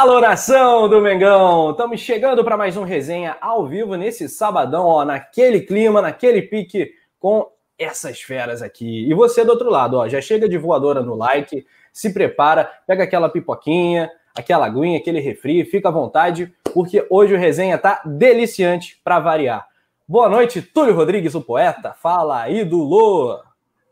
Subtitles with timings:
[0.00, 1.72] Alô, nação do Mengão!
[1.72, 6.94] Estamos chegando para mais um resenha ao vivo nesse sabadão, ó, naquele clima, naquele pique,
[7.18, 7.46] com
[7.78, 9.06] essas feras aqui.
[9.06, 13.04] E você do outro lado, ó, já chega de voadora no like, se prepara, pega
[13.04, 18.98] aquela pipoquinha, aquela aguinha, aquele refri, fica à vontade, porque hoje o resenha tá deliciante
[19.04, 19.66] para variar.
[20.08, 21.92] Boa noite, Túlio Rodrigues, o poeta.
[21.92, 23.38] Fala aí do Lô.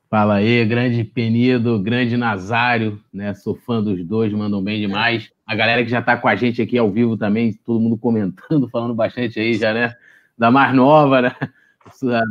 [0.09, 3.35] Fala aí, grande Penido, grande Nazário, né?
[3.35, 5.31] Sou fã dos dois, mandam bem demais.
[5.49, 8.69] A galera que já está com a gente aqui ao vivo também, todo mundo comentando,
[8.71, 9.97] falando bastante aí já, né?
[10.37, 11.35] Da mais nova, né?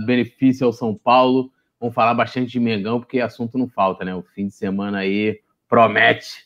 [0.05, 1.51] Benefício ao São Paulo.
[1.79, 4.15] Vamos falar bastante de Mengão, porque assunto não falta, né?
[4.15, 6.45] O fim de semana aí promete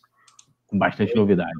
[0.67, 1.51] com bastante novidade.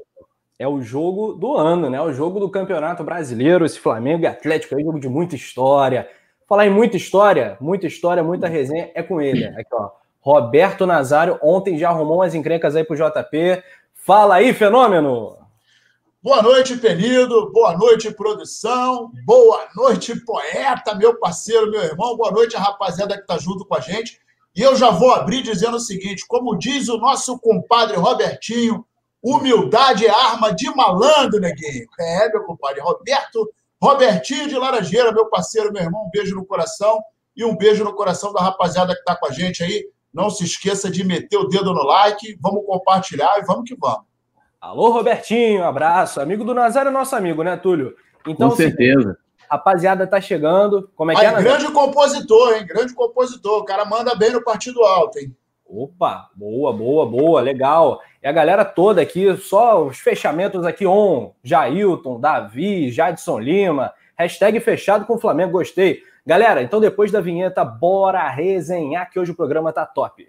[0.57, 2.01] É o jogo do ano, né?
[2.01, 6.07] O jogo do Campeonato Brasileiro, esse Flamengo e Atlético aí, jogo de muita história
[6.51, 9.45] Falar em muita história, muita história, muita resenha, é com ele.
[9.45, 9.89] Aqui, ó.
[10.19, 13.63] Roberto Nazário, ontem já arrumou umas encrencas aí pro JP.
[14.03, 15.37] Fala aí, fenômeno!
[16.23, 17.51] Boa noite, Penido.
[17.51, 19.11] Boa noite, produção.
[19.23, 22.17] Boa noite, poeta, meu parceiro, meu irmão.
[22.17, 24.19] Boa noite, a rapaziada que tá junto com a gente.
[24.55, 28.83] E eu já vou abrir dizendo o seguinte: como diz o nosso compadre Robertinho,
[29.21, 31.85] humildade é arma de malandro, neguinho.
[31.99, 36.99] É, meu compadre Roberto Robertinho de Laranjeira, meu parceiro, meu irmão, um beijo no coração
[37.37, 39.85] e um beijo no coração da rapaziada que está com a gente aí.
[40.13, 44.05] Não se esqueça de meter o dedo no like, vamos compartilhar e vamos que vamos.
[44.59, 46.21] Alô, Robertinho, abraço.
[46.21, 47.95] Amigo do Nazário é nosso amigo, né, Túlio?
[48.27, 49.17] Então, com certeza.
[49.49, 50.89] rapaziada tá chegando.
[50.95, 52.65] Como é que é, Grande compositor, hein?
[52.67, 53.59] Grande compositor.
[53.59, 55.35] O cara manda bem no partido alto, hein?
[55.65, 58.01] Opa, boa, boa, boa, legal.
[58.21, 61.31] E a galera toda aqui, só os fechamentos aqui on.
[61.43, 63.93] Jailton, Davi, Jadson Lima.
[64.17, 66.03] Hashtag fechado com o Flamengo, gostei.
[66.25, 70.27] Galera, então depois da vinheta, bora resenhar que hoje o programa tá top.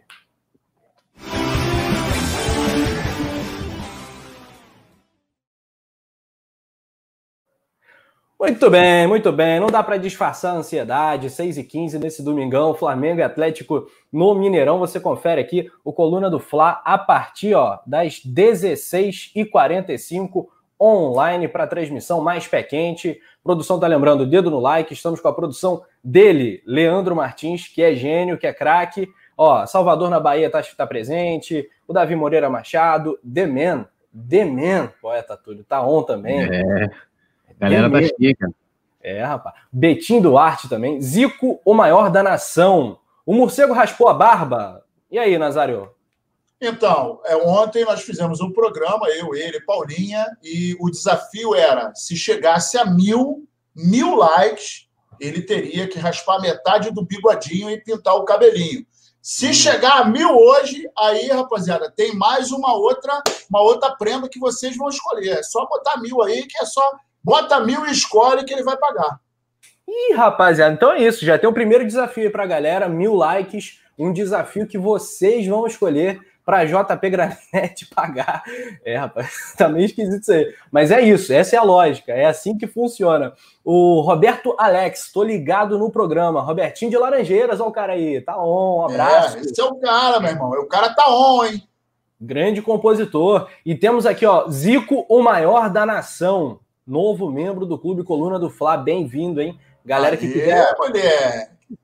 [8.41, 9.61] Muito bem, muito bem.
[9.61, 11.31] Não dá para disfarçar a ansiedade.
[11.31, 14.81] 6 e 15 nesse domingão, Flamengo e Atlético no Mineirão.
[14.81, 20.47] Você confere aqui o Coluna do Fla a partir ó, das 16h45
[20.82, 23.20] online para transmissão mais pé quente.
[23.44, 24.93] Produção tá lembrando, dedo no like.
[24.93, 29.09] Estamos com a produção dele, Leandro Martins, que é gênio, que é craque.
[29.37, 31.69] Ó, Salvador na Bahia tá, tá presente.
[31.87, 33.87] O Davi Moreira Machado, The Man,
[34.28, 36.42] The Man, poeta Túlio, tá on também.
[36.42, 36.91] É.
[37.59, 38.50] Galera tá chica.
[39.03, 39.54] É, rapaz.
[39.72, 41.00] Betim Duarte também.
[41.00, 42.98] Zico, o maior da nação.
[43.25, 44.84] O morcego raspou a barba.
[45.10, 45.91] E aí, Nazário?
[46.65, 52.17] Então, é, ontem nós fizemos um programa, eu, ele, Paulinha, e o desafio era: se
[52.17, 54.89] chegasse a mil, mil likes,
[55.21, 58.87] ele teria que raspar metade do bigodinho e pintar o cabelinho.
[59.21, 64.39] Se chegar a mil hoje, aí, rapaziada, tem mais uma outra, uma outra prenda que
[64.39, 65.39] vocês vão escolher.
[65.39, 66.83] É só botar mil aí, que é só
[67.25, 69.21] Bota mil e escolhe que ele vai pagar.
[69.87, 71.25] Ih, rapaziada, então é isso.
[71.25, 73.81] Já tem o primeiro desafio para a galera, mil likes.
[73.97, 78.42] Um desafio que vocês vão escolher para JP Granete pagar.
[78.84, 80.54] É, rapaz, tá meio esquisito isso aí.
[80.70, 83.32] Mas é isso, essa é a lógica, é assim que funciona.
[83.64, 86.42] O Roberto Alex, tô ligado no programa.
[86.42, 89.38] Robertinho de Laranjeiras, ó o cara aí, tá on, um abraço.
[89.38, 90.50] É, esse é o cara, meu irmão.
[90.50, 91.62] O cara tá on, hein?
[92.20, 93.48] Grande compositor.
[93.64, 98.50] E temos aqui, ó, Zico, o maior da nação novo membro do Clube Coluna do
[98.50, 98.76] Fla.
[98.76, 99.59] Bem-vindo, hein?
[99.84, 100.74] Galera que quiser,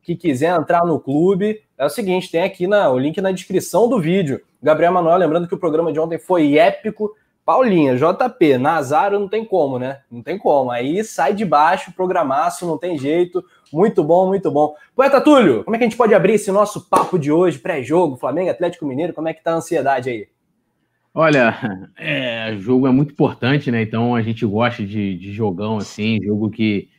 [0.02, 3.89] que quiser entrar no clube, é o seguinte: tem aqui na, o link na descrição
[3.89, 4.41] do vídeo.
[4.62, 7.15] Gabriel Manuel, lembrando que o programa de ontem foi épico.
[7.44, 10.00] Paulinha, JP, Nazário não tem como, né?
[10.11, 10.71] Não tem como.
[10.71, 13.43] Aí sai de baixo, programaço, não tem jeito.
[13.72, 14.75] Muito bom, muito bom.
[14.94, 18.19] Poeta Túlio, como é que a gente pode abrir esse nosso papo de hoje, pré-jogo,
[18.19, 19.15] Flamengo, Atlético Mineiro?
[19.15, 20.28] Como é que tá a ansiedade aí?
[21.15, 21.56] Olha,
[21.97, 23.81] é, jogo é muito importante, né?
[23.81, 26.91] Então a gente gosta de, de jogão assim, jogo que,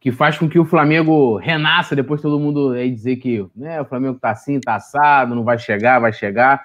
[0.00, 1.94] que faz com que o Flamengo renasça.
[1.94, 5.58] Depois todo mundo aí dizer que né, o Flamengo tá assim, tá assado, não vai
[5.58, 6.64] chegar, vai chegar.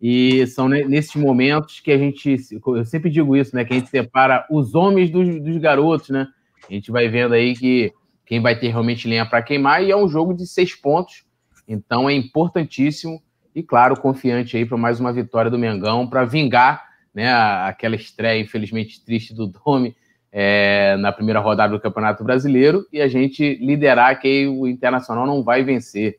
[0.00, 2.36] E são nesses momentos que a gente,
[2.66, 3.64] eu sempre digo isso, né?
[3.64, 6.28] Que a gente separa os homens dos, dos garotos, né?
[6.68, 7.90] A gente vai vendo aí que
[8.26, 11.24] quem vai ter realmente lenha para queimar e é um jogo de seis pontos.
[11.66, 13.22] Então é importantíssimo
[13.54, 18.42] e, claro, confiante aí para mais uma vitória do Mengão, para vingar né, aquela estreia,
[18.42, 19.96] infelizmente, triste do Domi
[20.36, 25.44] é, na primeira rodada do Campeonato Brasileiro e a gente liderar que o Internacional não
[25.44, 26.18] vai vencer.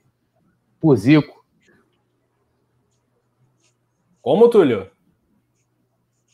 [0.80, 1.44] Por Zico.
[4.22, 4.90] Como, Túlio?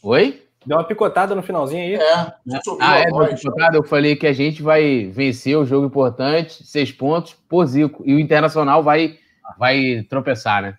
[0.04, 0.44] Oi?
[0.64, 1.96] Deu uma picotada no finalzinho aí.
[1.96, 3.76] É, ah, é, deu uma picotada.
[3.76, 8.04] Eu falei que a gente vai vencer o jogo importante, seis pontos, por Zico.
[8.06, 9.18] E o Internacional vai,
[9.58, 10.78] vai tropeçar, né?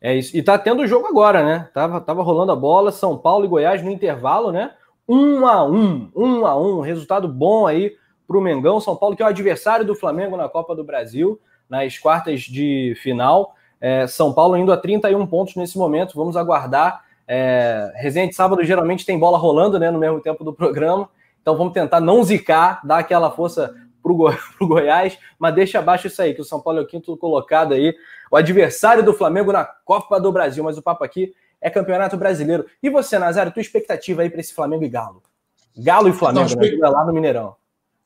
[0.00, 0.36] É isso.
[0.36, 1.68] E tá tendo o jogo agora, né?
[1.74, 4.70] Tava, tava rolando a bola, São Paulo e Goiás no intervalo, né?
[5.08, 7.94] 1 a 1 1 a 1 resultado bom aí
[8.26, 8.80] para o Mengão.
[8.80, 12.94] São Paulo, que é o adversário do Flamengo na Copa do Brasil, nas quartas de
[13.02, 13.54] final.
[13.80, 16.16] É, São Paulo indo a 31 pontos nesse momento.
[16.16, 17.04] Vamos aguardar.
[17.28, 21.08] É, resenha de sábado geralmente tem bola rolando né, no mesmo tempo do programa.
[21.40, 24.34] Então vamos tentar não zicar, dar aquela força para o Go
[24.66, 27.94] Goiás, mas deixa abaixo isso aí, que o São Paulo é o quinto colocado aí,
[28.30, 30.62] o adversário do Flamengo na Copa do Brasil.
[30.64, 31.32] Mas o papo aqui
[31.66, 32.64] é Campeonato Brasileiro.
[32.80, 35.20] E você, Nazário, tua expectativa aí para esse Flamengo e Galo?
[35.76, 36.88] Galo e Flamengo, não, né?
[36.88, 37.56] lá no Mineirão.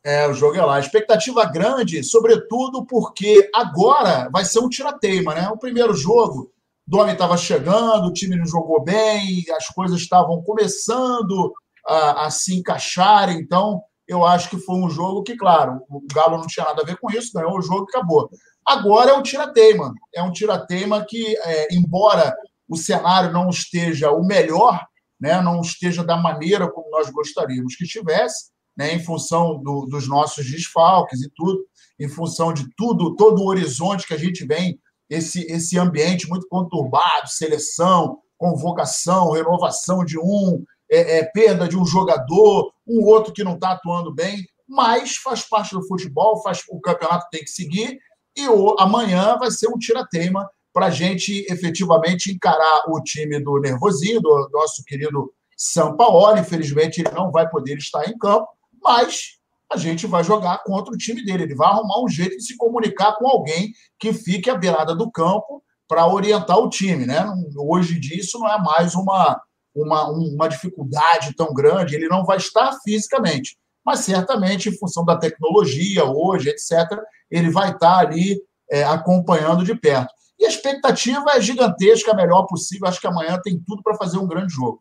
[0.02, 0.80] É, o jogo é lá.
[0.80, 5.50] Expectativa grande, sobretudo porque agora vai ser um tira-teima, né?
[5.50, 6.50] O primeiro jogo,
[6.86, 11.52] Domi estava chegando, o time não jogou bem, as coisas estavam começando
[11.86, 16.38] a, a, se encaixar, então eu acho que foi um jogo que, claro, o Galo
[16.38, 18.30] não tinha nada a ver com isso, ganhou o jogo e acabou.
[18.66, 19.92] Agora é um tira-teima.
[20.14, 22.34] É um tira-teima que, é, embora
[22.70, 24.86] o cenário não esteja o melhor,
[25.20, 30.08] né, não esteja da maneira como nós gostaríamos que estivesse, né, em função do, dos
[30.08, 31.66] nossos desfalques e tudo,
[31.98, 34.78] em função de tudo, todo o horizonte que a gente vem,
[35.10, 41.84] esse, esse ambiente muito conturbado, seleção, convocação, renovação de um, é, é, perda de um
[41.84, 46.80] jogador, um outro que não está atuando bem, mas faz parte do futebol, faz o
[46.80, 47.98] campeonato tem que seguir,
[48.36, 53.58] e o, amanhã vai ser um tira-teima para a gente efetivamente encarar o time do
[53.58, 56.40] Nervosinho, do nosso querido Sampaoli.
[56.40, 58.48] Infelizmente, ele não vai poder estar em campo,
[58.82, 59.40] mas
[59.72, 61.44] a gente vai jogar contra o time dele.
[61.44, 65.10] Ele vai arrumar um jeito de se comunicar com alguém que fique à beirada do
[65.10, 67.06] campo para orientar o time.
[67.06, 67.24] Né?
[67.56, 69.40] Hoje em dia, isso não é mais uma,
[69.74, 71.94] uma, uma dificuldade tão grande.
[71.94, 76.98] Ele não vai estar fisicamente, mas certamente, em função da tecnologia hoje, etc.,
[77.30, 78.40] ele vai estar ali
[78.70, 80.12] é, acompanhando de perto.
[80.40, 82.88] E a expectativa é gigantesca, a melhor possível.
[82.88, 84.80] Acho que amanhã tem tudo para fazer um grande jogo.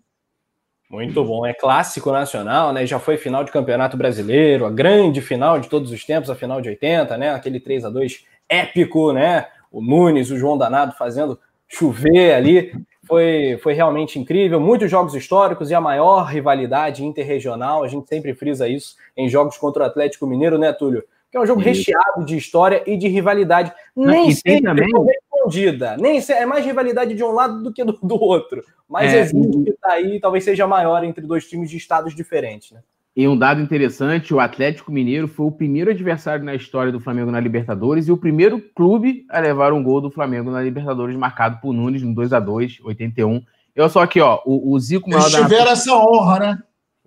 [0.90, 1.46] Muito bom.
[1.46, 2.86] É clássico nacional, né?
[2.86, 6.62] Já foi final de campeonato brasileiro, a grande final de todos os tempos, a final
[6.62, 7.32] de 80, né?
[7.32, 9.48] Aquele 3 a 2 épico, né?
[9.72, 12.74] O Nunes, o João Danado fazendo chover ali.
[13.06, 14.60] Foi, foi realmente incrível.
[14.60, 17.84] Muitos jogos históricos e a maior rivalidade interregional.
[17.84, 21.04] A gente sempre frisa isso em jogos contra o Atlético Mineiro, né, Túlio?
[21.32, 23.72] Que é um jogo recheado de história e de rivalidade.
[23.96, 24.90] Nem sempre também
[25.40, 25.98] escondida.
[25.98, 28.64] Nem é mais rivalidade de um lado do que do, do outro.
[28.88, 32.72] Mas é, existe que tá aí, talvez seja maior entre dois times de estados diferentes,
[32.72, 32.82] né?
[33.16, 37.32] E um dado interessante: o Atlético Mineiro foi o primeiro adversário na história do Flamengo
[37.32, 41.60] na Libertadores e o primeiro clube a levar um gol do Flamengo na Libertadores, marcado
[41.62, 43.42] por Nunes no 2 a 2 81.
[43.76, 45.10] Eu só aqui, ó, o, o Zico.
[45.12, 45.72] Eles tiveram da...
[45.72, 46.60] essa honra, né?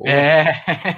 [0.04, 0.54] É.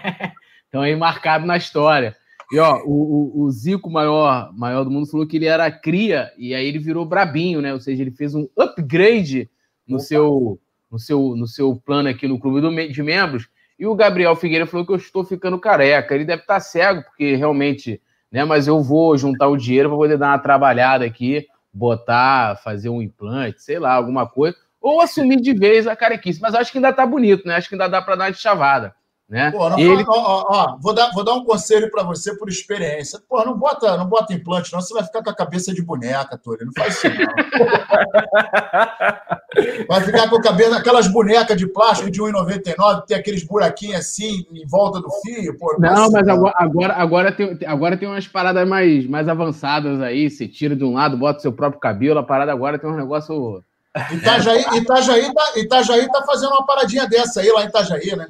[0.69, 2.17] então aí marcado na história.
[2.53, 6.31] E ó, o, o, o, Zico maior, maior do mundo falou que ele era cria
[6.37, 7.73] e aí ele virou brabinho, né?
[7.73, 9.49] Ou seja, ele fez um upgrade
[9.87, 10.61] no seu
[10.91, 13.49] no seu no seu plano aqui no clube do, de membros.
[13.79, 16.15] E o Gabriel Figueira falou que eu estou ficando careca.
[16.15, 18.01] Ele deve estar cego porque realmente,
[18.31, 18.45] né?
[18.45, 23.03] Mas eu vou juntar o dinheiro para poder dar uma trabalhada aqui, botar, fazer um
[23.03, 26.41] implante, sei lá, alguma coisa, ou assumir de vez a carequice.
[26.41, 27.57] Mas acho que ainda tá bonito, né?
[27.57, 28.95] Acho que ainda dá para dar uma de chavada.
[29.29, 29.51] Né?
[29.51, 30.05] Pô, não, ele...
[30.07, 33.19] ó, ó, vou, dar, vou dar um conselho para você por experiência.
[33.27, 34.83] Pô, não bota, não bota implante, não.
[34.83, 36.67] Você vai ficar com a cabeça de boneca, Túlio.
[36.67, 37.15] Não faz isso, não.
[39.89, 44.47] vai ficar com a cabeça, aquelas bonecas de plástico de 1,99, tem aqueles buraquinhos assim
[44.53, 45.57] em volta do fio.
[45.59, 50.03] Pô, não, não mas agora, agora, agora, tem, agora tem umas paradas mais, mais avançadas
[50.03, 50.29] aí.
[50.29, 52.19] Você tira de um lado, bota seu próprio cabelo.
[52.19, 53.65] A parada agora tem um negócio.
[54.13, 58.27] Itajaí, Itajaí, tá, Itajaí tá fazendo uma paradinha dessa aí lá em Itajaí, né?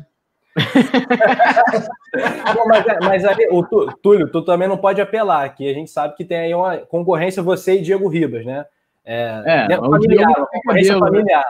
[2.66, 3.62] Mas, é, mas aí, o
[3.96, 7.42] Túlio, tu também não pode apelar, que a gente sabe que tem aí uma concorrência
[7.42, 8.64] você e Diego Ribas, né?
[9.04, 11.10] É, é familiar, uma concorrência Diego, né?
[11.10, 11.44] familiar.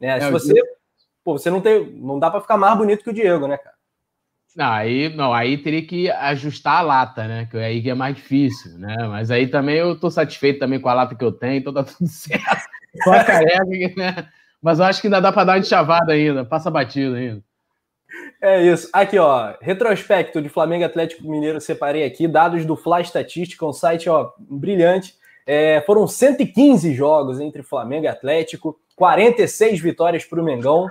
[0.00, 0.08] Né?
[0.08, 0.68] É, Se você, Diego...
[1.24, 3.78] pô, você não tem, não dá para ficar mais bonito que o Diego, né, cara?
[4.56, 7.46] Não, aí, não, aí teria que ajustar a lata, né?
[7.48, 8.96] Que aí é mais difícil, né?
[9.06, 11.84] Mas aí também eu tô satisfeito também com a lata que eu tenho, então tá
[11.84, 12.66] tudo certo.
[13.04, 13.64] Só a careca,
[13.96, 14.28] né?
[14.60, 17.40] Mas eu acho que ainda dá para dar uma chavada ainda, passa batido ainda.
[18.40, 18.88] É isso.
[18.92, 24.08] Aqui, ó, retrospecto de Flamengo Atlético Mineiro, separei aqui, dados do Fla Estatística, um site,
[24.08, 25.16] ó, brilhante.
[25.44, 30.88] É, foram 115 jogos entre Flamengo e Atlético, 46 vitórias para o Mengão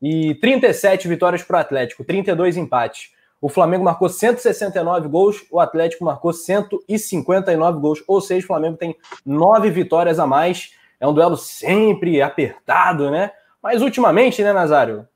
[0.00, 3.10] e 37 vitórias para o Atlético, 32 empates.
[3.40, 8.96] O Flamengo marcou 169 gols, o Atlético marcou 159 gols, ou seja, o Flamengo tem
[9.24, 10.74] nove vitórias a mais.
[11.00, 13.30] É um duelo sempre apertado, né?
[13.62, 15.06] Mas ultimamente, né, Nazário?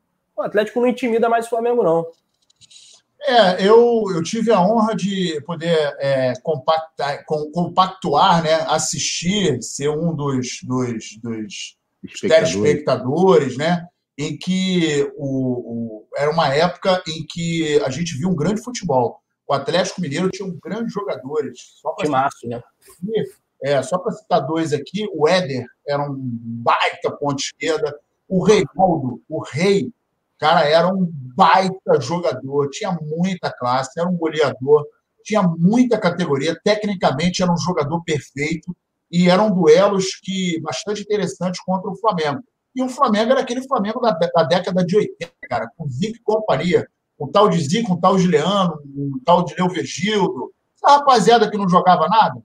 [0.43, 2.07] O Atlético não intimida mais o Flamengo, não.
[3.25, 9.89] É, eu, eu tive a honra de poder é, compactar, com, compactuar, né, assistir, ser
[9.89, 13.87] um dos, dos, dos telespectadores, né?
[14.19, 19.21] em que o, o, era uma época em que a gente viu um grande futebol.
[19.47, 21.59] O Atlético Mineiro tinha um grandes jogadores.
[21.81, 22.63] Só para citar, né?
[23.65, 27.95] É, só para citar dois aqui, o Éder era um baita ponta esquerda.
[28.29, 29.93] O Reinaldo, o Rei,
[30.43, 34.85] cara, era um baita jogador, tinha muita classe, era um goleador,
[35.23, 38.77] tinha muita categoria, tecnicamente era um jogador perfeito
[39.09, 42.43] e eram duelos que bastante interessantes contra o Flamengo.
[42.75, 46.23] E o Flamengo era aquele Flamengo da, da década de 80, cara, com Zico e
[46.25, 46.89] companhia,
[47.21, 51.49] um tal de Zico, um tal de Leandro, um tal de Leo Virgildo, essa rapaziada
[51.49, 52.43] que não jogava nada,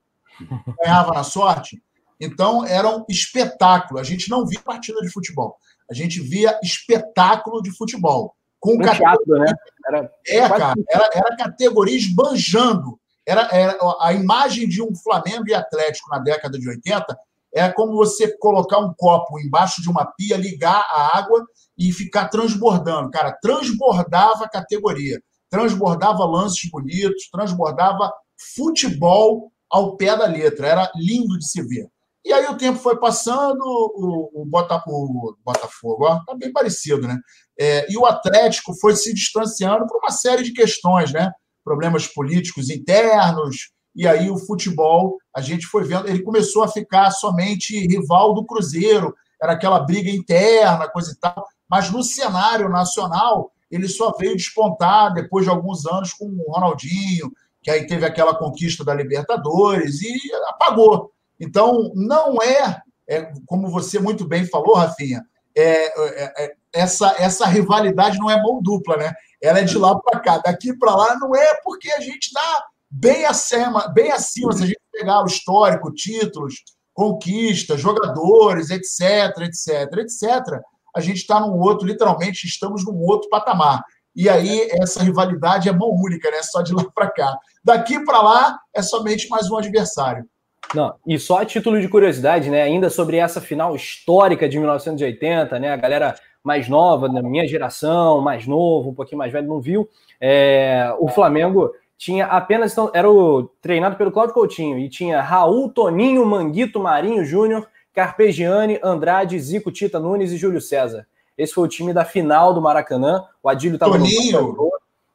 [0.80, 1.82] ganhava na sorte.
[2.20, 3.98] Então, era um espetáculo.
[3.98, 5.56] A gente não via partida de futebol.
[5.90, 8.34] A gente via espetáculo de futebol.
[8.60, 9.52] Com um teatro, né?
[9.86, 12.98] Era é, cara, era, era categoria esbanjando.
[13.26, 17.16] Era, era a imagem de um Flamengo e Atlético na década de 80
[17.54, 21.44] é como você colocar um copo embaixo de uma pia, ligar a água
[21.76, 23.10] e ficar transbordando.
[23.10, 28.12] Cara, transbordava a categoria, transbordava lances bonitos, transbordava
[28.54, 30.68] futebol ao pé da letra.
[30.68, 31.88] Era lindo de se ver.
[32.24, 37.06] E aí o tempo foi passando, o, o, Botafogo, o Botafogo ó, tá bem parecido,
[37.06, 37.16] né?
[37.58, 41.30] É, e o Atlético foi se distanciando por uma série de questões, né?
[41.64, 47.10] Problemas políticos internos, e aí o futebol, a gente foi vendo, ele começou a ficar
[47.10, 53.52] somente rival do Cruzeiro, era aquela briga interna, coisa e tal, mas no cenário nacional,
[53.70, 57.30] ele só veio despontar depois de alguns anos com o Ronaldinho,
[57.62, 60.16] que aí teve aquela conquista da Libertadores e
[60.48, 61.12] apagou.
[61.40, 65.24] Então, não é, é como você muito bem falou, Rafinha,
[65.56, 69.12] é, é, é, essa, essa rivalidade não é mão dupla, né?
[69.42, 70.38] Ela é de lá para cá.
[70.38, 74.66] Daqui para lá não é porque a gente está bem acima, bem acima, se a
[74.66, 76.54] gente pegar o histórico, títulos,
[76.94, 80.60] conquistas, jogadores, etc, etc, etc,
[80.94, 83.82] a gente está num outro, literalmente, estamos num outro patamar.
[84.16, 86.42] E aí essa rivalidade é mão única, né?
[86.42, 87.38] Só de lá para cá.
[87.62, 90.28] Daqui para lá é somente mais um adversário.
[90.74, 92.62] Não, e só a título de curiosidade, né?
[92.62, 95.72] Ainda sobre essa final histórica de 1980, né?
[95.72, 99.88] A galera mais nova, da minha geração, mais novo, um pouquinho mais velho, não viu.
[100.20, 102.72] É, o Flamengo tinha apenas.
[102.72, 108.78] Então, era o, treinado pelo Cláudio Coutinho e tinha Raul, Toninho, Manguito, Marinho Júnior, Carpegiani,
[108.82, 111.06] Andrade, Zico, Tita Nunes e Júlio César.
[111.36, 113.24] Esse foi o time da final do Maracanã.
[113.42, 114.04] O Adílio estava no.
[114.04, 114.70] Toninho.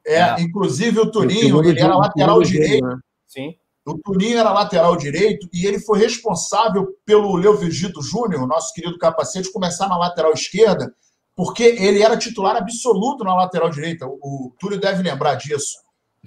[0.06, 2.86] É, é, inclusive o Toninho, ele era lateral direito.
[2.86, 2.98] Né?
[3.26, 3.56] Sim.
[3.86, 8.98] O Tuninho era lateral direito e ele foi responsável pelo Leo Virgito Júnior, nosso querido
[8.98, 10.94] capacete, começar na lateral esquerda,
[11.36, 14.08] porque ele era titular absoluto na lateral direita.
[14.08, 15.78] O, o Túlio deve lembrar disso.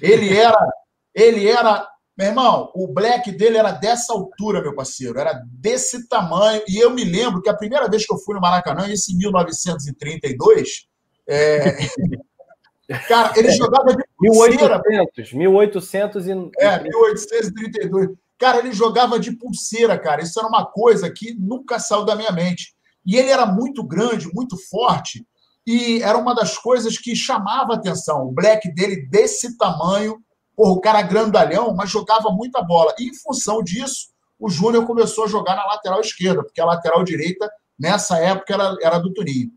[0.00, 0.58] Ele era,
[1.14, 6.62] ele era, meu irmão, o black dele era dessa altura, meu parceiro, era desse tamanho.
[6.68, 9.16] E eu me lembro que a primeira vez que eu fui no Maracanã, isso em
[9.16, 10.86] 1932,
[11.26, 11.76] é,
[13.08, 14.80] Cara, ele jogava de pulseira.
[14.84, 16.30] 1800, 1800 e...
[16.58, 18.10] É, 1832.
[18.38, 20.22] Cara, ele jogava de pulseira, cara.
[20.22, 22.74] Isso era uma coisa que nunca saiu da minha mente.
[23.04, 25.24] E ele era muito grande, muito forte,
[25.66, 28.26] e era uma das coisas que chamava atenção.
[28.26, 30.18] O black dele desse tamanho,
[30.54, 32.94] porra, o cara grandalhão, mas jogava muita bola.
[32.98, 37.02] E em função disso, o Júnior começou a jogar na lateral esquerda, porque a lateral
[37.02, 39.50] direita, nessa época, era, era do Tuninho.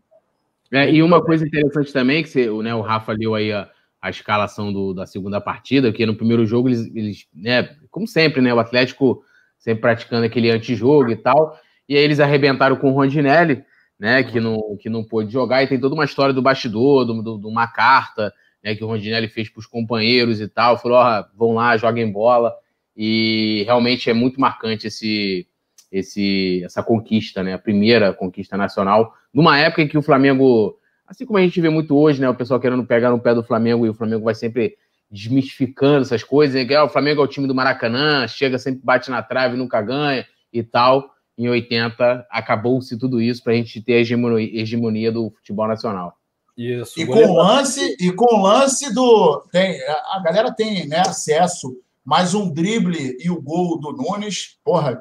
[0.72, 3.68] É, e uma coisa interessante também, que você, né, o Rafa leu aí a,
[4.00, 8.40] a escalação do, da segunda partida, que no primeiro jogo eles, eles né, como sempre,
[8.40, 9.22] né, o Atlético
[9.58, 11.58] sempre praticando aquele antijogo e tal,
[11.88, 13.64] e aí eles arrebentaram com o Rondinelli,
[13.98, 17.46] né, que não, que não pôde jogar, e tem toda uma história do bastidor, de
[17.46, 21.54] uma carta, né, que o Rondinelli fez para os companheiros e tal, falou, ó, vão
[21.54, 22.54] lá, joguem bola,
[22.96, 25.46] e realmente é muito marcante esse,
[25.90, 27.54] esse, essa conquista, né?
[27.54, 31.68] A primeira conquista nacional, numa época em que o Flamengo, assim como a gente vê
[31.68, 32.28] muito hoje, né?
[32.28, 34.76] O pessoal querendo pegar no pé do Flamengo e o Flamengo vai sempre
[35.10, 36.64] desmistificando essas coisas, né?
[36.64, 39.82] que ah, o Flamengo é o time do Maracanã, chega sempre bate na trave, nunca
[39.82, 41.10] ganha e tal.
[41.36, 46.14] Em 80 acabou-se tudo isso para a gente ter a hegemonia, hegemonia do futebol nacional.
[46.56, 47.00] Isso.
[47.00, 49.80] E com lance e com lance do tem
[50.12, 55.00] a galera tem né, acesso mais um drible e o gol do Nunes, porra,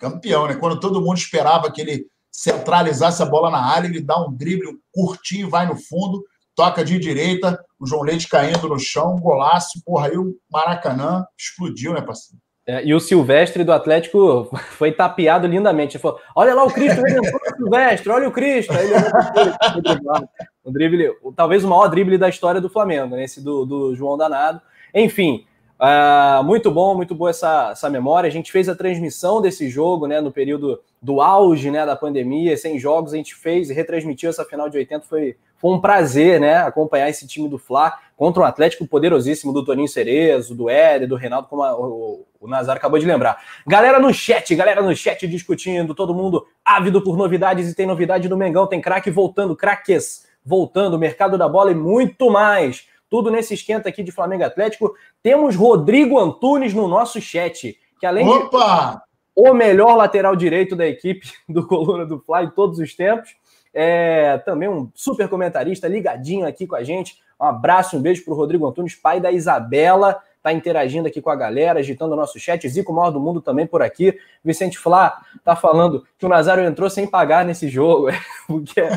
[0.00, 0.54] campeão, né?
[0.56, 4.78] Quando todo mundo esperava que ele centralizasse a bola na área, ele dá um drible
[4.92, 6.24] curtinho, vai no fundo,
[6.56, 11.92] toca de direita, o João Leite caindo no chão, golaço, porra, aí o Maracanã explodiu,
[11.92, 12.40] né, parceiro?
[12.66, 15.96] É, e o Silvestre do Atlético foi tapeado lindamente.
[15.96, 17.00] Ele falou: Olha lá o Cristo
[17.56, 18.72] Silvestre, olha o Cristo.
[18.72, 20.00] Aí ele
[20.62, 23.24] o drible, talvez o maior drible da história do Flamengo, né?
[23.24, 24.60] esse do, do João Danado.
[24.94, 25.46] Enfim,
[25.80, 28.28] Uh, muito bom, muito boa essa, essa memória.
[28.28, 32.54] A gente fez a transmissão desse jogo, né, no período do auge né, da pandemia,
[32.54, 35.06] sem jogos, a gente fez e retransmitiu essa final de 80.
[35.06, 39.64] Foi, foi um prazer né, acompanhar esse time do Fla contra um Atlético poderosíssimo do
[39.64, 43.42] Toninho Cerezo, do Éder, do Reinaldo, como a, o, o Nazar acabou de lembrar.
[43.66, 48.28] Galera no chat, galera no chat discutindo, todo mundo ávido por novidades e tem novidade
[48.28, 52.89] do Mengão, tem craque voltando, craques voltando, mercado da bola e muito mais.
[53.10, 54.94] Tudo nesse esquenta aqui de Flamengo Atlético.
[55.22, 58.94] Temos Rodrigo Antunes no nosso chat, que além Opa!
[58.94, 63.34] de o melhor lateral direito da equipe do Coluna do Fly em todos os tempos.
[63.72, 67.18] É, também um super comentarista ligadinho aqui com a gente.
[67.40, 71.30] Um abraço, um beijo para o Rodrigo Antunes, pai da Isabela, tá interagindo aqui com
[71.30, 72.68] a galera, agitando o nosso chat.
[72.68, 74.18] Zico Maior do Mundo também por aqui.
[74.44, 78.08] Vicente Flá tá falando que o Nazário entrou sem pagar nesse jogo,
[78.46, 78.90] porque é,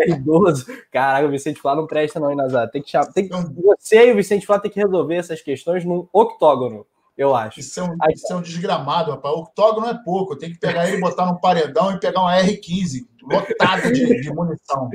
[0.00, 0.66] é idoso.
[0.90, 2.70] Caraca, o Vicente Flá não presta não, hein, Nazário?
[2.70, 5.84] Tem que chamar, tem que, você e o Vicente Flá tem que resolver essas questões
[5.84, 6.86] num octógono
[7.16, 7.60] eu acho.
[7.60, 9.34] Isso é um, Aí, isso é um desgramado, rapaz.
[9.34, 10.36] O octógono é pouco.
[10.36, 14.90] Tem que pegar ele, botar num paredão e pegar uma R15 lotado de, de munição.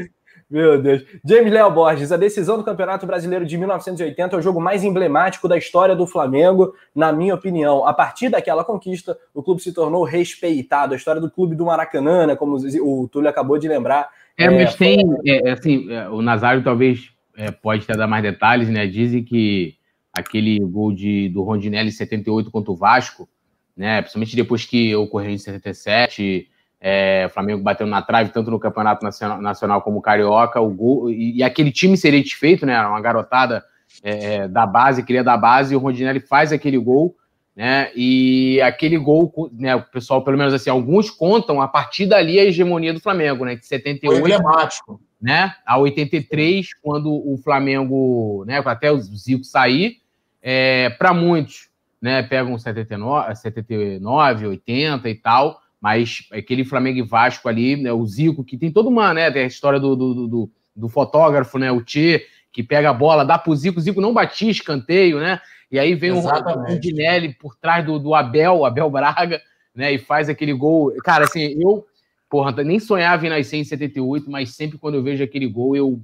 [0.49, 1.03] Meu Deus.
[1.23, 5.47] James Léo Borges, a decisão do Campeonato Brasileiro de 1980 é o jogo mais emblemático
[5.47, 7.85] da história do Flamengo, na minha opinião.
[7.85, 10.95] A partir daquela conquista, o clube se tornou respeitado.
[10.95, 14.09] A história do clube do Maracanã, né, como o Túlio acabou de lembrar.
[14.35, 18.23] É, mas é, tem, é, assim, é, o Nazário talvez é, pode até dar mais
[18.23, 18.87] detalhes, né?
[18.87, 19.75] Dizem que
[20.11, 23.29] aquele gol de, do Rondinelli em 78 contra o Vasco,
[23.77, 24.01] né?
[24.01, 26.49] Principalmente depois que ocorreu em 77,
[26.81, 31.09] é, o Flamengo bateu na trave, tanto no Campeonato Nacional, nacional como Carioca, o gol,
[31.11, 32.79] e, e, aquele time seria desfeito, né?
[32.81, 33.63] Uma garotada
[34.01, 37.15] é, é da base, queria da base, e o Rondinelli faz aquele gol,
[37.53, 37.91] né?
[37.93, 39.75] E aquele gol, né?
[39.75, 43.55] O pessoal, pelo menos assim, alguns contam a partir dali a hegemonia do Flamengo, né?
[43.55, 44.21] De 78.
[44.21, 45.01] Foi emblemático.
[45.21, 49.97] Né, a 83, quando o Flamengo, né, até o Zico sair,
[50.41, 51.67] é, para muitos,
[52.01, 58.05] né, pegam 79, 79, 80 e tal, mas aquele Flamengo e Vasco ali, né, o
[58.05, 61.71] Zico, que tem toda uma, né, tem a história do, do, do, do fotógrafo, né,
[61.71, 65.39] o Tchê, que pega a bola, dá pro Zico, o Zico não batia escanteio, né,
[65.71, 66.57] e aí vem Exatamente.
[66.57, 69.41] o Rondinelli por trás do, do Abel, Abel Braga,
[69.73, 70.91] né, e faz aquele gol.
[71.03, 71.85] Cara, assim, eu,
[72.29, 76.01] porra, nem sonhava em nascer em 78, mas sempre quando eu vejo aquele gol, eu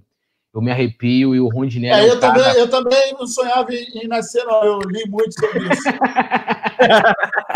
[0.55, 2.07] eu me arrepio e o Rondinelli.
[2.07, 4.63] É, eu, também, eu também não sonhava em, nascer, não.
[4.63, 5.83] Eu li muito sobre isso.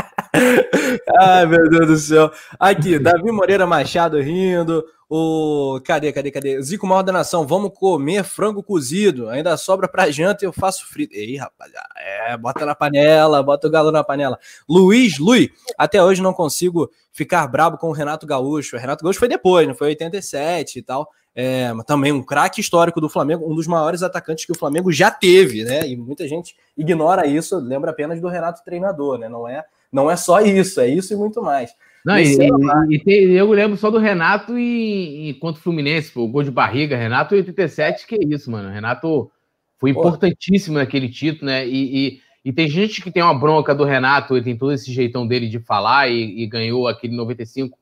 [1.19, 2.31] Ai, meu Deus do céu.
[2.59, 4.85] Aqui, Davi Moreira Machado rindo.
[5.09, 5.81] O.
[5.83, 6.61] Cadê, cadê, cadê?
[6.61, 9.27] Zico Maior da Nação, vamos comer frango cozido.
[9.29, 11.15] Ainda sobra pra janta e eu faço frito.
[11.15, 11.87] Ei, rapaziada.
[11.97, 14.37] É, bota na panela, bota o galo na panela.
[14.67, 18.75] Luiz, Lui, até hoje não consigo ficar brabo com o Renato Gaúcho.
[18.75, 21.09] O Renato Gaúcho foi depois, não foi 87 e tal
[21.41, 25.09] é, também um craque histórico do Flamengo, um dos maiores atacantes que o Flamengo já
[25.11, 25.87] teve, né?
[25.87, 29.29] E muita gente ignora isso, lembra apenas do Renato treinador, né?
[29.29, 31.71] Não é, não é só isso, é isso e muito mais.
[32.05, 36.17] Não, e, e, e tem, eu lembro só do Renato e, e contra o Fluminense,
[36.17, 38.69] o gol de barriga, Renato 87, que é isso, mano.
[38.69, 39.29] Renato
[39.77, 40.79] foi importantíssimo Pô.
[40.79, 41.67] naquele título, né?
[41.67, 45.27] E, e, tem gente que tem uma bronca do Renato, ele tem todo esse jeitão
[45.27, 47.77] dele de falar e, ganhou aquele 95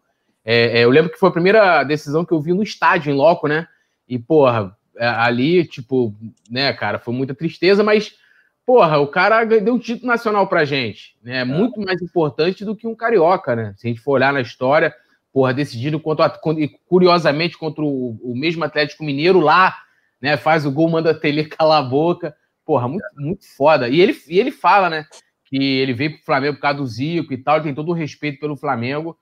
[0.49, 3.13] é, é, eu lembro que foi a primeira decisão que eu vi no estádio, em
[3.13, 3.67] loco, né?
[4.07, 6.15] E, porra, é, ali, tipo,
[6.49, 8.15] né, cara, foi muita tristeza, mas,
[8.67, 11.37] porra, o cara deu um título nacional pra gente, né?
[11.37, 13.73] É muito mais importante do que um carioca, né?
[13.77, 14.93] Se a gente for olhar na história,
[15.31, 16.29] porra, decidido contra,
[16.85, 19.73] curiosamente contra o, o mesmo Atlético Mineiro lá,
[20.21, 20.35] né?
[20.35, 22.35] Faz o gol, manda a Tele calar a boca.
[22.65, 23.87] Porra, muito, muito foda.
[23.87, 25.05] E ele, e ele fala, né?
[25.45, 27.93] Que ele veio pro Flamengo por causa do Zico e tal, ele tem todo o
[27.93, 29.17] respeito pelo Flamengo.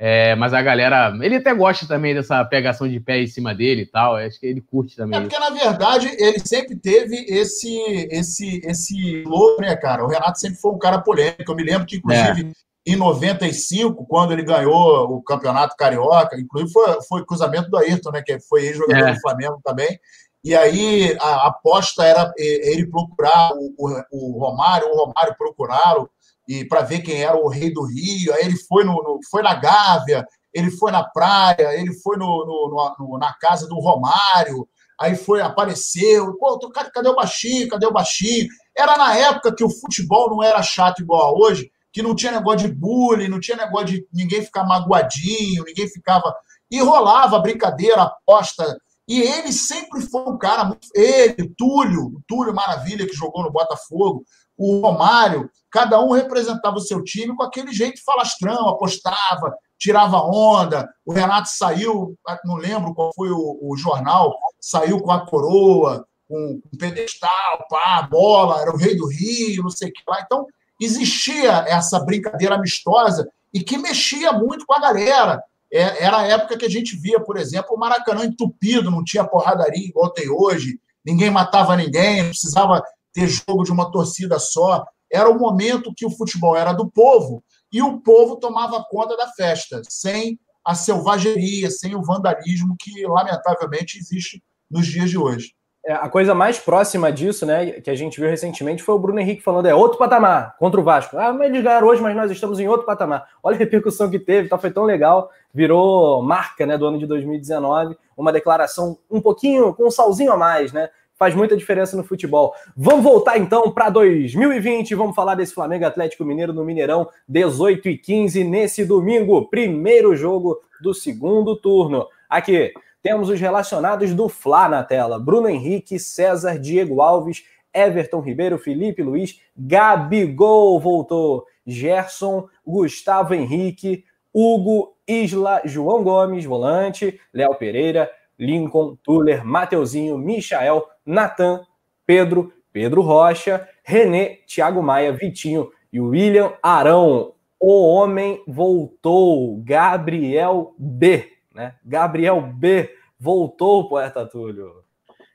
[0.00, 3.82] É, mas a galera, ele até gosta também dessa pegação de pé em cima dele
[3.82, 4.14] e tal.
[4.14, 5.18] Acho que ele curte também.
[5.18, 7.76] É porque, na verdade, ele sempre teve esse
[8.08, 10.04] esse esse louco, né, cara?
[10.04, 11.50] O Renato sempre foi um cara polêmico.
[11.50, 12.52] Eu me lembro que, inclusive,
[12.86, 12.92] é.
[12.92, 18.22] em 95, quando ele ganhou o Campeonato Carioca, inclusive foi, foi cruzamento do Ayrton, né?
[18.24, 19.14] Que foi ex-jogador é.
[19.14, 19.98] do Flamengo também.
[20.44, 26.08] E aí a aposta era ele procurar o, o, o Romário, o Romário procurá-lo
[26.48, 28.32] e para ver quem era o rei do Rio.
[28.32, 32.96] Aí ele foi, no, no, foi na Gávea, ele foi na praia, ele foi no,
[32.98, 34.66] no, na casa do Romário,
[34.98, 37.68] aí foi, apareceu, pô, cadê o baixinho?
[37.68, 38.48] Cadê o baixinho?
[38.76, 42.32] Era na época que o futebol não era chato igual a hoje, que não tinha
[42.32, 46.34] negócio de bullying, não tinha negócio de ninguém ficar magoadinho, ninguém ficava.
[46.70, 48.78] E rolava brincadeira, aposta.
[49.06, 54.22] E ele sempre foi um cara, ele, Túlio, Túlio Maravilha, que jogou no Botafogo,
[54.58, 60.88] o Romário, cada um representava o seu time com aquele jeito falastrão, apostava, tirava onda.
[61.06, 66.60] O Renato saiu, não lembro qual foi o, o jornal, saiu com a coroa, com,
[66.60, 70.20] com pedestal, pá, bola, era o rei do Rio, não sei o que lá.
[70.20, 70.44] Então,
[70.80, 75.42] existia essa brincadeira amistosa e que mexia muito com a galera.
[75.72, 79.24] É, era a época que a gente via, por exemplo, o Maracanã entupido, não tinha
[79.24, 84.84] porradaria igual tem hoje, ninguém matava ninguém, precisava ter jogo de uma torcida só.
[85.10, 87.42] Era o momento que o futebol era do povo
[87.72, 93.98] e o povo tomava conta da festa, sem a selvageria, sem o vandalismo que, lamentavelmente,
[93.98, 95.52] existe nos dias de hoje.
[95.86, 99.18] É, a coisa mais próxima disso, né, que a gente viu recentemente, foi o Bruno
[99.18, 101.16] Henrique falando, é outro patamar, contra o Vasco.
[101.16, 103.26] Ah, mas eles hoje, mas nós estamos em outro patamar.
[103.42, 107.06] Olha a repercussão que teve, tá, foi tão legal, virou marca, né, do ano de
[107.06, 112.04] 2019, uma declaração um pouquinho, com um salzinho a mais, né, faz muita diferença no
[112.04, 112.54] futebol.
[112.76, 117.98] Vamos voltar então para 2020, vamos falar desse Flamengo Atlético Mineiro no Mineirão, 18 e
[117.98, 122.06] 15 nesse domingo, primeiro jogo do segundo turno.
[122.28, 128.58] Aqui, temos os relacionados do Fla na tela: Bruno Henrique, César, Diego Alves, Everton Ribeiro,
[128.58, 138.96] Felipe Luiz, Gabigol voltou, Gerson, Gustavo Henrique, Hugo, Isla, João Gomes, volante, Léo Pereira, Lincoln,
[139.02, 141.62] Tuller, Mateuzinho, Michael, Natan,
[142.06, 147.32] Pedro, Pedro Rocha, René, Thiago Maia, Vitinho e William Arão.
[147.58, 151.74] O homem voltou, Gabriel B né?
[151.84, 154.84] Gabriel B voltou, poeta Túlio.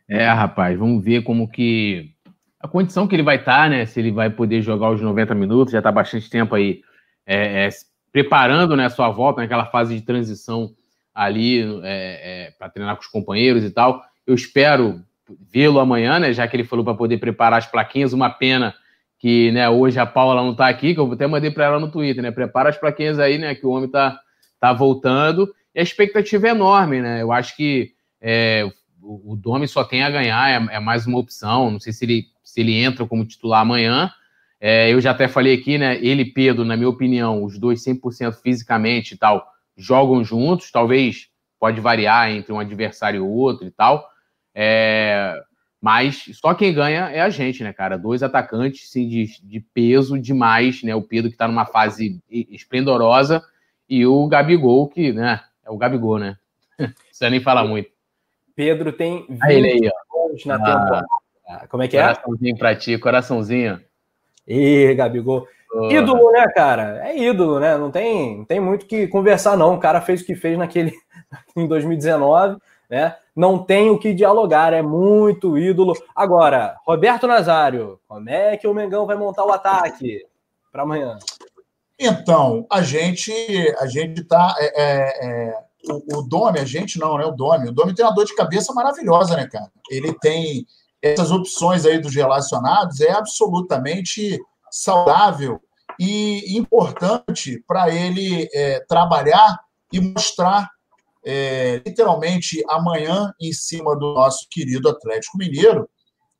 [0.07, 2.11] É, rapaz, vamos ver como que
[2.59, 3.85] a condição que ele vai estar, tá, né?
[3.85, 6.81] Se ele vai poder jogar os 90 minutos, já está bastante tempo aí
[7.25, 7.69] é, é,
[8.11, 10.73] preparando né, a sua volta naquela fase de transição
[11.13, 14.03] ali é, é para treinar com os companheiros e tal.
[14.25, 15.01] Eu espero
[15.51, 16.33] vê-lo amanhã, né?
[16.33, 18.73] Já que ele falou para poder preparar as plaquinhas, uma pena
[19.19, 21.89] que né, hoje a Paula não está aqui, que eu até mandei para ela no
[21.89, 22.31] Twitter, né?
[22.31, 23.55] Prepara as plaquinhas aí, né?
[23.55, 24.19] Que o homem está
[24.59, 27.21] tá voltando e a expectativa é enorme, né?
[27.21, 28.69] Eu acho que é,
[29.01, 31.71] o, o Domi só tem a ganhar, é, é, mais uma opção.
[31.71, 34.11] Não sei se ele, se ele entra como titular amanhã.
[34.59, 35.97] É, eu já até falei aqui, né?
[36.01, 40.71] Ele e Pedro, na minha opinião, os dois 100% fisicamente e tal, jogam juntos.
[40.71, 41.27] Talvez
[41.59, 44.07] pode variar entre um adversário e outro e tal.
[44.53, 45.41] É,
[45.81, 47.97] mas só quem ganha é a gente, né, cara?
[47.97, 50.95] Dois atacantes sim, de, de peso demais, né?
[50.95, 53.43] O Pedro que está numa fase esplendorosa
[53.89, 55.41] e o Gabigol que, né?
[55.65, 56.37] É o Gabigol, né?
[56.79, 57.89] Não precisa nem falar muito.
[58.55, 61.67] Pedro tem 20 aí, aí, gols na ah, temporada.
[61.67, 62.01] Como é que é?
[62.01, 63.81] Coraçãozinho pra ti, coraçãozinho.
[64.47, 65.47] Ih, Gabigol.
[65.89, 67.01] Ídolo, né, cara?
[67.07, 67.77] É ídolo, né?
[67.77, 69.75] Não tem, não tem muito que conversar, não.
[69.75, 70.93] O cara fez o que fez naquele
[71.55, 72.57] em 2019,
[72.89, 73.15] né?
[73.35, 75.93] Não tem o que dialogar, é muito ídolo.
[76.15, 80.23] Agora, Roberto Nazário, como é que o Mengão vai montar o ataque
[80.71, 81.17] para amanhã?
[81.99, 83.31] Então, a gente
[83.79, 84.55] a gente está.
[84.59, 87.25] É, é, é, o, o Domi, a gente não, né?
[87.25, 87.69] O Domi.
[87.69, 89.71] O Domi tem uma dor de cabeça maravilhosa, né, cara?
[89.89, 90.65] Ele tem
[91.01, 94.39] essas opções aí dos relacionados, é absolutamente
[94.73, 95.61] saudável
[95.99, 99.59] e importante para ele é, trabalhar
[99.91, 100.67] e mostrar
[101.23, 105.87] é, literalmente amanhã em cima do nosso querido Atlético Mineiro.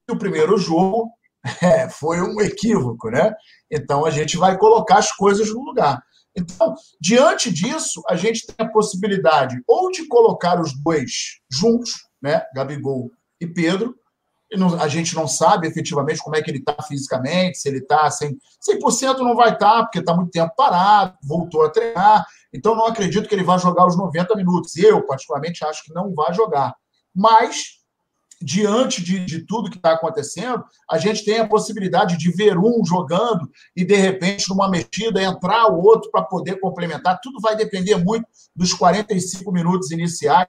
[0.10, 1.12] E o primeiro jogo
[1.62, 3.32] é, foi um equívoco, né?
[3.72, 6.02] Então a gente vai colocar as coisas no lugar.
[6.36, 12.44] Então, diante disso, a gente tem a possibilidade ou de colocar os dois juntos, né?
[12.56, 13.96] Gabigol e Pedro.
[14.80, 18.36] A gente não sabe efetivamente como é que ele está fisicamente, se ele está 100%,
[18.82, 22.26] 100% não vai estar, tá, porque está muito tempo parado, voltou a treinar.
[22.54, 24.76] Então, não acredito que ele vá jogar os 90 minutos.
[24.78, 26.76] Eu, particularmente, acho que não vai jogar.
[27.16, 27.84] Mas
[28.44, 32.84] diante de, de tudo que está acontecendo, a gente tem a possibilidade de ver um
[32.86, 37.20] jogando e, de repente, numa mexida, entrar o outro para poder complementar.
[37.22, 40.48] Tudo vai depender muito dos 45 minutos iniciais.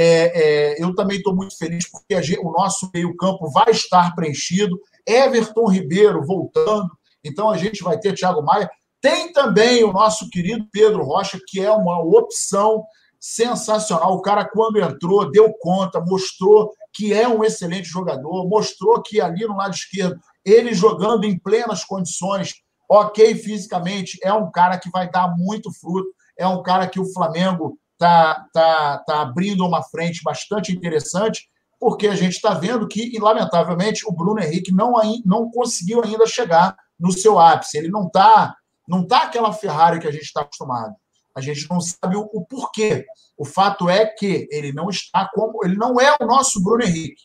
[0.00, 4.78] É, é, eu também estou muito feliz porque gente, o nosso meio-campo vai estar preenchido.
[5.04, 6.88] Everton Ribeiro voltando.
[7.24, 8.70] Então, a gente vai ter Thiago Maia.
[9.00, 12.84] Tem também o nosso querido Pedro Rocha, que é uma opção
[13.18, 14.14] sensacional.
[14.14, 19.44] O cara, quando entrou, deu conta, mostrou que é um excelente jogador, mostrou que ali
[19.46, 22.54] no lado esquerdo, ele jogando em plenas condições,
[22.88, 26.08] ok fisicamente, é um cara que vai dar muito fruto,
[26.38, 31.48] é um cara que o Flamengo está tá, tá abrindo uma frente bastante interessante,
[31.80, 36.76] porque a gente está vendo que, lamentavelmente, o Bruno Henrique não, não conseguiu ainda chegar
[36.98, 37.78] no seu ápice.
[37.78, 38.54] Ele não está
[38.88, 40.94] não tá aquela Ferrari que a gente está acostumado.
[41.36, 43.04] A gente não sabe o, o, porquê.
[43.36, 45.62] O fato é que ele não está como.
[45.62, 47.24] Ele não é o nosso Bruno Henrique.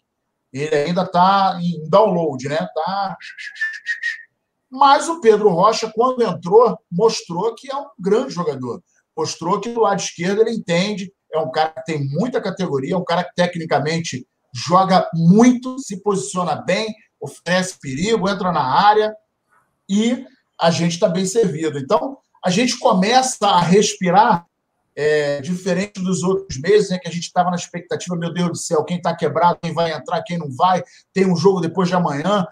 [0.52, 2.68] Ele ainda está em download, né?
[2.76, 3.18] Tá...
[4.70, 8.84] Mas o Pedro Rocha, quando entrou, mostrou que é um grande jogador.
[9.16, 12.98] Mostrou que do lado esquerdo ele entende, é um cara que tem muita categoria, é
[12.98, 19.16] um cara que tecnicamente joga muito, se posiciona bem, oferece perigo, entra na área
[19.90, 20.26] e
[20.60, 21.80] a gente está bem servido.
[21.80, 24.46] Então, a gente começa a respirar
[24.96, 28.58] é, diferente dos outros meses, em que a gente estava na expectativa, meu Deus do
[28.58, 31.96] céu, quem está quebrado, quem vai entrar, quem não vai, tem um jogo depois de
[31.96, 32.46] amanhã.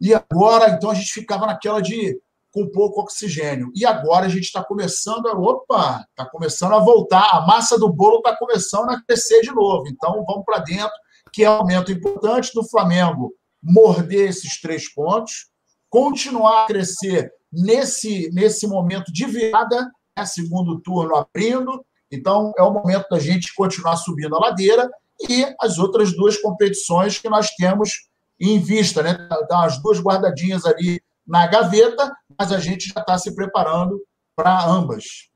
[0.00, 2.20] E agora, então, a gente ficava naquela de
[2.52, 3.72] com pouco oxigênio.
[3.74, 5.32] E agora a gente está começando a.
[5.32, 6.06] Opa!
[6.10, 7.30] Está começando a voltar.
[7.32, 9.88] A massa do bolo está começando a crescer de novo.
[9.88, 10.92] Então vamos para dentro,
[11.32, 15.46] que é um momento importante do Flamengo morder esses três pontos,
[15.88, 21.84] continuar a crescer nesse, nesse momento de virada, né, segundo turno abrindo.
[22.10, 24.90] Então é o momento da gente continuar subindo a ladeira
[25.28, 29.14] e as outras duas competições que nós temos em vista, né?
[29.48, 34.00] Dar as duas guardadinhas ali na gaveta, mas a gente já está se preparando
[34.34, 35.30] para ambas.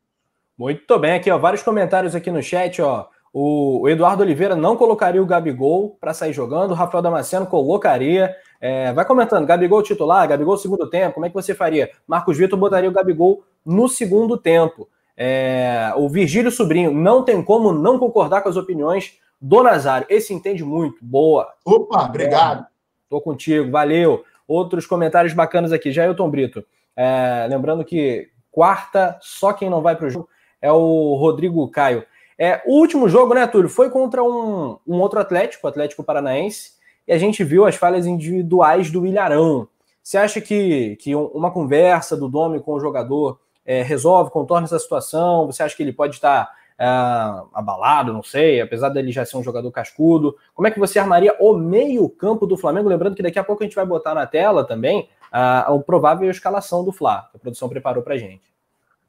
[0.57, 3.09] Muito bem, aqui ó, vários comentários aqui no chat, ó.
[3.33, 8.35] O Eduardo Oliveira não colocaria o Gabigol para sair jogando, o Rafael Damasceno colocaria.
[8.59, 11.90] É, vai comentando, Gabigol titular, Gabigol segundo tempo, como é que você faria?
[12.07, 14.88] Marcos Vitor botaria o Gabigol no segundo tempo.
[15.14, 20.07] É, o Virgílio Sobrinho não tem como não concordar com as opiniões do Nazário.
[20.09, 20.96] Esse entende muito.
[21.03, 21.53] Boa.
[21.64, 22.62] Opa, obrigado.
[22.62, 22.66] É,
[23.11, 25.93] tô contigo, valeu outros comentários bacanas aqui.
[25.93, 26.65] Jailton Brito,
[26.97, 30.29] é, lembrando que quarta, só quem não vai para o jogo
[30.61, 32.05] é o Rodrigo Caio.
[32.39, 36.73] É, o último jogo, né, Túlio, foi contra um, um outro Atlético, o Atlético Paranaense,
[37.07, 39.69] e a gente viu as falhas individuais do Ilharão.
[40.03, 44.79] Você acha que, que uma conversa do Domi com o jogador é, resolve, contorna essa
[44.79, 45.47] situação?
[45.47, 46.49] Você acha que ele pode estar
[46.81, 50.37] uh, abalado, não sei, apesar dele já ser um jogador cascudo.
[50.55, 52.89] Como é que você armaria o meio-campo do Flamengo?
[52.89, 56.31] Lembrando que daqui a pouco a gente vai botar na tela também uh, a provável
[56.31, 58.55] escalação do Fla, que a produção preparou para gente.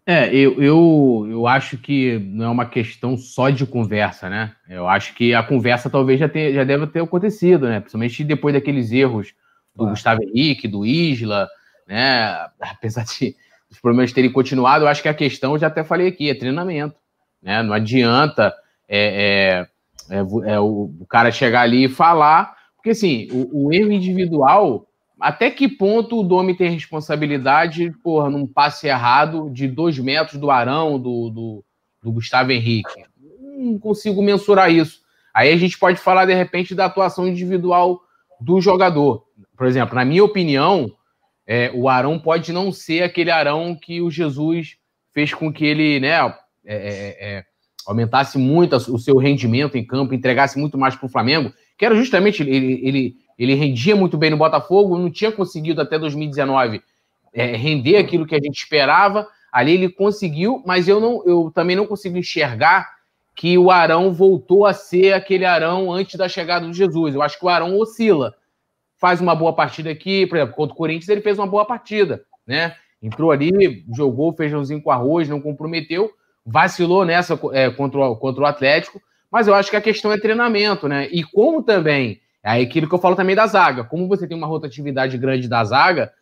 [0.10, 4.56] É, eu, eu, eu acho que não é uma questão só de conversa, né?
[4.70, 7.82] Eu acho que a conversa talvez já, tenha, já deve ter acontecido, né?
[7.82, 9.34] Principalmente depois daqueles erros
[9.76, 9.86] do.
[9.90, 11.50] Gustavo Henrique, do Isla,
[11.86, 12.48] né?
[12.58, 13.36] Apesar de
[13.70, 16.34] os problemas terem continuado, eu acho que a questão, eu já até falei aqui, é
[16.34, 16.96] treinamento.
[17.42, 17.62] Né?
[17.64, 18.54] Não adianta
[18.88, 19.68] é,
[20.10, 23.92] é, é, é o, o, cara chegar ali e falar, porque assim, o, o, erro
[23.92, 24.88] individual,
[25.20, 30.50] até que ponto o Domi tem responsabilidade, porra, num passe errado de dois metros do
[30.50, 31.66] Arão, do, do,
[32.02, 33.04] do Gustavo Henrique?
[33.58, 35.02] Não consigo mensurar isso.
[35.34, 38.02] Aí a gente pode falar, de repente, da atuação individual
[38.40, 39.24] do jogador.
[39.56, 40.92] Por exemplo, na minha opinião,
[41.46, 44.78] é, o Arão pode não ser aquele Arão que o Jesus
[45.14, 46.18] fez com que ele, né,
[46.68, 47.44] é, é, é,
[47.88, 51.96] aumentasse muito o seu rendimento em campo, entregasse muito mais para o Flamengo, que era
[51.96, 56.82] justamente ele, ele, ele rendia muito bem no Botafogo, não tinha conseguido até 2019
[57.34, 59.28] é, render aquilo que a gente esperava.
[59.52, 62.98] Ali ele conseguiu, mas eu não, eu também não consigo enxergar
[63.34, 67.14] que o Arão voltou a ser aquele Arão antes da chegada do Jesus.
[67.16, 68.36] Eu acho que o Arão oscila.
[69.00, 72.26] Faz uma boa partida aqui, por exemplo, contra o Corinthians ele fez uma boa partida,
[72.48, 72.76] né?
[73.00, 76.10] Entrou ali, jogou feijãozinho com arroz, não comprometeu,
[76.48, 80.18] vacilou nessa é, contra, o, contra o Atlético, mas eu acho que a questão é
[80.18, 81.10] treinamento, né?
[81.12, 84.48] E como também, é aquilo que eu falo também da zaga, como você tem uma
[84.48, 86.14] rotatividade grande da zaga,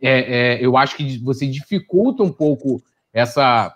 [0.00, 3.74] é, é, eu acho que você dificulta um pouco essa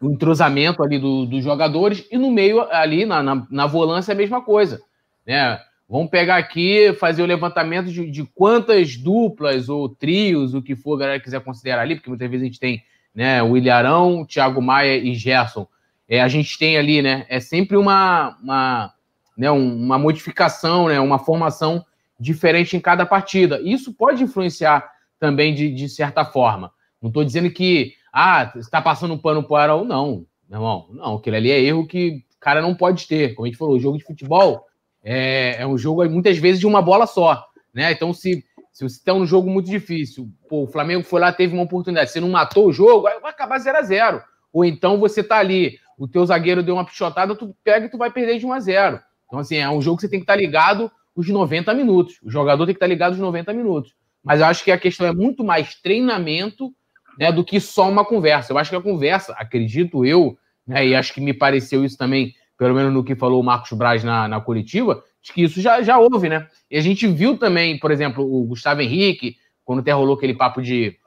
[0.00, 4.14] o entrosamento ali do, dos jogadores, e no meio ali, na, na, na volância, é
[4.14, 4.80] a mesma coisa,
[5.26, 5.58] né?
[5.88, 10.96] Vamos pegar aqui, fazer o levantamento de, de quantas duplas ou trios, o que for
[10.96, 12.82] a galera quiser considerar ali, porque muitas vezes a gente tem
[13.14, 13.42] né?
[13.42, 15.66] O Ilharão, Thiago Maia e Gerson.
[16.08, 17.24] É, a gente tem ali, né?
[17.28, 18.94] É sempre uma, uma,
[19.36, 20.98] né, uma modificação, né?
[21.00, 21.84] Uma formação
[22.18, 23.60] diferente em cada partida.
[23.62, 26.72] Isso pode influenciar também de, de certa forma.
[27.00, 30.88] Não estou dizendo que ah, está passando um pano para o Arão, não, meu irmão.
[30.92, 33.34] Não, aquilo ali é erro que o cara não pode ter.
[33.34, 34.66] Como a gente falou, o jogo de futebol
[35.02, 37.92] é, é um jogo muitas vezes de uma bola só, né?
[37.92, 38.44] Então, se
[38.74, 42.10] se você está num jogo muito difícil, pô, o Flamengo foi lá, teve uma oportunidade,
[42.10, 45.78] você não matou o jogo, vai acabar 0 a 0 Ou então você tá ali,
[45.96, 48.58] o teu zagueiro deu uma pichotada, tu pega e tu vai perder de 1 a
[48.58, 51.72] 0 Então, assim, é um jogo que você tem que estar tá ligado os 90
[51.72, 52.18] minutos.
[52.20, 53.94] O jogador tem que estar tá ligado os 90 minutos.
[54.24, 56.74] Mas eu acho que a questão é muito mais treinamento
[57.16, 58.52] né, do que só uma conversa.
[58.52, 62.34] Eu acho que a conversa, acredito eu, né, e acho que me pareceu isso também,
[62.58, 65.80] pelo menos no que falou o Marcos Braz na, na coletiva, Acho que isso já,
[65.80, 66.46] já houve, né?
[66.70, 70.60] E a gente viu também, por exemplo, o Gustavo Henrique, quando até rolou aquele papo
[70.60, 70.98] de,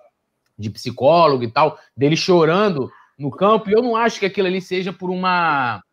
[0.58, 4.60] de psicólogo e tal, dele chorando no campo, e eu não acho que aquilo ali
[4.60, 5.84] seja por uma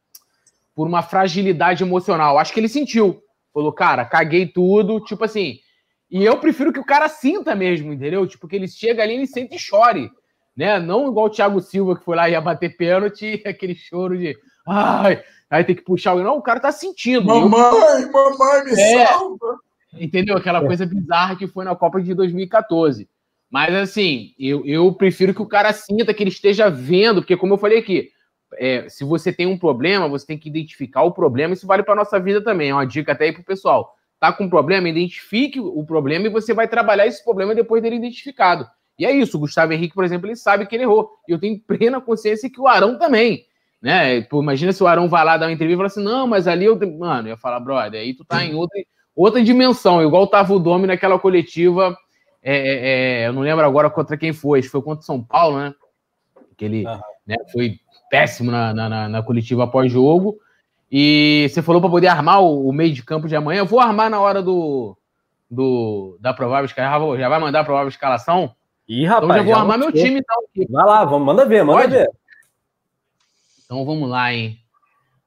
[0.75, 2.37] por uma fragilidade emocional.
[2.37, 3.23] Acho que ele sentiu.
[3.53, 5.61] Falou, cara, caguei tudo, tipo assim.
[6.11, 8.27] E eu prefiro que o cara sinta mesmo, entendeu?
[8.27, 10.11] Tipo, que ele chega ali, ele sente e chore.
[10.57, 10.81] Né?
[10.81, 14.37] Não igual o Thiago Silva, que foi lá e ia bater pênalti, aquele choro de
[14.67, 15.23] ai,
[15.55, 16.23] aí tem que puxar o.
[16.23, 17.27] Não, o cara tá sentindo.
[17.27, 18.13] Mamãe, eu...
[18.13, 19.59] mamãe, me é, salva.
[19.95, 20.37] Entendeu?
[20.37, 20.67] Aquela é.
[20.67, 23.09] coisa bizarra que foi na Copa de 2014.
[23.51, 27.55] Mas assim, eu, eu prefiro que o cara sinta, que ele esteja vendo, porque como
[27.55, 28.11] eu falei aqui,
[28.57, 31.55] é, se você tem um problema, você tem que identificar o problema.
[31.55, 32.71] Isso vale para nossa vida também.
[32.71, 33.95] É uma dica até aí para o pessoal.
[34.19, 37.97] Tá com um problema, identifique o problema e você vai trabalhar esse problema depois dele
[37.97, 38.67] identificado.
[38.99, 39.37] E é isso.
[39.37, 41.11] O Gustavo Henrique, por exemplo, ele sabe que ele errou.
[41.29, 43.45] E eu tenho plena consciência que o Arão também.
[43.85, 44.23] Né?
[44.23, 46.49] Pô, imagina se o Arão vai lá dar uma entrevista e falar assim: não, mas
[46.49, 46.75] ali eu.
[46.99, 48.81] Mano, eu ia falar, brother, aí tu tá em outra,
[49.15, 51.95] outra dimensão, igual tava o Domi naquela coletiva.
[52.43, 55.23] É, é, é, eu não lembro agora contra quem foi, acho que foi contra São
[55.23, 55.75] Paulo, né?
[56.57, 56.99] Que ele uhum.
[57.27, 57.79] né, foi
[58.11, 60.39] péssimo na, na, na coletiva pós-jogo.
[60.91, 63.59] E você falou para poder armar o, o, meio de campo de amanhã.
[63.59, 64.97] Eu vou armar na hora do,
[65.51, 67.19] do da provável escalação.
[67.19, 68.55] Já vai mandar a provável escalação?
[68.89, 69.25] Ih, rapaz.
[69.25, 70.67] Então já vou já armar meu time, então.
[70.71, 71.93] Vai lá, vamos, manda ver, manda Pode?
[71.93, 72.11] ver.
[73.65, 74.59] Então vamos lá, hein?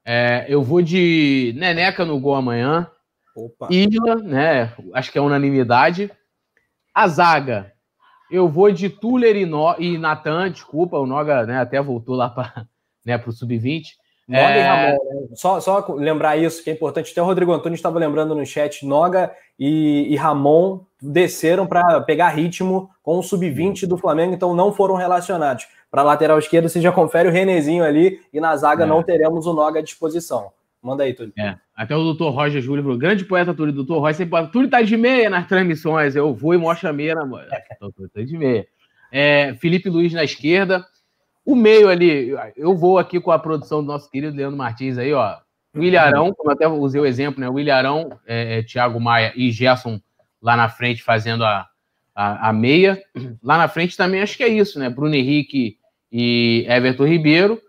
[0.04, 2.90] É, eu vou de Neneca no gol amanhã.
[3.36, 3.68] Opa.
[3.70, 4.72] Isla, né?
[4.94, 6.10] Acho que é unanimidade.
[6.94, 7.72] A zaga,
[8.30, 9.74] eu vou de Tuller e, no...
[9.78, 12.66] e Natan, desculpa, o Noga né, até voltou lá para
[13.04, 13.84] né, o Sub-20.
[14.26, 14.58] Noga é...
[14.58, 15.28] e Ramon, né?
[15.34, 17.12] só, só lembrar isso, que é importante.
[17.12, 22.28] Até o Rodrigo Antônio estava lembrando no chat, Noga e, e Ramon desceram para pegar
[22.30, 25.66] ritmo com o sub-20 do Flamengo, então não foram relacionados.
[25.90, 28.86] Para lateral esquerdo, você já confere o Renezinho ali e na zaga é.
[28.86, 30.50] não teremos o Noga à disposição.
[30.82, 31.32] Manda aí, Túlio.
[31.36, 31.56] É.
[31.74, 34.82] Até o doutor Roger Júlio falou: grande poeta Túlio, doutor Roger, sempre fala, Túlio tá
[34.82, 36.14] de meia nas transmissões.
[36.14, 37.40] Eu vou e mostro a meia na mão.
[37.94, 38.66] Túlio tá de meia.
[39.10, 40.86] É, Felipe Luiz na esquerda.
[41.44, 45.14] O meio ali, eu vou aqui com a produção do nosso querido Leandro Martins aí,
[45.14, 45.38] ó.
[45.74, 47.48] William Arão, como eu até usei o exemplo, né?
[47.48, 50.00] William Arão, é, é, Thiago Maia e Gerson
[50.42, 51.66] lá na frente fazendo a,
[52.14, 53.02] a, a, meia.
[53.42, 54.90] Lá na frente também acho que é isso, né?
[54.90, 55.77] Bruno Henrique
[56.10, 57.60] e Everton Ribeiro.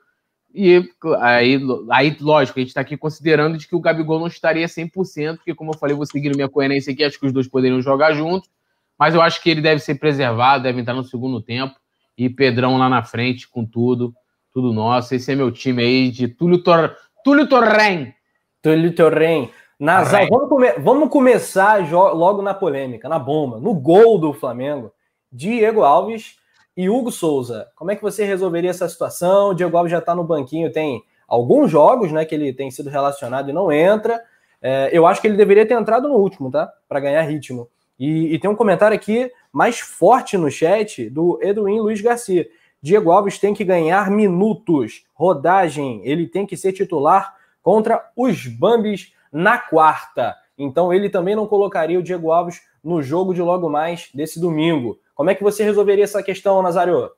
[0.54, 1.60] E aí,
[1.92, 5.54] aí lógico, a gente está aqui considerando de que o Gabigol não estaria 100%, porque,
[5.54, 8.50] como eu falei, vou seguir minha coerência aqui, acho que os dois poderiam jogar juntos,
[8.98, 11.76] mas eu acho que ele deve ser preservado, deve entrar no segundo tempo,
[12.18, 14.14] e Pedrão lá na frente com tudo,
[14.52, 15.16] tudo nosso.
[15.16, 16.96] Esse é meu time aí de Túlio, Tor...
[17.24, 18.14] Túlio Torren.
[18.62, 19.50] Túlio Torren.
[19.80, 20.74] Nazar, vamos, come...
[20.80, 24.92] vamos começar logo na polêmica, na bomba, no gol do Flamengo.
[25.32, 26.36] Diego Alves
[26.80, 29.50] e Hugo Souza, como é que você resolveria essa situação?
[29.50, 32.90] O Diego Alves já está no banquinho, tem alguns jogos né, que ele tem sido
[32.90, 34.24] relacionado e não entra.
[34.62, 36.72] É, eu acho que ele deveria ter entrado no último, tá?
[36.88, 37.68] Para ganhar ritmo.
[38.00, 42.48] E, e, tem um comentário aqui mais forte no chat do Edwin Luiz Garcia.
[42.82, 49.12] Diego Alves tem que ganhar minutos, rodagem, ele tem que ser titular contra os Bambis
[49.34, 50.34] na quarta.
[50.60, 55.00] Então ele também não colocaria o Diego Alves no jogo de logo mais desse domingo.
[55.16, 57.10] Como é que você resolveria essa questão, Nazário?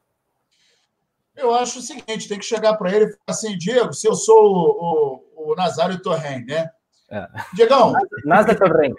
[1.35, 4.13] Eu acho o seguinte: tem que chegar para ele e falar assim, Diego, se eu
[4.13, 6.69] sou o, o, o Nazário Torren, né?
[7.09, 7.27] É.
[7.55, 7.93] Diegão.
[8.23, 8.93] Nazário Torren.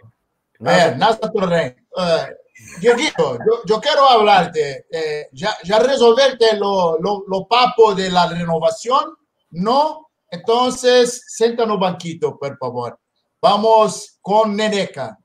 [0.64, 1.74] É, Nazário Torren.
[1.96, 2.42] Uh,
[2.80, 4.86] Dieguito, yo, yo, quiero hablarte.
[4.90, 9.16] Eh, ¿ya, ¿Ya resolverte lo, lo, lo papo de la renovación?
[9.50, 10.10] ¿No?
[10.30, 12.98] Entonces, senta no banquito, por favor.
[13.42, 15.16] Vamos com Neneca.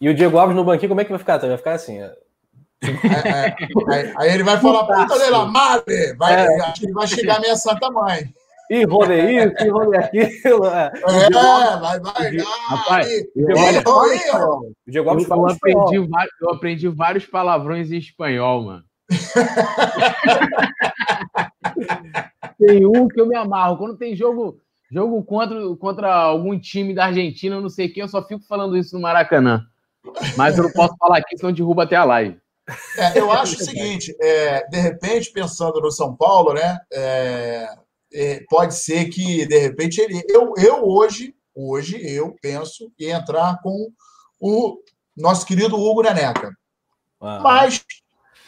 [0.00, 1.38] E o Diego Alves no banquinho, como é que vai ficar?
[1.38, 2.00] Vai ficar assim.
[2.00, 2.14] É,
[2.80, 3.56] é,
[4.16, 6.14] aí ele vai falar, puta de la madre!
[6.16, 6.60] Vai, é.
[6.60, 8.32] Acho que vai chegar minha santa mãe.
[8.70, 10.64] E rolê isso, e rolê aquilo.
[10.66, 11.30] É, é
[11.80, 12.36] vai, vai.
[12.68, 13.46] Rapaz, o
[14.86, 18.84] Diego Alves eu, aprendi vários, eu aprendi vários palavrões em espanhol, mano.
[22.64, 23.76] tem um que eu me amarro.
[23.78, 28.08] Quando tem jogo jogo contra, contra algum time da Argentina, eu não sei quem, eu
[28.08, 29.66] só fico falando isso no Maracanã.
[30.36, 32.40] Mas eu não posso falar aqui, senão derruba até a live.
[32.96, 36.78] É, eu acho o seguinte, é, de repente, pensando no São Paulo, né?
[36.92, 37.74] É,
[38.12, 40.22] é, pode ser que, de repente, ele.
[40.28, 43.90] Eu, eu hoje, hoje, eu penso em entrar com
[44.40, 44.78] o
[45.16, 46.52] nosso querido Hugo Neneca.
[47.20, 47.84] Mas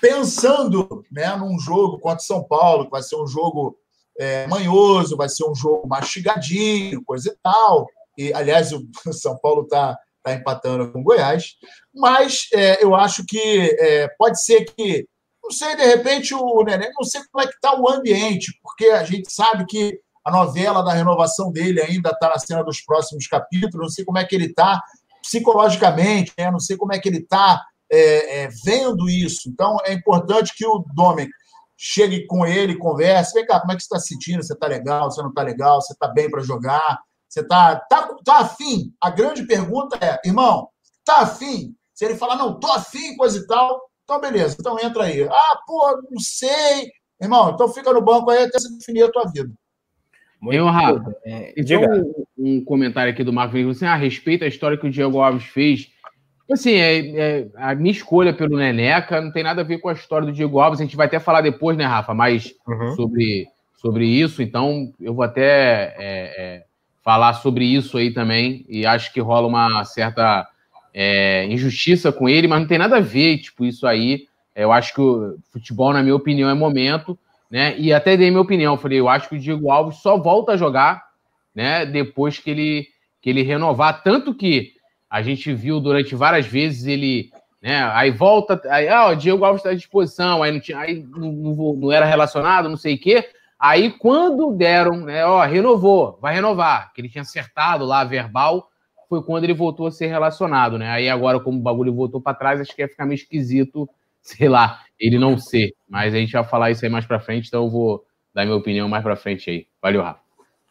[0.00, 3.76] pensando né, num jogo contra São Paulo, que vai ser um jogo
[4.20, 7.86] é, manhoso, vai ser um jogo mastigadinho, coisa e tal.
[8.18, 11.54] E, aliás, o São Paulo está tá empatando com o Goiás.
[11.94, 13.40] Mas é, eu acho que
[13.80, 15.06] é, pode ser que,
[15.42, 18.86] não sei, de repente o Neném, não sei como é que está o ambiente, porque
[18.90, 23.26] a gente sabe que a novela da renovação dele ainda está na cena dos próximos
[23.26, 24.82] capítulos, não sei como é que ele está
[25.22, 26.50] psicologicamente, né?
[26.50, 29.48] não sei como é que ele está é, é, vendo isso.
[29.48, 31.32] Então, é importante que o Dominic
[31.82, 33.32] chegue com ele, converse.
[33.32, 34.42] Vem cá, como é que você está se sentindo?
[34.42, 35.10] Você está legal?
[35.10, 35.80] Você não está legal?
[35.80, 37.00] Você está bem para jogar?
[37.26, 38.92] Você está tá, tá afim?
[39.00, 40.68] A grande pergunta é, irmão,
[41.02, 41.74] tá afim?
[41.94, 45.22] Se ele falar, não, tô afim, coisa e tal, então beleza, então entra aí.
[45.22, 46.90] Ah, pô, não sei.
[47.20, 49.50] Irmão, então fica no banco aí até você definir a tua vida.
[50.50, 51.82] Eu, Rafa, é, então,
[52.36, 55.20] um, um, comentário aqui do Marco Vinícius assim, a respeito da história que o Diego
[55.20, 55.90] Alves fez
[56.52, 59.92] Assim, é, é, a minha escolha pelo Neneca não tem nada a ver com a
[59.92, 60.80] história do Diego Alves.
[60.80, 62.96] A gente vai até falar depois, né, Rafa, mais uhum.
[62.96, 63.46] sobre,
[63.76, 64.42] sobre isso.
[64.42, 66.64] Então, eu vou até é, é,
[67.04, 68.64] falar sobre isso aí também.
[68.68, 70.48] E acho que rola uma certa
[70.92, 74.26] é, injustiça com ele, mas não tem nada a ver, tipo, isso aí.
[74.54, 77.16] Eu acho que o futebol, na minha opinião, é momento,
[77.48, 77.78] né?
[77.78, 78.76] E até dei minha opinião.
[78.76, 81.04] Falei, eu acho que o Diego Alves só volta a jogar,
[81.54, 81.86] né?
[81.86, 82.88] Depois que ele,
[83.22, 84.02] que ele renovar.
[84.02, 84.72] Tanto que
[85.10, 87.82] a gente viu durante várias vezes ele, né?
[87.92, 91.32] Aí volta, aí, ah, o Diego Alves está à disposição, aí não tinha, aí não,
[91.32, 93.28] não, não era relacionado, não sei o quê.
[93.58, 95.26] Aí quando deram, né?
[95.26, 98.70] Ó, renovou, vai renovar, que ele tinha acertado lá verbal,
[99.08, 100.88] foi quando ele voltou a ser relacionado, né?
[100.88, 103.88] Aí agora, como o bagulho voltou para trás, acho que ia ficar meio esquisito,
[104.22, 105.74] sei lá, ele não ser.
[105.88, 108.56] Mas a gente vai falar isso aí mais para frente, então eu vou dar minha
[108.56, 109.66] opinião mais para frente aí.
[109.82, 110.19] Valeu, Rafa.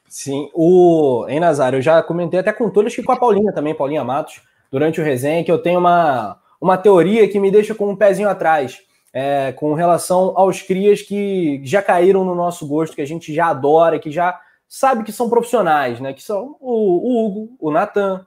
[0.10, 3.76] Sim, o em Nazário, eu já comentei até com acho que com a Paulinha também,
[3.76, 4.42] Paulinha Matos,
[4.72, 8.28] durante o resenha, que eu tenho uma, uma teoria que me deixa com um pezinho
[8.28, 8.82] atrás,
[9.14, 13.48] é, com relação aos crias que já caíram no nosso gosto, que a gente já
[13.48, 16.12] adora, que já sabe que são profissionais, né?
[16.12, 18.26] Que são o, o Hugo, o Natan,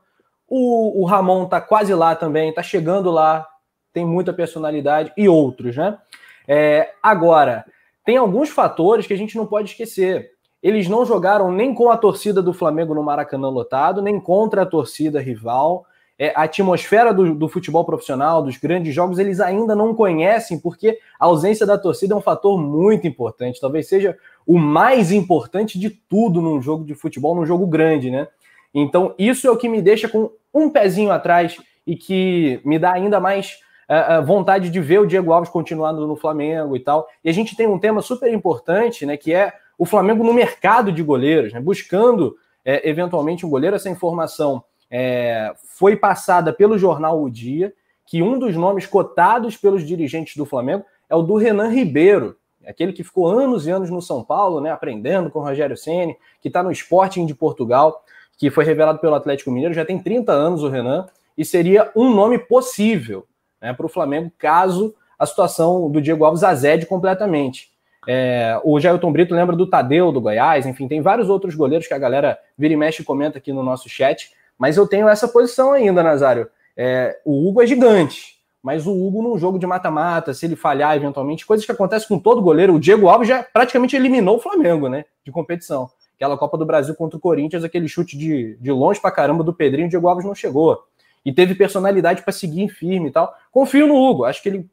[0.48, 3.46] o, o Ramon tá quase lá também, tá chegando lá,
[3.92, 5.98] tem muita personalidade, e outros, né?
[6.46, 7.64] É, agora,
[8.04, 10.31] tem alguns fatores que a gente não pode esquecer.
[10.62, 14.66] Eles não jogaram nem com a torcida do Flamengo no Maracanã lotado, nem contra a
[14.66, 15.84] torcida rival.
[16.18, 20.98] É, a atmosfera do, do, futebol profissional, dos grandes jogos, eles ainda não conhecem, porque
[21.18, 23.60] a ausência da torcida é um fator muito importante.
[23.60, 28.28] Talvez seja o mais importante de tudo num jogo de futebol, num jogo grande, né?
[28.72, 31.56] Então, isso é o que me deixa com um pezinho atrás
[31.86, 33.58] e que me dá ainda mais
[33.88, 37.08] uh, vontade de ver o Diego Alves continuando no Flamengo e tal.
[37.24, 39.16] E a gente tem um tema super importante, né?
[39.16, 43.76] Que é o Flamengo no mercado de goleiros, né, buscando é, eventualmente um goleiro.
[43.76, 47.72] Essa informação é, foi passada pelo jornal O Dia,
[48.06, 52.92] que um dos nomes cotados pelos dirigentes do Flamengo é o do Renan Ribeiro, aquele
[52.92, 56.48] que ficou anos e anos no São Paulo, né, aprendendo com o Rogério Ceni, que
[56.48, 58.04] está no Sporting de Portugal,
[58.36, 61.06] que foi revelado pelo Atlético Mineiro, já tem 30 anos o Renan,
[61.36, 63.26] e seria um nome possível
[63.60, 67.71] né, para o Flamengo caso a situação do Diego Alves azede completamente.
[68.06, 71.94] É, o Jailton Brito lembra do Tadeu, do Goiás, enfim, tem vários outros goleiros que
[71.94, 75.28] a galera vira e mexe e comenta aqui no nosso chat, mas eu tenho essa
[75.28, 76.48] posição ainda, Nazário.
[76.76, 80.96] É, o Hugo é gigante, mas o Hugo num jogo de mata-mata, se ele falhar
[80.96, 84.88] eventualmente, coisas que acontecem com todo goleiro, o Diego Alves já praticamente eliminou o Flamengo,
[84.88, 85.88] né, de competição.
[86.16, 89.52] Aquela Copa do Brasil contra o Corinthians, aquele chute de, de longe pra caramba do
[89.52, 90.84] Pedrinho, o Diego Alves não chegou.
[91.24, 93.32] E teve personalidade para seguir firme e tal.
[93.50, 94.70] Confio no Hugo, acho que ele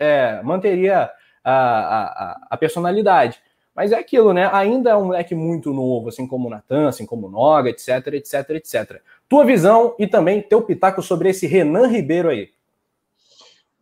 [0.00, 1.10] é, manteria
[1.44, 3.40] a, a, a personalidade.
[3.74, 4.48] Mas é aquilo, né?
[4.52, 8.06] Ainda é um moleque muito novo, assim como o Natan, assim como o Noga, etc,
[8.14, 9.02] etc, etc.
[9.28, 12.50] Tua visão e também teu pitaco sobre esse Renan Ribeiro aí.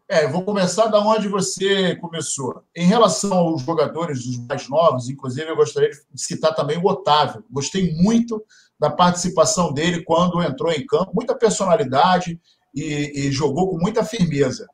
[0.09, 2.63] É, eu vou começar da onde você começou.
[2.77, 7.45] Em relação aos jogadores dos mais novos, inclusive eu gostaria de citar também o Otávio.
[7.51, 8.43] Gostei muito
[8.79, 12.39] da participação dele quando entrou em campo, muita personalidade
[12.75, 14.67] e, e jogou com muita firmeza.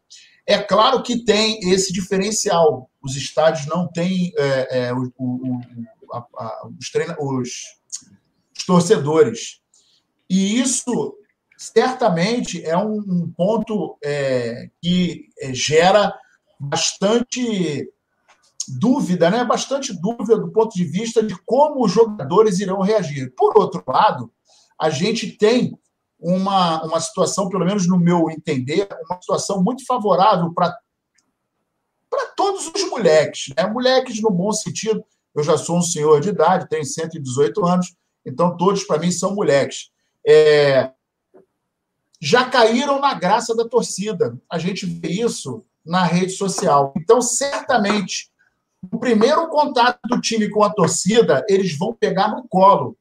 [0.48, 2.90] É claro que tem esse diferencial.
[3.02, 5.60] Os estádios não têm é, é, o, o,
[6.10, 7.50] a, a, os, treina, os,
[8.56, 9.60] os, torcedores.
[10.28, 11.14] E isso
[11.54, 16.14] certamente é um, um ponto é, que é, gera
[16.58, 17.86] bastante
[18.80, 19.44] dúvida, né?
[19.44, 23.34] bastante dúvida do ponto de vista de como os jogadores irão reagir.
[23.36, 24.32] Por outro lado,
[24.80, 25.78] a gente tem
[26.18, 30.76] uma, uma situação, pelo menos no meu entender, uma situação muito favorável para
[32.36, 33.54] todos os moleques.
[33.56, 33.66] Né?
[33.66, 35.04] Moleques no bom sentido.
[35.34, 37.94] Eu já sou um senhor de idade, tenho 118 anos,
[38.26, 39.90] então todos para mim são moleques.
[40.26, 40.90] É...
[42.20, 44.36] Já caíram na graça da torcida.
[44.50, 46.92] A gente vê isso na rede social.
[46.96, 48.28] Então, certamente,
[48.90, 52.96] o primeiro contato do time com a torcida, eles vão pegar no colo.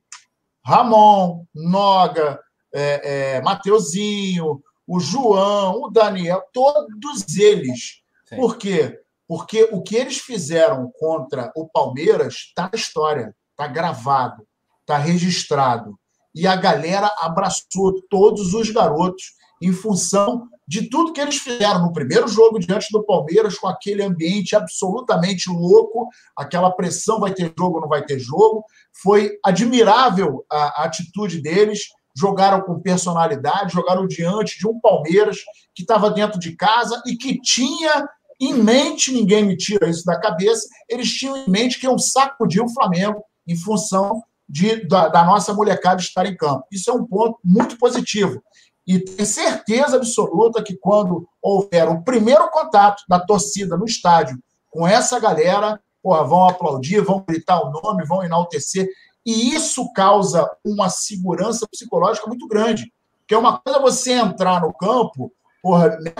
[0.63, 2.39] Ramon, Noga,
[2.73, 8.01] é, é, Mateuzinho, o João, o Daniel, todos eles.
[8.27, 8.35] Sim.
[8.37, 8.99] Por quê?
[9.27, 14.47] Porque o que eles fizeram contra o Palmeiras está na história, está gravado,
[14.81, 15.97] está registrado.
[16.33, 21.93] E a galera abraçou todos os garotos em função de tudo que eles fizeram no
[21.93, 27.79] primeiro jogo diante do Palmeiras, com aquele ambiente absolutamente louco, aquela pressão: vai ter jogo,
[27.79, 28.63] não vai ter jogo.
[29.01, 31.87] Foi admirável a, a atitude deles
[32.17, 35.37] jogaram com personalidade, jogaram diante de um Palmeiras
[35.75, 38.07] que estava dentro de casa e que tinha
[38.39, 42.63] em mente, ninguém me tira isso da cabeça, eles tinham em mente que iam sacudir
[42.63, 46.65] o Flamengo em função de, da, da nossa molecada estar em campo.
[46.71, 48.41] Isso é um ponto muito positivo.
[48.85, 54.39] e tenho certeza absoluta que quando houver o primeiro contato da torcida no estádio
[54.71, 58.87] com essa galera, porra, vão aplaudir, vão gritar o nome, vão enaltecer.
[59.27, 62.89] E isso causa uma segurança psicológica muito grande.
[63.19, 66.13] Porque é uma coisa você entrar no campo, porra, né?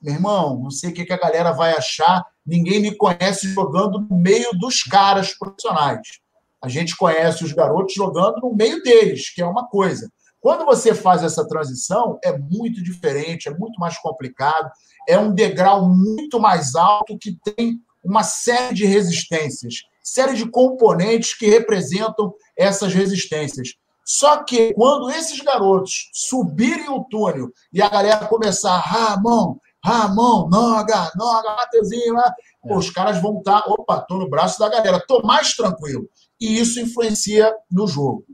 [0.00, 4.16] meu irmão, não sei o que a galera vai achar, ninguém me conhece jogando no
[4.16, 6.20] meio dos caras profissionais.
[6.62, 10.10] A gente conhece os garotos jogando no meio deles, que é uma coisa.
[10.40, 14.70] Quando você faz essa transição, é muito diferente, é muito mais complicado,
[15.06, 21.34] é um degrau muito mais alto que tem uma série de resistências, série de componentes
[21.34, 23.70] que representam essas resistências.
[24.04, 31.10] Só que quando esses garotos subirem o túnel e a galera começar, Ramon, Ramon, Noga,
[31.16, 32.76] Noga, Mateuzinho, é.
[32.76, 36.06] os caras vão estar, tá, opa, tô no braço da galera, tô mais tranquilo.
[36.38, 38.24] E isso influencia no jogo.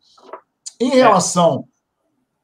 [0.80, 1.64] Em relação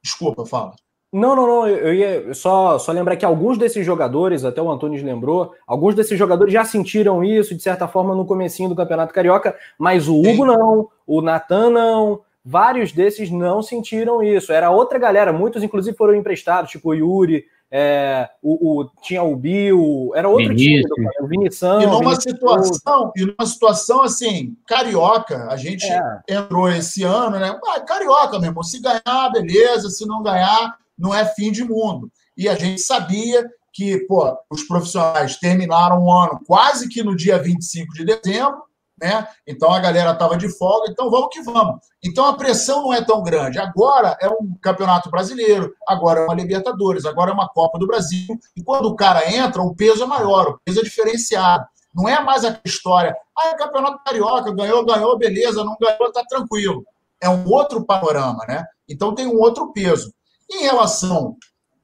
[0.07, 0.73] Desculpa, fala.
[1.11, 1.67] Não, não, não.
[1.67, 6.17] Eu ia só, só lembrar que alguns desses jogadores, até o Antônio lembrou, alguns desses
[6.17, 10.29] jogadores já sentiram isso, de certa forma, no comecinho do Campeonato Carioca, mas o Hugo
[10.29, 10.45] Sim.
[10.45, 14.51] não, o Natan não, vários desses não sentiram isso.
[14.51, 19.35] Era outra galera, muitos inclusive foram emprestados, tipo o Yuri, é, o, o, tinha o
[19.35, 20.89] Bill, era outro Vinícius.
[20.93, 21.81] time, o Vinição.
[21.81, 26.21] E numa situação, e numa situação assim, carioca, a gente é.
[26.29, 27.57] entrou esse ano, né?
[27.65, 32.11] Ah, carioca, meu irmão, se ganhar, beleza, se não ganhar, não é fim de mundo.
[32.35, 37.37] E a gente sabia que, pô, os profissionais terminaram o ano quase que no dia
[37.37, 38.67] 25 de dezembro,
[38.99, 39.27] né?
[39.45, 41.79] Então a galera estava de folga, então vamos que vamos.
[42.03, 43.59] Então a pressão não é tão grande.
[43.59, 48.27] Agora é um campeonato brasileiro, agora é uma Libertadores, agora é uma Copa do Brasil.
[48.55, 51.65] E quando o cara entra, o peso é maior, o peso é diferenciado.
[51.93, 56.23] Não é mais aquela história, ah, é campeonato carioca, ganhou, ganhou, beleza, não ganhou, tá
[56.27, 56.83] tranquilo.
[57.21, 58.63] É um outro panorama, né?
[58.87, 60.13] Então tem um outro peso.
[60.49, 61.35] Em relação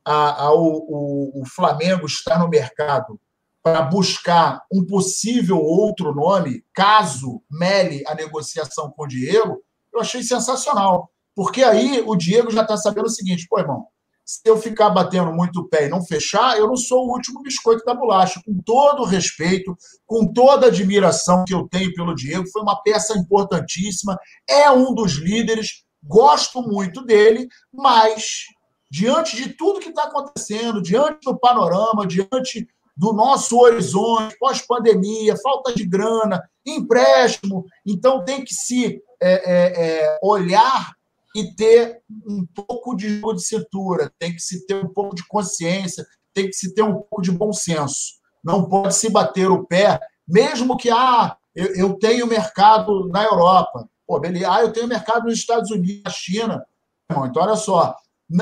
[0.06, 3.20] ao Flamengo estar no mercado
[3.62, 9.62] para buscar um possível outro nome, caso mele a negociação com o Diego,
[9.94, 11.10] eu achei sensacional.
[11.36, 13.88] Porque aí o Diego já está sabendo o seguinte: pô, irmão,
[14.26, 17.42] se eu ficar batendo muito o pé e não fechar, eu não sou o último
[17.42, 18.42] biscoito da bolacha.
[18.46, 22.82] Com todo o respeito, com toda a admiração que eu tenho pelo Diego, foi uma
[22.82, 28.46] peça importantíssima, é um dos líderes, gosto muito dele, mas
[28.94, 35.74] diante de tudo que está acontecendo, diante do panorama, diante do nosso horizonte, pós-pandemia, falta
[35.74, 37.66] de grana, empréstimo.
[37.84, 40.94] Então, tem que se é, é, é, olhar
[41.36, 45.28] e ter um pouco de jogo de cintura, tem que se ter um pouco de
[45.28, 48.20] consciência, tem que se ter um pouco de bom senso.
[48.44, 53.90] Não pode se bater o pé, mesmo que ah, eu, eu tenho mercado na Europa.
[54.06, 54.52] Pô, beleza.
[54.54, 56.64] Ah, eu tenho mercado nos Estados Unidos, na China.
[57.10, 57.98] Então, olha só.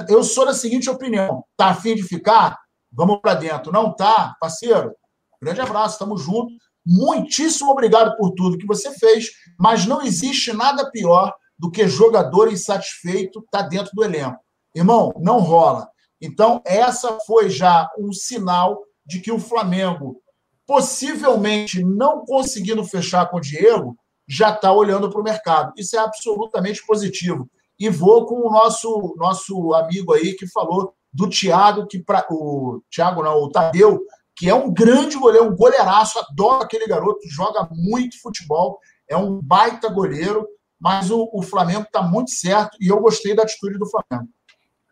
[0.07, 2.57] Eu sou da seguinte opinião: tá afim de ficar?
[2.91, 3.71] Vamos para dentro.
[3.71, 4.93] Não tá, parceiro?
[5.41, 6.53] Grande abraço, estamos juntos.
[6.85, 9.29] Muitíssimo obrigado por tudo que você fez,
[9.59, 14.39] mas não existe nada pior do que jogador insatisfeito tá dentro do elenco.
[14.75, 15.87] Irmão, não rola.
[16.19, 20.21] Então, essa foi já um sinal de que o Flamengo,
[20.65, 23.95] possivelmente não conseguindo fechar com o Diego,
[24.27, 25.73] já está olhando para o mercado.
[25.77, 27.49] Isso é absolutamente positivo.
[27.81, 32.79] E vou com o nosso, nosso amigo aí que falou do Thiago, que pra, o
[32.93, 33.99] Thiago não, o Tadeu,
[34.35, 38.77] que é um grande goleiro, um goleiraço, adoro aquele garoto, joga muito futebol,
[39.09, 40.47] é um baita goleiro,
[40.79, 44.29] mas o, o Flamengo está muito certo e eu gostei da atitude do Flamengo.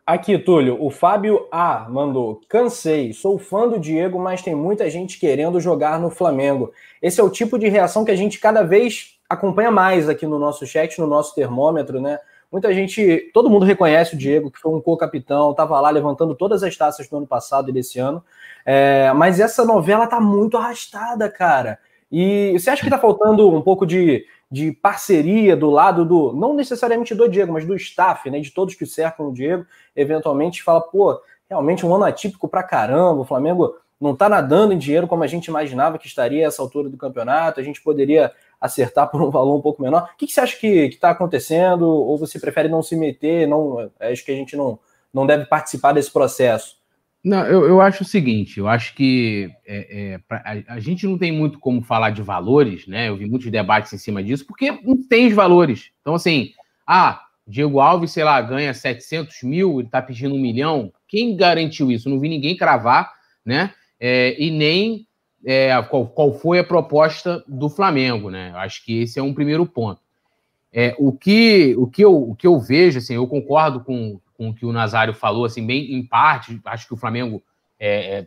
[0.04, 5.16] Aqui, Túlio, o Fábio A mandou: cansei, sou fã do Diego, mas tem muita gente
[5.20, 6.72] querendo jogar no Flamengo.
[7.00, 10.40] Esse é o tipo de reação que a gente cada vez acompanha mais aqui no
[10.40, 12.18] nosso chat, no nosso termômetro, né?
[12.50, 16.64] Muita gente, todo mundo reconhece o Diego, que foi um co-capitão, estava lá levantando todas
[16.64, 18.24] as taças do ano passado e desse ano.
[18.66, 21.78] É, mas essa novela tá muito arrastada, cara.
[22.10, 26.54] E você acha que tá faltando um pouco de, de parceria do lado do, não
[26.54, 28.40] necessariamente do Diego, mas do staff, né?
[28.40, 33.20] De todos que cercam o Diego, eventualmente fala, pô, realmente um ano atípico pra caramba,
[33.20, 36.62] o Flamengo não tá nadando em dinheiro como a gente imaginava que estaria a essa
[36.62, 40.10] altura do campeonato, a gente poderia acertar por um valor um pouco menor.
[40.12, 41.88] O que, que você acha que está acontecendo?
[41.88, 43.48] Ou você prefere não se meter?
[43.48, 44.78] Não, acho que a gente não,
[45.12, 46.78] não deve participar desse processo.
[47.22, 51.18] Não, eu, eu acho o seguinte, eu acho que é, é, a, a, gente não
[51.18, 53.10] tem muito como falar de valores, né?
[53.10, 55.90] Eu vi muitos debates em cima disso, porque não tem os valores.
[56.00, 56.52] Então, assim,
[56.86, 60.90] ah, Diego Alves, sei lá, ganha 700 mil, ele está pedindo um milhão.
[61.06, 62.08] Quem garantiu isso?
[62.08, 63.12] não vi ninguém cravar,
[63.44, 63.74] né?
[63.98, 65.06] É, e nem
[65.44, 68.52] é, qual, qual foi a proposta do Flamengo, né?
[68.56, 70.00] Acho que esse é um primeiro ponto.
[70.72, 74.50] É, o, que, o, que eu, o que eu vejo, assim, eu concordo com, com
[74.50, 76.60] o que o Nazário falou, assim, bem em parte.
[76.64, 77.42] Acho que o Flamengo
[77.78, 78.26] está é,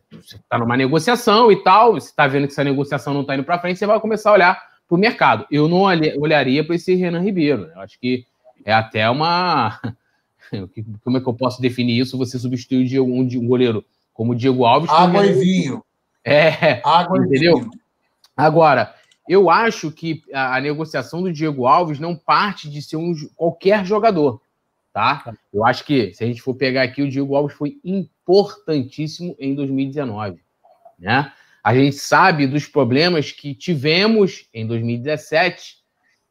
[0.52, 1.94] é, numa negociação e tal.
[1.94, 4.34] Você está vendo que essa negociação não está indo para frente, você vai começar a
[4.34, 5.46] olhar para o mercado.
[5.50, 7.70] Eu não olharia para esse Renan Ribeiro.
[7.74, 8.26] Eu acho que
[8.66, 9.80] é até uma.
[11.04, 12.18] Como é que eu posso definir isso?
[12.18, 13.84] Você substituir um, um goleiro
[14.14, 14.90] como o Diego Alves.
[14.92, 15.84] Água e vinho.
[16.26, 16.82] É.
[16.84, 17.58] Água entendeu?
[17.58, 17.72] e vinho.
[18.36, 18.96] Agora,
[19.28, 23.86] eu acho que a, a, negociação do Diego Alves não parte de ser um, qualquer
[23.86, 24.42] jogador,
[24.92, 25.34] tá?
[25.54, 29.56] Eu acho que, se a gente for pegar aqui, o Diego Alves foi importantíssimo em
[29.56, 30.42] 2019,
[31.00, 31.32] né?
[31.64, 35.78] A gente sabe dos problemas que tivemos em 2017,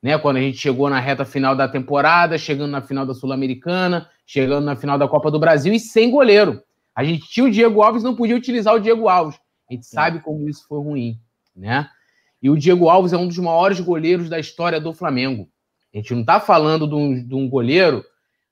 [0.02, 0.18] né?
[0.18, 4.64] Quando a gente chegou na reta final da temporada, chegando na final da Sul-Americana, chegando
[4.64, 6.62] na final da Copa do Brasil e sem goleiro.
[6.94, 9.40] A gente tinha o Diego Alves, não podia utilizar o Diego Alves.
[9.72, 11.18] A gente sabe como isso foi ruim,
[11.56, 11.88] né?
[12.42, 15.48] E o Diego Alves é um dos maiores goleiros da história do Flamengo.
[15.94, 18.04] A gente não está falando de um, de um, goleiro.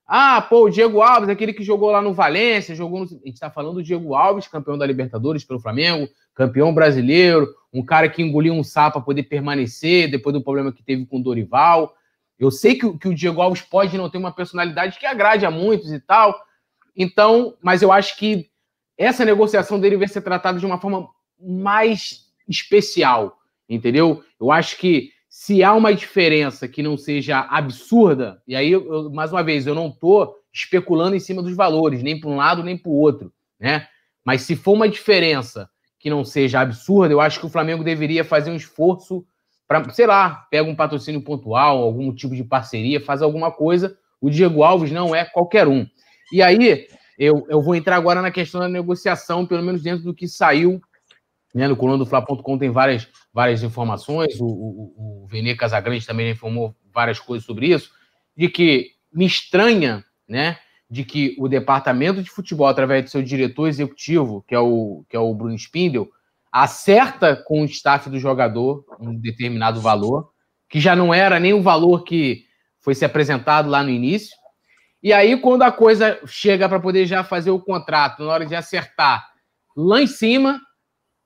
[0.07, 3.05] Ah, pô, o Diego Alves, aquele que jogou lá no Valência, jogou no...
[3.05, 7.85] A gente está falando do Diego Alves, campeão da Libertadores pelo Flamengo, campeão brasileiro, um
[7.85, 11.23] cara que engoliu um sapo para poder permanecer depois do problema que teve com o
[11.23, 11.95] Dorival.
[12.39, 15.51] Eu sei que, que o Diego Alves pode não ter uma personalidade que agrade a
[15.51, 16.35] muitos e tal.
[16.97, 18.51] Então, mas eu acho que
[19.05, 23.41] essa negociação dele vai ser tratada de uma forma mais especial
[23.71, 24.23] entendeu?
[24.39, 29.33] Eu acho que se há uma diferença que não seja absurda, e aí, eu, mais
[29.33, 32.77] uma vez, eu não estou especulando em cima dos valores, nem para um lado nem
[32.77, 33.87] para o outro, né?
[34.25, 35.71] Mas se for uma diferença
[36.01, 39.25] que não seja absurda, eu acho que o Flamengo deveria fazer um esforço
[39.69, 43.97] para, sei lá, pega um patrocínio pontual, algum tipo de parceria, faz alguma coisa.
[44.21, 45.87] O Diego Alves não é qualquer um.
[46.33, 46.89] E aí,
[47.21, 50.81] eu, eu vou entrar agora na questão da negociação, pelo menos dentro do que saiu
[51.55, 51.67] né?
[51.67, 54.41] No coluna do Fla.com tem várias, várias informações.
[54.41, 57.91] O, o, o Vene Casagrande também informou várias coisas sobre isso.
[58.37, 60.59] De que me estranha, né?
[60.89, 65.17] De que o departamento de futebol, através do seu diretor executivo, que é o, que
[65.17, 66.09] é o Bruno Spindel,
[66.53, 70.31] acerta com o staff do jogador um determinado valor,
[70.69, 72.45] que já não era nem o valor que
[72.81, 74.37] foi se apresentado lá no início.
[75.03, 78.55] E aí, quando a coisa chega para poder já fazer o contrato, na hora de
[78.55, 79.31] acertar
[79.77, 80.61] lá em cima,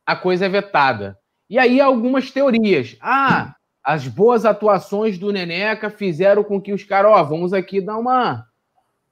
[0.06, 1.18] a coisa é vetada.
[1.50, 2.96] E aí algumas teorias.
[3.00, 7.98] Ah, as boas atuações do Neneca fizeram com que os caras, ó, vamos aqui dar
[7.98, 8.46] uma.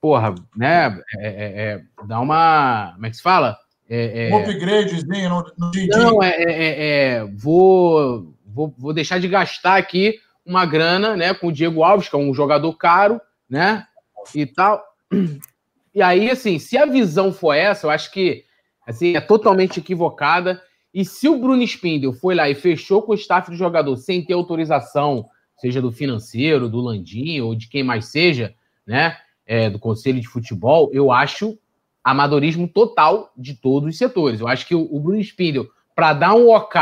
[0.00, 0.98] Porra, né?
[1.18, 2.92] É, é, é, dar uma.
[2.94, 3.56] Como é que se fala?
[3.88, 4.34] É, é...
[4.34, 10.18] um upgradezinho no, no Não, é, é, é, vou, vou, vou deixar de gastar aqui
[10.46, 13.86] uma grana, né, com o Diego Alves, que é um jogador caro, né,
[14.34, 14.82] e tal.
[15.94, 18.44] E aí, assim, se a visão for essa, eu acho que,
[18.86, 20.62] assim, é totalmente equivocada.
[20.92, 24.24] E se o Bruno Spindel foi lá e fechou com o staff do jogador sem
[24.24, 28.54] ter autorização, seja do financeiro, do Landim ou de quem mais seja,
[28.86, 29.16] né,
[29.46, 31.58] é, do Conselho de Futebol, eu acho
[32.02, 34.40] amadorismo total de todos os setores.
[34.40, 36.80] Eu acho que o, o Bruno Spindel, para dar um OK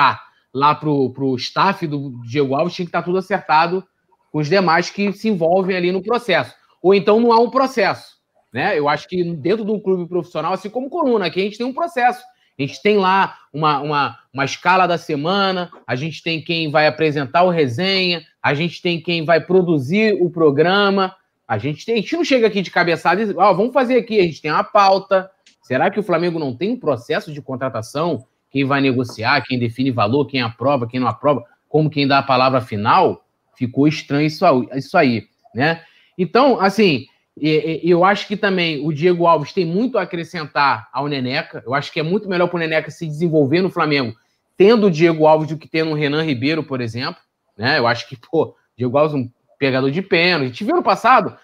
[0.53, 3.84] lá pro, pro staff do Diego Alves, tinha que estar tá tudo acertado
[4.32, 6.55] com os demais que se envolvem ali no processo.
[6.82, 8.16] Ou então não há um processo.
[8.52, 8.78] Né?
[8.78, 11.66] Eu acho que dentro de um clube profissional, assim como Coluna, aqui a gente tem
[11.66, 12.22] um processo.
[12.58, 16.86] A gente tem lá uma, uma, uma escala da semana, a gente tem quem vai
[16.86, 21.16] apresentar o resenha, a gente tem quem vai produzir o programa,
[21.48, 21.94] a gente tem.
[21.94, 24.42] A gente não chega aqui de cabeçada e diz, oh, vamos fazer aqui, a gente
[24.42, 25.30] tem uma pauta.
[25.62, 28.26] Será que o Flamengo não tem um processo de contratação?
[28.50, 32.22] Quem vai negociar, quem define valor, quem aprova, quem não aprova, como quem dá a
[32.22, 33.24] palavra final?
[33.54, 35.82] Ficou estranho isso aí né?
[36.22, 41.62] Então, assim, eu acho que também o Diego Alves tem muito a acrescentar ao Neneca.
[41.64, 44.14] Eu acho que é muito melhor para o Neneca se desenvolver no Flamengo,
[44.54, 47.22] tendo o Diego Alves do que tendo o Renan Ribeiro, por exemplo.
[47.56, 47.78] Né?
[47.78, 50.44] Eu acho que, pô, Diego Alves é um pegador de pênalti.
[50.44, 51.34] A gente viu no passado,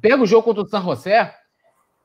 [0.00, 1.32] pega o jogo contra o San José,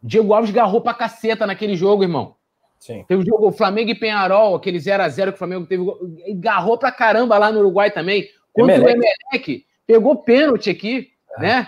[0.04, 2.36] Diego Alves garrou pra caceta naquele jogo, irmão.
[2.78, 3.04] Sim.
[3.08, 5.84] Teve o jogo Flamengo e Penharol, aquele 0x0 que o Flamengo teve.
[6.28, 8.30] E garrou pra caramba lá no Uruguai também.
[8.54, 9.00] Contra Emelec.
[9.00, 11.42] o Emelec, pegou pênalti aqui, é.
[11.42, 11.68] né?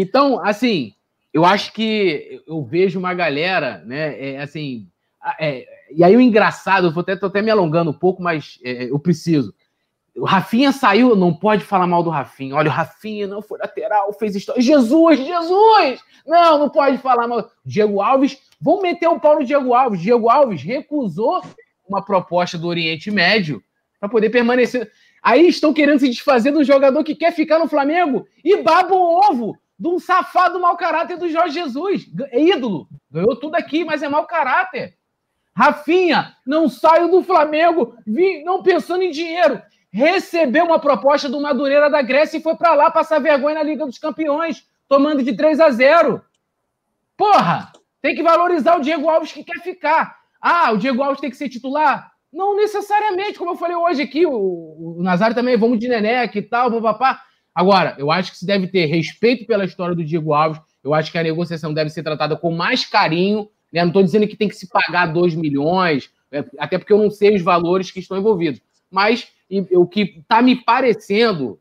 [0.00, 0.92] Então, assim,
[1.34, 4.34] eu acho que eu vejo uma galera, né?
[4.34, 4.86] É, assim.
[5.40, 8.60] É, e aí o engraçado, eu vou até, tô até me alongando um pouco, mas
[8.62, 9.52] é, eu preciso.
[10.16, 12.54] O Rafinha saiu, não pode falar mal do Rafinha.
[12.54, 14.62] Olha, o Rafinha não foi lateral, fez história.
[14.62, 16.00] Jesus, Jesus!
[16.24, 17.50] Não, não pode falar mal.
[17.64, 20.00] Diego Alves, vamos meter o pau no Diego Alves.
[20.00, 21.42] Diego Alves recusou
[21.88, 23.60] uma proposta do Oriente Médio
[23.98, 24.92] para poder permanecer.
[25.20, 29.20] Aí estão querendo se desfazer do jogador que quer ficar no Flamengo e baba o
[29.28, 32.06] ovo de um safado mau caráter do Jorge Jesus.
[32.30, 32.88] É ídolo.
[33.10, 34.96] Ganhou tudo aqui, mas é mau caráter.
[35.54, 39.60] Rafinha, não saio do Flamengo, vim não pensando em dinheiro.
[39.90, 43.86] Recebeu uma proposta do Madureira da Grécia e foi para lá passar vergonha na Liga
[43.86, 46.22] dos Campeões, tomando de 3 a 0.
[47.16, 47.72] Porra!
[48.00, 50.16] Tem que valorizar o Diego Alves que quer ficar.
[50.40, 52.12] Ah, o Diego Alves tem que ser titular?
[52.32, 56.42] Não necessariamente, como eu falei hoje aqui, o, o Nazário também, vamos de Neneca e
[56.42, 57.20] tal, papapá.
[57.58, 61.10] Agora, eu acho que se deve ter respeito pela história do Diego Alves, eu acho
[61.10, 63.80] que a negociação deve ser tratada com mais carinho, né?
[63.80, 67.10] Não estou dizendo que tem que se pagar 2 milhões, é, até porque eu não
[67.10, 68.62] sei os valores que estão envolvidos.
[68.88, 69.32] Mas
[69.72, 71.58] o que está me parecendo,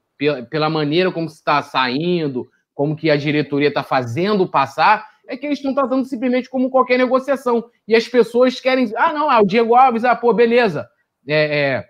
[0.52, 5.58] pela maneira como está saindo, como que a diretoria está fazendo passar, é que eles
[5.58, 7.72] estão tratando simplesmente como qualquer negociação.
[7.88, 8.94] E as pessoas querem.
[8.96, 10.88] Ah, não, ah, o Diego Alves, ah, pô, beleza.
[11.28, 11.86] É, é,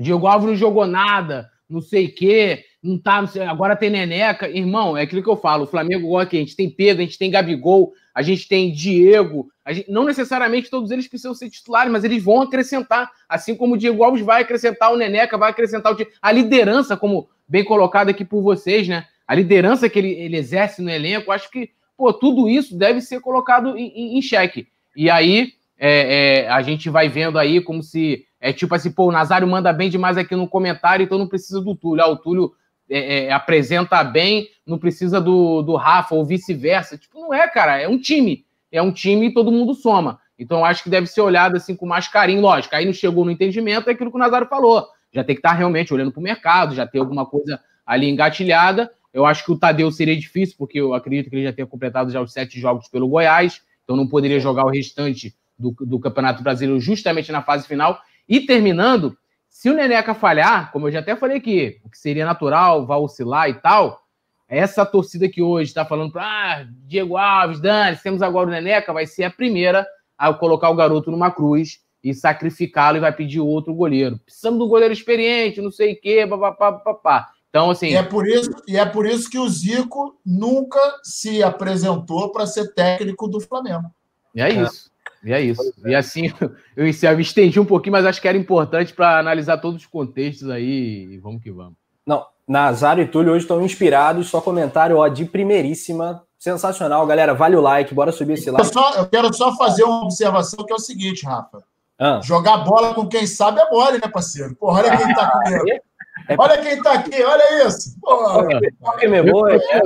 [0.00, 3.90] Diego Alves não jogou nada, não sei o quê, não tá, não sei, agora tem
[3.90, 4.48] Neneca.
[4.48, 7.18] Irmão, é aquilo que eu falo: o Flamengo igual a gente tem Pedro, a gente
[7.18, 9.48] tem Gabigol, a gente tem Diego.
[9.68, 13.08] Gente, não necessariamente todos eles precisam ser titulares, mas eles vão acrescentar.
[13.28, 17.28] Assim como o Diego Alves vai acrescentar o Neneca, vai acrescentar o, a liderança, como
[17.46, 19.06] bem colocado aqui por vocês, né?
[19.28, 23.20] A liderança que ele, ele exerce no elenco, acho que pô, tudo isso deve ser
[23.20, 24.66] colocado em, em, em xeque.
[24.96, 29.06] E aí é, é, a gente vai vendo aí como se é tipo assim, pô,
[29.06, 32.02] o Nazário manda bem demais aqui no comentário, então não precisa do Túlio.
[32.02, 32.52] Ah, o Túlio
[32.92, 36.98] é, é, apresenta bem, não precisa do, do Rafa, ou vice-versa.
[36.98, 38.44] Tipo, não é, cara, é um time.
[38.70, 40.20] É um time e todo mundo soma.
[40.38, 42.74] Então, acho que deve ser olhado assim com mais carinho, lógico.
[42.74, 44.86] Aí não chegou no entendimento, é aquilo que o Nazário falou.
[45.12, 48.90] Já tem que estar realmente olhando para o mercado, já ter alguma coisa ali engatilhada.
[49.12, 52.10] Eu acho que o Tadeu seria difícil, porque eu acredito que ele já tenha completado
[52.10, 56.42] já os sete jogos pelo Goiás, então não poderia jogar o restante do, do Campeonato
[56.42, 58.00] Brasileiro justamente na fase final.
[58.28, 59.16] E terminando,
[59.52, 62.98] se o Neneca falhar, como eu já até falei aqui, o que seria natural, vai
[62.98, 64.02] oscilar e tal,
[64.48, 69.06] essa torcida que hoje está falando, ah, Diego Alves, Dani, temos agora o Neneca, vai
[69.06, 69.86] ser a primeira
[70.16, 74.18] a colocar o garoto numa cruz e sacrificá-lo e vai pedir outro goleiro.
[74.24, 77.28] Precisamos do goleiro experiente, não sei o quê, papapá, papapá.
[77.50, 77.88] Então, assim.
[77.88, 82.46] E é, por isso, e é por isso que o Zico nunca se apresentou para
[82.46, 83.90] ser técnico do Flamengo.
[84.34, 84.91] E é isso.
[85.24, 85.62] E é isso.
[85.84, 86.32] E assim,
[86.76, 86.84] eu
[87.16, 91.08] me estendi um pouquinho, mas acho que era importante para analisar todos os contextos aí.
[91.12, 91.74] E vamos que vamos.
[92.06, 94.28] Não, Nazário e Túlio hoje estão inspirados.
[94.28, 96.22] Só comentário ó, de primeiríssima.
[96.38, 97.34] Sensacional, galera.
[97.34, 98.66] Vale o like, bora subir esse like.
[98.66, 101.62] Eu, só, eu quero só fazer uma observação que é o seguinte, Rafa.
[101.98, 102.20] Ah.
[102.20, 104.56] Jogar bola com quem sabe é mole, né, parceiro?
[104.56, 105.64] Porra, olha quem tá comigo.
[106.28, 107.96] É olha quem está aqui, olha isso.
[108.04, 108.60] olha,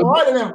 [0.02, 0.52] olha, né?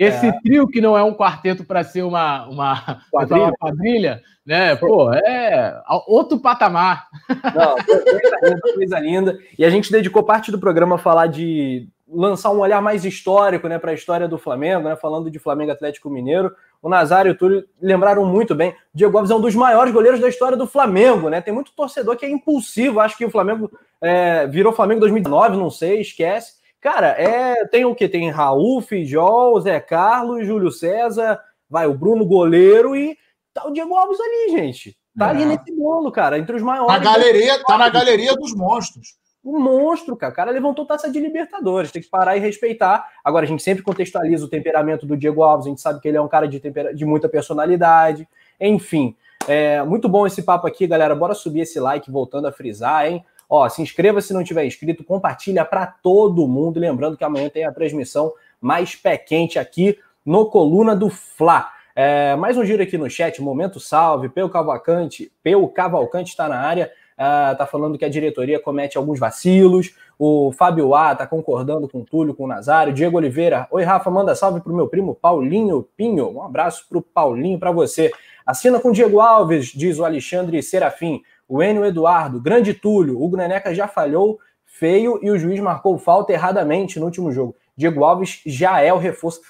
[0.00, 0.32] Esse é.
[0.40, 3.42] trio que não é um quarteto para ser uma, uma quadrilha.
[3.44, 4.74] uma quadrilha, né?
[4.76, 7.06] Pô, é outro patamar.
[7.28, 9.38] Não, coisa linda, coisa linda.
[9.58, 13.68] E a gente dedicou parte do programa a falar de lançar um olhar mais histórico,
[13.68, 16.50] né, para a história do Flamengo, né, falando de Flamengo Atlético Mineiro.
[16.82, 18.74] O Nazário e o Túlio lembraram muito bem.
[18.94, 21.42] Diego Alves é um dos maiores goleiros da história do Flamengo, né?
[21.42, 23.70] Tem muito torcedor que é impulsivo, acho que o Flamengo
[24.00, 26.54] é, virou Flamengo 2019, não sei, esquece.
[26.80, 28.08] Cara, é, tem o que?
[28.08, 33.18] Tem Raul, Fijol, Zé Carlos, Júlio César, vai o Bruno goleiro e
[33.52, 34.96] tá o Diego Alves ali, gente.
[35.18, 35.30] Tá é.
[35.30, 36.92] ali nesse bolo, cara, entre os maiores.
[36.92, 40.32] Na galeria, tá na galeria dos monstros um monstro, cara.
[40.32, 43.06] O cara levantou taça de Libertadores, tem que parar e respeitar.
[43.24, 46.16] Agora, a gente sempre contextualiza o temperamento do Diego Alves, a gente sabe que ele
[46.16, 46.94] é um cara de, tempera...
[46.94, 48.28] de muita personalidade.
[48.60, 49.16] Enfim,
[49.48, 51.14] é muito bom esse papo aqui, galera.
[51.14, 53.24] Bora subir esse like, voltando a frisar, hein?
[53.50, 56.78] Ó, se inscreva se não tiver inscrito, compartilha para todo mundo.
[56.78, 61.68] Lembrando que amanhã tem a transmissão mais pé quente aqui no Coluna do Fla.
[61.96, 66.60] É, mais um giro aqui no chat, momento salve, Peu Cavalcante, Peu Cavalcante está na
[66.60, 69.94] área está ah, falando que a diretoria comete alguns vacilos.
[70.18, 72.94] O Fábio A está concordando com o Túlio, com o Nazário.
[72.94, 76.30] Diego Oliveira, oi Rafa, manda salve para o meu primo Paulinho Pinho.
[76.30, 78.10] Um abraço para o Paulinho, para você.
[78.46, 81.22] Assina com Diego Alves, diz o Alexandre Serafim.
[81.50, 83.20] O Enio Eduardo, grande Túlio.
[83.20, 87.56] Hugo Neneca já falhou feio e o juiz marcou falta erradamente no último jogo.
[87.76, 89.40] Diego Alves já é o reforço.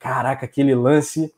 [0.00, 1.32] Caraca, aquele lance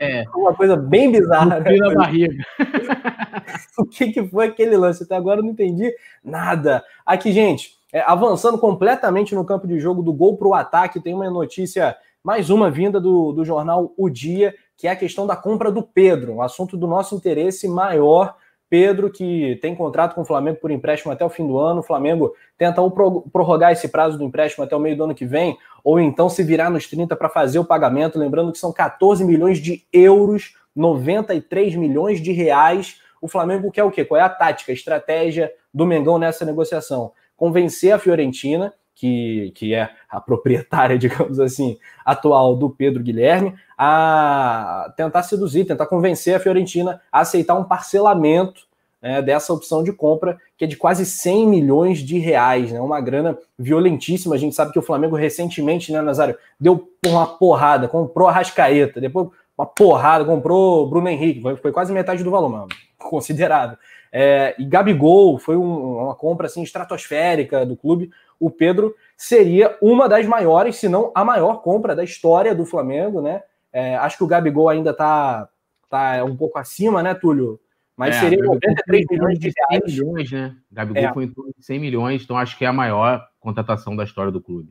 [0.00, 0.24] é.
[0.34, 1.60] Uma coisa bem bizarra.
[1.60, 1.76] Né?
[1.76, 2.44] Na barriga.
[3.78, 5.04] o que, que foi aquele lance?
[5.04, 6.84] Até agora eu não entendi nada.
[7.06, 11.14] Aqui, gente, é, avançando completamente no campo de jogo do gol para o ataque, tem
[11.14, 15.36] uma notícia, mais uma vinda do, do jornal O Dia, que é a questão da
[15.36, 18.34] compra do Pedro, um assunto do nosso interesse maior
[18.70, 21.80] Pedro, que tem contrato com o Flamengo por empréstimo até o fim do ano.
[21.80, 25.24] O Flamengo tenta ou prorrogar esse prazo do empréstimo até o meio do ano que
[25.24, 28.18] vem, ou então se virar nos 30 para fazer o pagamento.
[28.18, 33.00] Lembrando que são 14 milhões de euros, 93 milhões de reais.
[33.20, 34.04] O Flamengo quer o quê?
[34.04, 37.12] Qual é a tática, a estratégia do Mengão nessa negociação?
[37.36, 44.92] Convencer a Fiorentina que, que é a proprietária, digamos assim, atual do Pedro Guilherme, a
[44.96, 48.66] tentar seduzir, tentar convencer a Fiorentina a aceitar um parcelamento
[49.00, 53.00] né, dessa opção de compra, que é de quase 100 milhões de reais, né, uma
[53.00, 54.34] grana violentíssima.
[54.34, 59.00] A gente sabe que o Flamengo recentemente, né, Nazário, deu uma porrada, comprou a Rascaeta,
[59.00, 62.68] depois uma porrada, comprou Bruno Henrique, foi, foi quase metade do valor, mano,
[62.98, 63.78] considerável.
[64.10, 68.10] É, e Gabigol foi um, uma compra assim estratosférica do clube.
[68.38, 73.20] O Pedro seria uma das maiores, se não a maior compra da história do Flamengo,
[73.20, 73.42] né?
[73.72, 75.48] É, acho que o Gabigol ainda tá,
[75.90, 77.60] tá um pouco acima, né, Túlio?
[77.96, 79.92] Mas é, seria 93 milhões de reais.
[79.92, 80.56] milhões, né?
[80.70, 81.12] Gabigol é.
[81.12, 84.30] foi em torno de 100 milhões, então acho que é a maior contratação da história
[84.30, 84.70] do clube.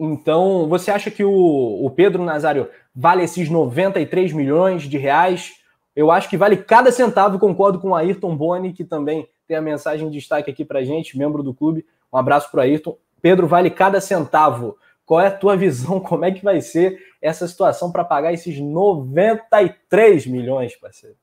[0.00, 5.52] Então, você acha que o, o Pedro Nazário vale esses 93 milhões de reais?
[5.94, 9.62] Eu acho que vale cada centavo, concordo com o Ayrton Boni, que também tem a
[9.62, 11.86] mensagem de destaque aqui para gente, membro do clube.
[12.14, 12.96] Um abraço para Ayrton.
[13.20, 14.78] Pedro, vale cada centavo.
[15.04, 15.98] Qual é a tua visão?
[15.98, 21.16] Como é que vai ser essa situação para pagar esses 93 milhões, parceiro?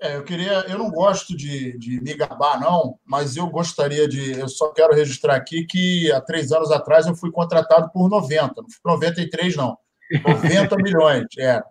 [0.00, 4.38] É, eu queria, eu não gosto de, de me gabar, não, mas eu gostaria de.
[4.38, 8.62] Eu só quero registrar aqui que há três anos atrás eu fui contratado por 90,
[8.62, 9.78] não fui 93, não.
[10.26, 11.62] 90 milhões, é.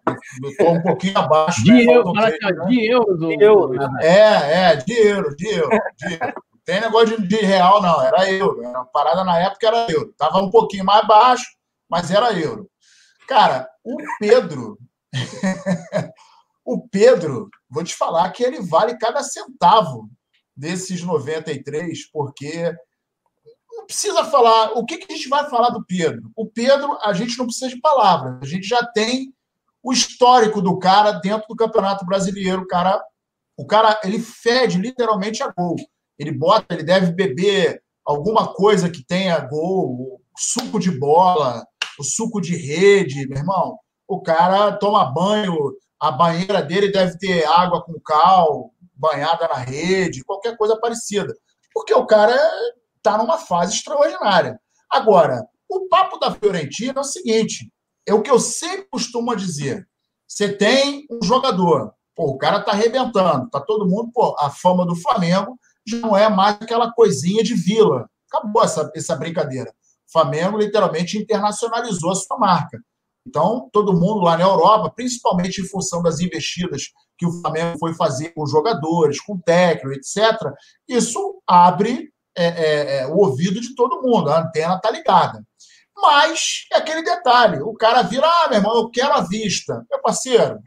[0.45, 1.61] Estou um pouquinho abaixo.
[1.61, 1.93] De, né?
[1.93, 2.65] euro, três, né?
[2.69, 2.77] de.
[3.27, 4.05] De.
[4.05, 5.79] É, é, de euro, de euro.
[5.97, 6.33] De euro.
[6.66, 8.64] Tem negócio de, de, real, não, era euro.
[8.64, 10.12] Era, parada na época era euro.
[10.12, 11.45] Estava um pouquinho mais baixo,
[11.89, 12.70] mas era euro.
[13.28, 14.78] Cara, o Pedro.
[16.66, 20.09] o Pedro, vou te falar que ele vale cada centavo
[20.55, 22.74] desses 93, porque
[23.72, 24.72] não precisa falar.
[24.78, 26.32] O que, que a gente vai falar do Pedro?
[26.36, 28.39] O Pedro, a gente não precisa de palavras.
[28.41, 29.34] A gente já tem
[29.84, 32.62] o histórico do cara dentro do Campeonato Brasileiro.
[32.62, 33.03] O cara,
[33.57, 35.76] o cara ele fede literalmente a gol.
[36.22, 41.65] Ele bota, ele deve beber alguma coisa que tenha gol, suco de bola,
[41.97, 43.76] o suco de rede, meu irmão.
[44.07, 45.57] O cara toma banho,
[45.99, 51.34] a banheira dele deve ter água com cal, banhada na rede, qualquer coisa parecida.
[51.74, 52.38] Porque o cara
[52.97, 54.59] está numa fase extraordinária.
[54.91, 57.74] Agora, o papo da Fiorentina é o seguinte:
[58.05, 59.88] é o que eu sempre costumo dizer.
[60.28, 64.86] Você tem um jogador, pô, o cara está arrebentando, tá todo mundo, pô, a fama
[64.86, 65.57] do Flamengo
[65.88, 68.09] já não é mais aquela coisinha de vila.
[68.32, 69.71] Acabou essa, essa brincadeira.
[70.07, 72.79] O Flamengo literalmente internacionalizou a sua marca.
[73.27, 76.84] Então, todo mundo lá na Europa, principalmente em função das investidas
[77.17, 80.51] que o Flamengo foi fazer com jogadores, com técnico, etc.,
[80.88, 85.43] isso abre é, é, é, o ouvido de todo mundo, a antena está ligada.
[85.95, 89.86] Mas é aquele detalhe: o cara vira, ah, meu irmão, eu quero a vista.
[89.89, 90.59] Meu parceiro,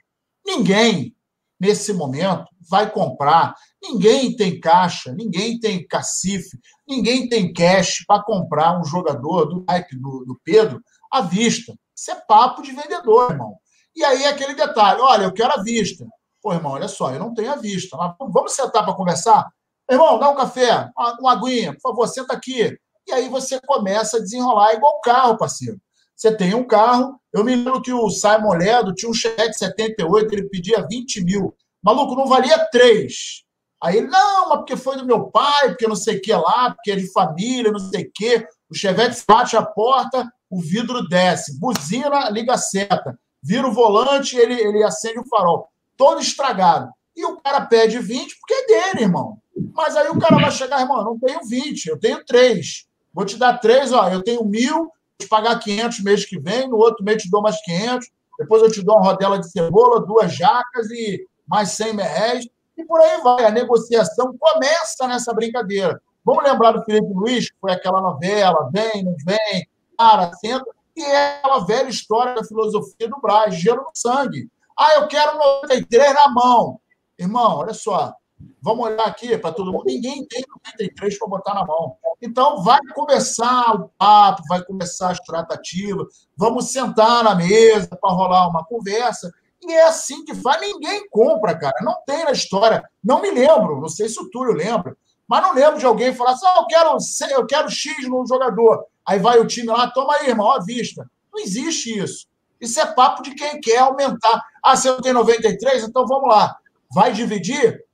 [0.47, 1.15] ninguém
[1.59, 3.55] nesse momento vai comprar,
[3.89, 6.59] ninguém tem caixa, ninguém tem cacife,
[6.89, 10.81] ninguém tem cash para comprar um jogador do type do, do Pedro
[11.13, 11.75] à vista.
[11.97, 13.57] Isso é papo de vendedor, irmão.
[13.95, 16.05] E aí aquele detalhe: olha, eu quero a vista.
[16.43, 17.97] Pô, irmão, olha só, eu não tenho a vista.
[17.97, 19.49] Mas vamos sentar para conversar?
[19.91, 22.77] Irmão, dá um café, uma, uma aguinha, por favor, senta aqui.
[23.07, 25.79] E aí você começa a desenrolar igual carro, parceiro.
[26.17, 27.19] Você tem um carro.
[27.33, 31.55] Eu me lembro que o Simon Ledo tinha um Chevette 78, ele pedia 20 mil.
[31.83, 33.44] Maluco, não valia 3.
[33.85, 36.73] Aí ele, não, mas porque foi do meu pai, porque não sei o que lá,
[36.75, 38.47] porque é de família, não sei o que.
[38.71, 41.61] O Chevette bate a porta, o vidro desce.
[41.61, 43.19] Buzina, liga a seta.
[43.43, 45.69] Vira o volante, ele, ele acende o farol.
[45.99, 46.91] Todo estragado.
[47.15, 49.37] E o cara pede 20 porque é dele, irmão.
[49.75, 52.87] Mas aí o cara vai chegar, irmão, eu não tenho 20, eu tenho 3.
[53.13, 56.67] Vou te dar 3, ó, eu tenho mil, vou te pagar 500 mês que vem,
[56.71, 58.09] no outro mês te dou mais 500,
[58.39, 62.85] depois eu te dou uma rodela de cebola, duas jacas e mais 100 reais, e
[62.85, 63.45] por aí vai.
[63.45, 66.01] A negociação começa nessa brincadeira.
[66.25, 70.65] Vamos lembrar do Felipe Luiz, que foi aquela novela, vem, não vem, para, senta,
[70.97, 74.49] e é aquela velha história da filosofia do Braz, gelo no sangue.
[74.79, 76.81] Ah, eu quero 93 na mão.
[77.19, 78.15] Irmão, olha só,
[78.61, 79.85] Vamos olhar aqui para todo mundo.
[79.87, 81.97] Ninguém tem 93 para botar na mão.
[82.23, 86.27] Então, vai começar o papo, vai começar as tratativas.
[86.37, 89.33] Vamos sentar na mesa para rolar uma conversa.
[89.67, 90.61] E é assim que faz.
[90.61, 91.77] Ninguém compra, cara.
[91.83, 92.83] Não tem na história.
[93.03, 93.81] Não me lembro.
[93.81, 94.97] Não sei se o Túlio lembra.
[95.27, 96.97] Mas não lembro de alguém falar assim: ah, eu, quero,
[97.31, 98.85] eu quero X no jogador.
[99.07, 101.09] Aí vai o time lá, toma aí, irmão, à vista.
[101.33, 102.27] Não existe isso.
[102.61, 104.43] Isso é papo de quem quer aumentar.
[104.63, 105.85] Ah, você não tem 93?
[105.85, 106.57] Então vamos lá.
[106.93, 107.85] Vai dividir?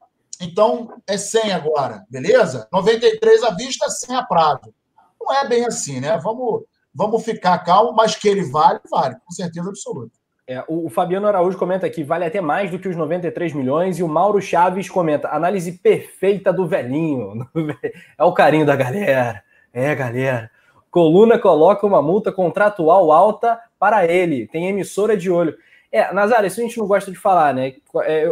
[0.41, 2.67] Então, é 100 agora, beleza?
[2.73, 4.73] 93 à vista, 100 a prazo.
[5.21, 6.17] Não é bem assim, né?
[6.19, 6.65] Vamos,
[6.95, 10.20] vamos ficar calmo, mas que ele vale, vale, com certeza absoluta.
[10.51, 14.03] É, o, Fabiano Araújo comenta aqui, vale até mais do que os 93 milhões, e
[14.03, 17.49] o Mauro Chaves comenta, análise perfeita do velhinho.
[18.19, 19.45] É o carinho da galera.
[19.73, 20.51] É, galera.
[20.91, 24.49] Coluna coloca uma multa contratual alta para ele.
[24.49, 25.57] Tem emissora de olho.
[25.93, 27.75] É, Nazário, isso a gente não gosta de falar, né?
[28.03, 28.27] É,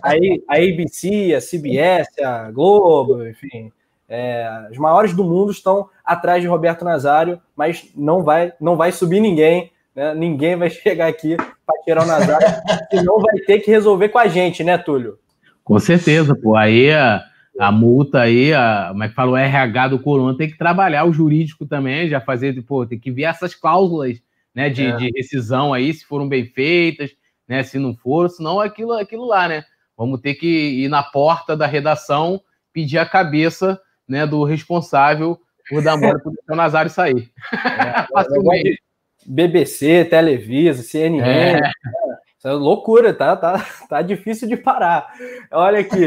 [0.00, 0.10] a,
[0.48, 3.72] a ABC, a CBS, a Globo, enfim,
[4.08, 8.92] é, os maiores do mundo estão atrás de Roberto Nazário, mas não vai, não vai
[8.92, 10.14] subir ninguém, né?
[10.14, 12.46] ninguém vai chegar aqui para tirar o Nazário,
[12.90, 15.18] senão vai ter que resolver com a gente, né, Túlio?
[15.64, 16.56] Com certeza, pô.
[16.56, 17.24] Aí a,
[17.58, 21.04] a multa aí, a, como é que fala, o RH do Coluna tem que trabalhar
[21.04, 24.22] o jurídico também, já fazer, pô, tem que ver essas cláusulas
[24.54, 24.96] né, de, é.
[24.96, 27.10] de rescisão aí, se foram bem feitas,
[27.46, 29.64] né, se não foram, senão aquilo, aquilo lá, né?
[29.96, 32.40] Vamos ter que ir na porta da redação
[32.72, 35.38] pedir a cabeça né, do responsável
[35.68, 37.30] por dar mole para o Nazário sair.
[37.52, 38.06] É,
[39.26, 41.60] BBC, Televisa, CNN.
[41.60, 41.70] É.
[42.38, 45.12] Isso é loucura, tá, tá, tá difícil de parar.
[45.50, 46.06] Olha aqui,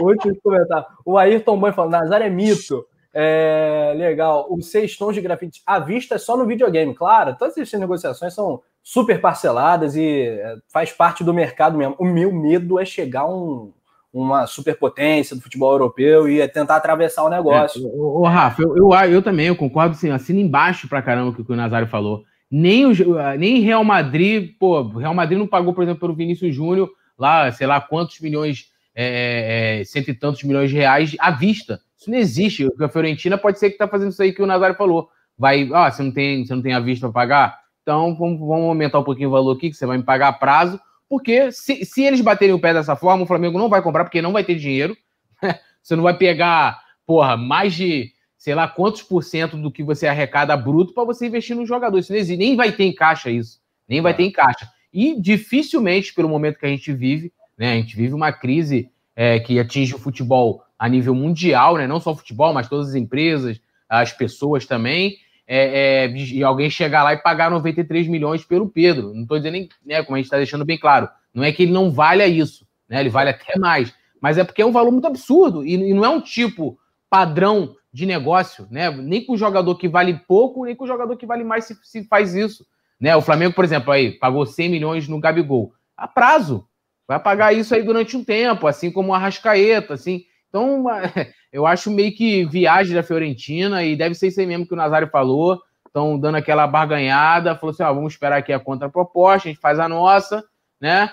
[0.00, 0.86] último comentário.
[1.04, 2.86] O Ayrton Mãe falando, Nazar é mito.
[3.12, 4.46] É, legal.
[4.50, 7.36] Os seis tons de grafite à vista é só no videogame, claro.
[7.38, 11.96] Todas essas negociações são super parceladas e é, faz parte do mercado mesmo.
[11.98, 13.72] O meu medo é chegar a um,
[14.12, 17.86] uma superpotência do futebol europeu e é tentar atravessar o negócio.
[17.86, 21.30] É, ô, ô, Rafa, eu, eu, eu, também, eu concordo, assim, assina embaixo pra caramba
[21.30, 22.92] o que o Nazário falou nem, o,
[23.38, 27.66] nem Real Madrid, pô, Real Madrid não pagou, por exemplo, pelo Vinícius Júnior lá, sei
[27.66, 31.80] lá quantos milhões, é, é, cento e tantos milhões de reais à vista.
[31.98, 32.68] Isso não existe.
[32.80, 35.08] A Fiorentina pode ser que tá fazendo isso aí que o Nazário falou.
[35.36, 37.60] Vai, ah, você não tem, você não tem a vista para pagar?
[37.82, 40.32] Então vamos, vamos, aumentar um pouquinho o valor aqui, que você vai me pagar a
[40.32, 44.04] prazo, porque se, se eles baterem o pé dessa forma, o Flamengo não vai comprar,
[44.04, 44.96] porque não vai ter dinheiro.
[45.82, 48.12] você não vai pegar, porra, mais de
[48.46, 51.98] sei lá quantos por cento do que você arrecada bruto para você investir no jogador.
[51.98, 53.58] Isso nem vai ter em caixa isso.
[53.88, 54.14] Nem vai é.
[54.14, 54.70] ter em caixa.
[54.94, 57.72] E dificilmente, pelo momento que a gente vive, né?
[57.72, 61.88] A gente vive uma crise é, que atinge o futebol a nível mundial, né?
[61.88, 65.16] Não só o futebol, mas todas as empresas, as pessoas também.
[65.44, 69.12] É, é, e alguém chegar lá e pagar 93 milhões pelo Pedro.
[69.12, 71.64] Não estou dizendo nem, né, como a gente está deixando bem claro, não é que
[71.64, 73.00] ele não valha isso, né?
[73.00, 76.04] Ele vale até mais, mas é porque é um valor muito absurdo e, e não
[76.04, 76.78] é um tipo
[77.10, 78.90] padrão de negócio, né?
[78.90, 82.34] Nem com jogador que vale pouco, nem com jogador que vale mais se, se faz
[82.34, 82.66] isso.
[83.00, 83.16] Né?
[83.16, 85.72] O Flamengo, por exemplo, aí pagou 100 milhões no Gabigol.
[85.96, 86.68] A prazo.
[87.08, 90.24] Vai pagar isso aí durante um tempo, assim como o Arrascaeta, assim.
[90.50, 90.84] Então,
[91.50, 94.76] eu acho meio que viagem da Fiorentina e deve ser isso aí mesmo que o
[94.76, 95.58] Nazário falou.
[95.86, 99.78] Estão dando aquela barganhada, falou assim: ó, vamos esperar aqui a contraproposta, a gente faz
[99.78, 100.44] a nossa,
[100.78, 101.10] né?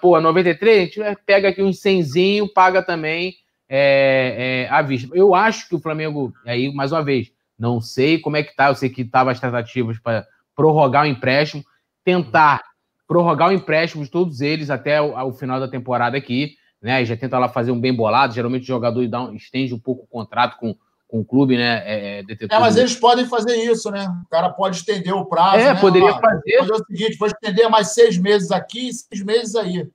[0.00, 3.34] Pô, 93, a gente pega aqui um 100 paga também
[3.74, 5.08] é, é, à vista.
[5.16, 8.68] Eu acho que o Flamengo, aí, mais uma vez, não sei como é que tá,
[8.68, 11.64] eu sei que estava as tratativas para prorrogar o empréstimo,
[12.04, 12.62] tentar
[13.08, 17.02] prorrogar o empréstimo de todos eles até o, o final da temporada aqui, né?
[17.06, 20.04] Já tenta lá fazer um bem bolado, geralmente o jogador dá um, estende um pouco
[20.04, 20.76] o contrato com,
[21.08, 21.82] com o clube, né?
[21.86, 24.06] É, é, é mas eles podem fazer isso, né?
[24.26, 25.56] O cara pode estender o prazo.
[25.56, 25.80] É, né?
[25.80, 26.58] poderia ah, fazer.
[26.58, 29.88] Fazer o seguinte: vou estender mais seis meses aqui e seis meses aí.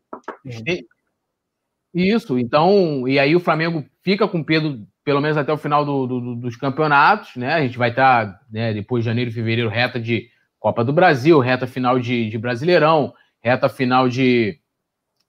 [1.94, 6.06] Isso, então, e aí o Flamengo fica com Pedro pelo menos até o final do,
[6.06, 7.54] do, dos campeonatos, né?
[7.54, 10.30] A gente vai estar, tá, né, depois de janeiro e fevereiro, reta de
[10.60, 14.60] Copa do Brasil, reta final de, de Brasileirão, reta final de,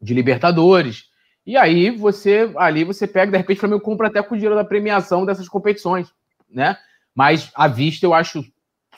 [0.02, 1.04] de Libertadores.
[1.46, 4.56] E aí você, ali você pega, de repente o Flamengo compra até com o dinheiro
[4.56, 6.12] da premiação dessas competições,
[6.50, 6.76] né?
[7.14, 8.44] Mas à vista eu acho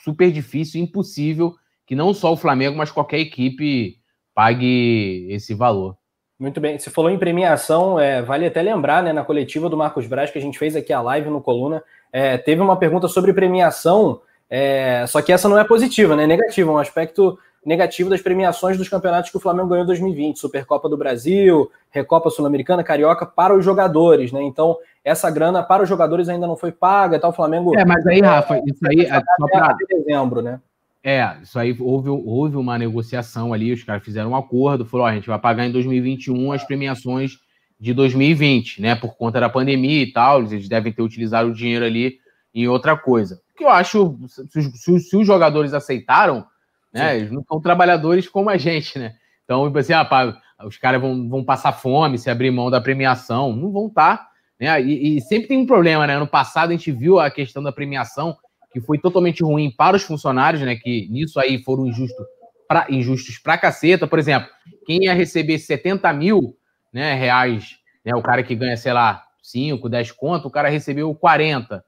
[0.02, 1.54] super difícil, impossível
[1.86, 3.98] que não só o Flamengo, mas qualquer equipe
[4.34, 5.99] pague esse valor.
[6.40, 6.78] Muito bem.
[6.78, 10.38] Você falou em premiação, é, vale até lembrar, né, na coletiva do Marcos Braz, que
[10.38, 15.04] a gente fez aqui a live no Coluna, é, teve uma pergunta sobre premiação, é,
[15.06, 18.88] só que essa não é positiva, né, é negativa, um aspecto negativo das premiações dos
[18.88, 23.62] campeonatos que o Flamengo ganhou em 2020, Supercopa do Brasil, Recopa Sul-Americana, Carioca, para os
[23.62, 27.78] jogadores, né, então essa grana para os jogadores ainda não foi paga, tá, o Flamengo...
[27.78, 29.04] É, mas aí, Rafa, isso aí...
[29.04, 29.76] É só pra...
[29.86, 30.58] dezembro, né?
[31.02, 35.08] É, isso aí houve, houve uma negociação ali, os caras fizeram um acordo, falou: ó,
[35.08, 37.38] a gente vai pagar em 2021 as premiações
[37.78, 38.94] de 2020, né?
[38.94, 42.18] Por conta da pandemia e tal, eles devem ter utilizado o dinheiro ali
[42.54, 43.40] em outra coisa.
[43.54, 46.46] O que eu acho, se, se, se os jogadores aceitaram,
[46.92, 47.12] né?
[47.12, 47.16] Sim.
[47.16, 49.14] Eles não são trabalhadores como a gente, né?
[49.44, 52.80] Então, tipo assim, ah, pá, os caras vão, vão passar fome se abrir mão da
[52.80, 54.18] premiação, não vão estar.
[54.18, 54.30] Tá,
[54.60, 54.82] né?
[54.82, 56.18] E, e sempre tem um problema, né?
[56.18, 58.36] No passado a gente viu a questão da premiação
[58.72, 60.76] que foi totalmente ruim para os funcionários, né?
[60.76, 62.24] Que nisso aí foram injusto
[62.68, 64.06] pra, injustos pra caceta.
[64.06, 64.48] Por exemplo,
[64.86, 66.56] quem ia receber 70 mil
[66.92, 68.14] né, reais, né?
[68.14, 71.84] O cara que ganha, sei lá, 5, 10 conto, o cara recebeu 40.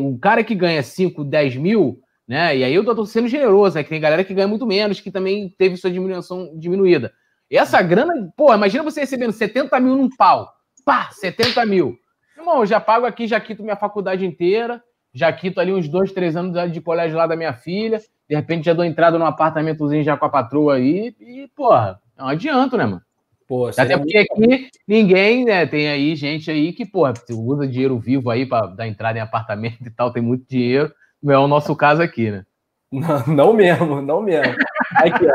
[0.00, 2.56] O cara que ganha 5, 10 mil, né?
[2.56, 3.84] E aí eu tô sendo generoso, né?
[3.84, 7.12] Que tem galera que ganha muito menos, que também teve sua diminuição diminuída.
[7.50, 10.50] Essa grana, pô, imagina você recebendo 70 mil num pau.
[10.84, 11.96] Pá, 70 mil.
[12.36, 14.82] Irmão, eu já pago aqui, já quito minha faculdade inteira,
[15.14, 18.66] já quito ali uns dois, três anos de colégio lá da minha filha, de repente
[18.66, 22.84] já dou entrada num apartamentozinho já com a patroa aí, e, porra, não adianta, né,
[22.84, 23.02] mano?
[23.46, 28.30] Pô, Até porque aqui ninguém, né, tem aí gente aí que, porra, usa dinheiro vivo
[28.30, 30.92] aí para dar entrada em apartamento e tal, tem muito dinheiro,
[31.22, 32.44] não é o nosso caso aqui, né?
[32.92, 34.54] Não, não mesmo, não mesmo.
[34.96, 35.26] Aqui,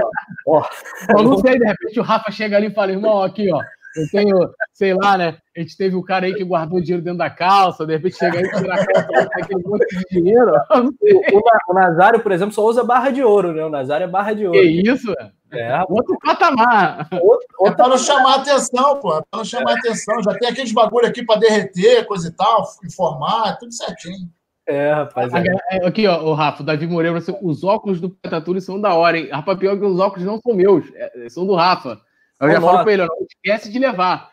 [0.47, 0.59] ó.
[0.59, 0.69] ó.
[1.09, 3.61] Eu não sei, de repente o Rafa chega ali e fala, irmão, aqui, ó.
[3.95, 5.37] Eu tenho, sei lá, né?
[5.55, 8.17] A gente teve o um cara aí que guardou dinheiro dentro da calça, de repente
[8.17, 10.51] chega aí e tira a calça, aquele monte de dinheiro.
[10.71, 13.65] O, o, Nazário, por exemplo, só usa barra de ouro, né?
[13.65, 14.59] O Nazário é barra de ouro.
[14.59, 15.13] Que isso,
[15.51, 17.07] é, outro patamar.
[17.13, 19.17] Outro, outro é para não chamar atenção, pô.
[19.17, 19.79] É para não chamar é.
[19.79, 20.21] atenção.
[20.23, 24.29] Já tem aqueles bagulho aqui para derreter, coisa e tal, informar, tudo certinho.
[24.67, 25.33] É, rapaz.
[25.33, 25.87] É.
[25.87, 29.29] Aqui, ó, o Rafa, o Davi Moreira, os óculos do Petaturi são da hora, hein?
[29.31, 31.99] Rafa, pior que os óculos não são meus, é, são do Rafa.
[32.39, 34.31] Eu já falo pra ele, ó, não esquece de levar.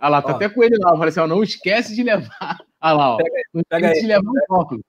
[0.00, 0.36] Ah lá, tá ó.
[0.36, 0.90] até com ele lá.
[0.90, 2.30] Eu falei assim, ó, não esquece de levar.
[2.82, 3.16] Ah lá, ó.
[3.18, 4.82] Pega, não esquece pega de levar o óculos.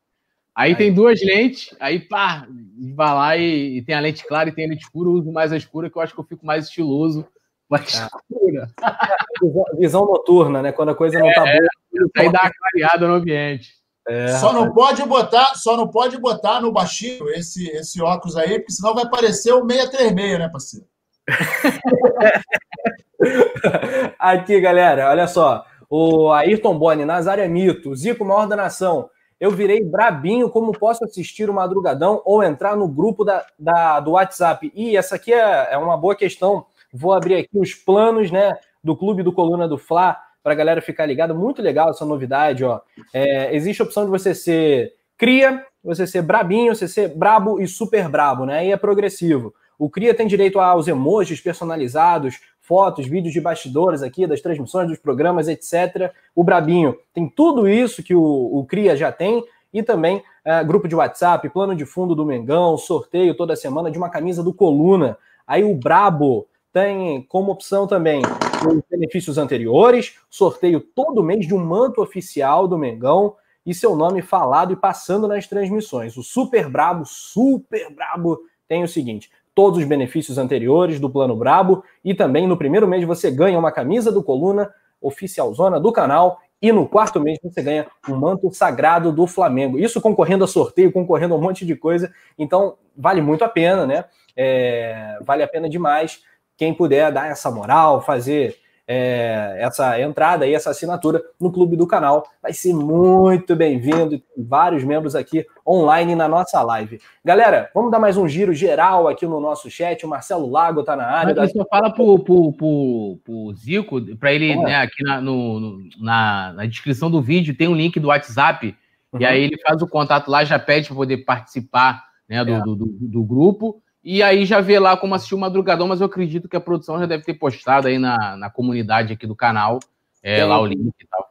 [0.55, 2.47] Aí, aí, tem duas lentes, aí pá,
[2.95, 5.29] vai lá e, e, tem a lente clara e tem a lente escura, eu uso
[5.29, 7.27] mais a escura, que eu acho que eu fico mais estiloso.
[7.69, 8.05] Mais é.
[8.05, 8.69] escura.
[9.41, 10.71] Visão, visão, noturna, né?
[10.71, 12.09] Quando a coisa não tá é, boa.
[12.15, 13.73] Aí dá uma clareada no ambiente.
[14.07, 18.59] É, só não pode botar, só não pode botar no baixinho esse, esse óculos aí,
[18.59, 20.85] porque senão vai parecer o 636, né, parceiro?
[24.19, 25.65] Aqui, galera, olha só.
[25.89, 29.09] O Ayrton Boni, Nazária Mito, Zico, maior da nação.
[29.39, 34.11] Eu virei brabinho, como posso assistir o Madrugadão ou entrar no grupo da, da do
[34.11, 34.71] WhatsApp?
[34.75, 36.65] E essa aqui é, é uma boa questão.
[36.93, 38.53] Vou abrir aqui os planos né,
[38.83, 41.33] do Clube do Coluna do Fla para a galera ficar ligada.
[41.33, 42.63] Muito legal essa novidade.
[42.63, 42.79] Ó.
[43.13, 47.67] É, existe a opção de você ser cria, você ser brabinho, você ser brabo e
[47.67, 48.67] super brabo, né?
[48.67, 49.53] E é progressivo.
[49.81, 54.99] O Cria tem direito aos emojis personalizados, fotos, vídeos de bastidores aqui, das transmissões, dos
[54.99, 56.13] programas, etc.
[56.35, 60.87] O Brabinho tem tudo isso que o, o Cria já tem e também é, grupo
[60.87, 65.17] de WhatsApp, plano de fundo do Mengão, sorteio toda semana de uma camisa do Coluna.
[65.47, 71.65] Aí o Brabo tem como opção também os benefícios anteriores, sorteio todo mês de um
[71.65, 76.15] manto oficial do Mengão e seu nome falado e passando nas transmissões.
[76.17, 81.83] O Super Brabo, Super Brabo tem o seguinte: todos os benefícios anteriores do Plano Brabo
[82.03, 84.71] e também no primeiro mês você ganha uma camisa do Coluna
[85.01, 89.79] oficial zona do canal e no quarto mês você ganha um manto sagrado do Flamengo.
[89.79, 92.13] Isso concorrendo a sorteio, concorrendo a um monte de coisa.
[92.37, 94.05] Então vale muito a pena, né?
[94.37, 96.21] É, vale a pena demais.
[96.55, 98.60] Quem puder dar essa moral, fazer
[98.93, 102.27] é, essa entrada e essa assinatura no clube do canal.
[102.43, 104.21] Vai ser muito bem-vindo.
[104.37, 106.99] Vários membros aqui online na nossa live.
[107.23, 110.05] Galera, vamos dar mais um giro geral aqui no nosso chat.
[110.05, 111.33] O Marcelo Lago está na área.
[111.33, 111.65] Mas da...
[111.67, 117.09] fala pro, pro, pro, pro Zico, para ele, né, aqui na, no, na, na, descrição
[117.09, 118.75] do vídeo tem um link do WhatsApp.
[119.13, 119.21] Uhum.
[119.21, 122.59] E aí ele faz o contato lá, já pede para poder participar né, do, é.
[122.59, 123.81] do, do, do grupo.
[124.03, 126.99] E aí já vê lá como assistir o Madrugadão, mas eu acredito que a produção
[126.99, 129.79] já deve ter postado aí na, na comunidade aqui do canal,
[130.23, 131.29] é, tem, lá o link e tal.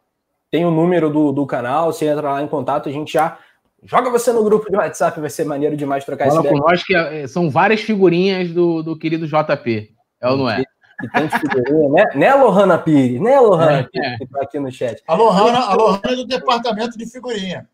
[0.51, 3.39] Tem o número do, do canal, você entra lá em contato, a gente já
[3.83, 6.61] joga você no grupo de WhatsApp, vai ser maneiro demais trocar Fala essa ideia.
[6.61, 10.63] nós que é, são várias figurinhas do, do querido JP, é ou não é?
[11.03, 12.05] E tem figurinha, né?
[12.15, 13.21] Né, Lohana Pires?
[13.21, 14.17] Né, Lohana é, é.
[14.17, 15.03] que tá aqui no chat.
[15.09, 17.69] A Lohana, a Lohana é do departamento de figurinha.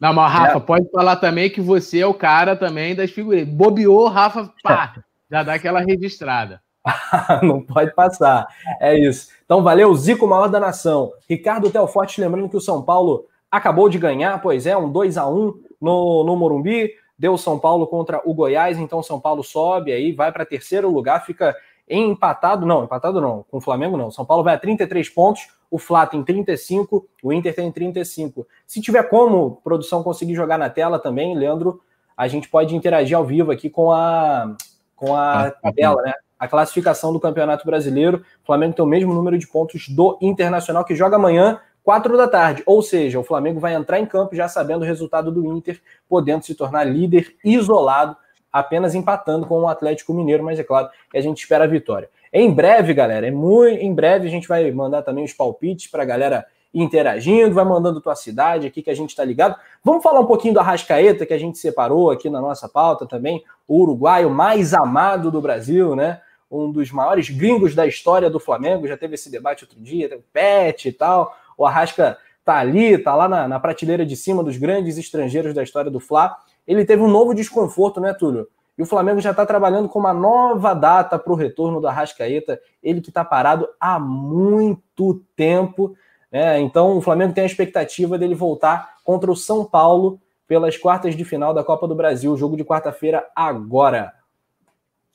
[0.00, 0.60] Não, mas Rafa, é.
[0.60, 3.48] pode falar também que você é o cara também das figurinhas.
[3.48, 4.94] Bobeou, Rafa, pá,
[5.30, 6.60] já dá aquela registrada.
[7.42, 8.46] não pode passar.
[8.80, 9.28] É isso.
[9.44, 11.12] Então, valeu, Zico, maior da nação.
[11.28, 15.26] Ricardo Telforte, lembrando que o São Paulo acabou de ganhar, pois é, um 2 a
[15.26, 16.90] 1 no, no Morumbi.
[17.18, 21.24] Deu São Paulo contra o Goiás, então São Paulo sobe aí, vai para terceiro lugar,
[21.24, 21.56] fica
[21.88, 24.10] empatado, não, empatado não, com o Flamengo não.
[24.10, 28.46] São Paulo vai a 33 pontos, o Flá tem 35, o Inter tem 35.
[28.66, 31.80] Se tiver como produção conseguir jogar na tela também, Leandro,
[32.16, 34.56] a gente pode interagir ao vivo aqui com a
[34.96, 36.14] com a tabela, né?
[36.38, 38.24] A classificação do Campeonato Brasileiro.
[38.42, 42.26] O Flamengo tem o mesmo número de pontos do Internacional que joga amanhã, 4 da
[42.26, 42.62] tarde.
[42.66, 46.44] Ou seja, o Flamengo vai entrar em campo já sabendo o resultado do Inter, podendo
[46.44, 48.16] se tornar líder isolado
[48.58, 52.08] apenas empatando com o Atlético Mineiro, mas é claro que a gente espera a vitória.
[52.32, 56.02] Em breve, galera, é muito em breve a gente vai mandar também os palpites para
[56.02, 59.56] a galera interagindo, vai mandando tua cidade aqui que a gente está ligado.
[59.84, 63.44] Vamos falar um pouquinho do Arrascaeta que a gente separou aqui na nossa pauta também,
[63.68, 66.20] o uruguaio mais amado do Brasil, né?
[66.50, 70.22] Um dos maiores gringos da história do Flamengo, já teve esse debate outro dia, o
[70.32, 71.34] Pet e tal.
[71.58, 75.62] O Arrasca tá ali, tá lá na, na prateleira de cima dos grandes estrangeiros da
[75.62, 78.48] história do Fla ele teve um novo desconforto, né, Túlio?
[78.78, 82.60] E o Flamengo já está trabalhando com uma nova data para o retorno do Arrascaeta,
[82.82, 85.96] ele que está parado há muito tempo.
[86.30, 86.60] Né?
[86.60, 91.24] Então o Flamengo tem a expectativa dele voltar contra o São Paulo pelas quartas de
[91.24, 94.12] final da Copa do Brasil, jogo de quarta-feira agora.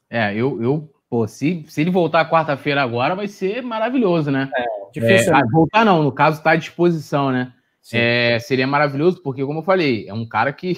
[0.10, 4.49] É, eu, eu pô, se, se ele voltar quarta-feira agora, vai ser maravilhoso, né?
[4.56, 5.34] É, difícil.
[5.34, 7.53] É, ah, voltar não, no caso está à disposição, né?
[7.94, 10.78] É, seria maravilhoso, porque, como eu falei, é um cara que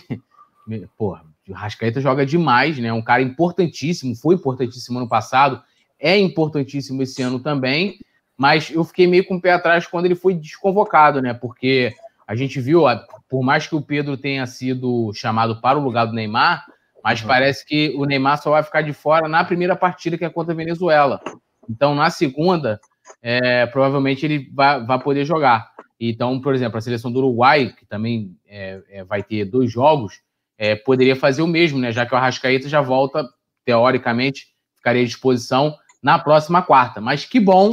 [0.98, 2.92] Porra, o Rascaeta joga demais, né?
[2.94, 5.62] Um cara importantíssimo, foi importantíssimo ano passado,
[6.00, 7.98] é importantíssimo esse ano também,
[8.38, 11.34] mas eu fiquei meio com o pé atrás quando ele foi desconvocado, né?
[11.34, 11.94] Porque
[12.28, 12.84] a gente viu,
[13.30, 16.66] por mais que o Pedro tenha sido chamado para o lugar do Neymar,
[17.04, 17.28] mas uhum.
[17.28, 20.54] parece que o Neymar só vai ficar de fora na primeira partida, que é contra
[20.54, 21.22] a Venezuela.
[21.70, 22.80] Então, na segunda,
[23.22, 25.72] é, provavelmente ele vai, vai poder jogar.
[26.00, 30.22] Então, por exemplo, a seleção do Uruguai, que também é, é, vai ter dois jogos,
[30.58, 31.92] é, poderia fazer o mesmo, né?
[31.92, 33.28] Já que o Arrascaeta já volta,
[33.66, 37.00] teoricamente, ficaria à disposição na próxima quarta.
[37.00, 37.70] Mas que bom,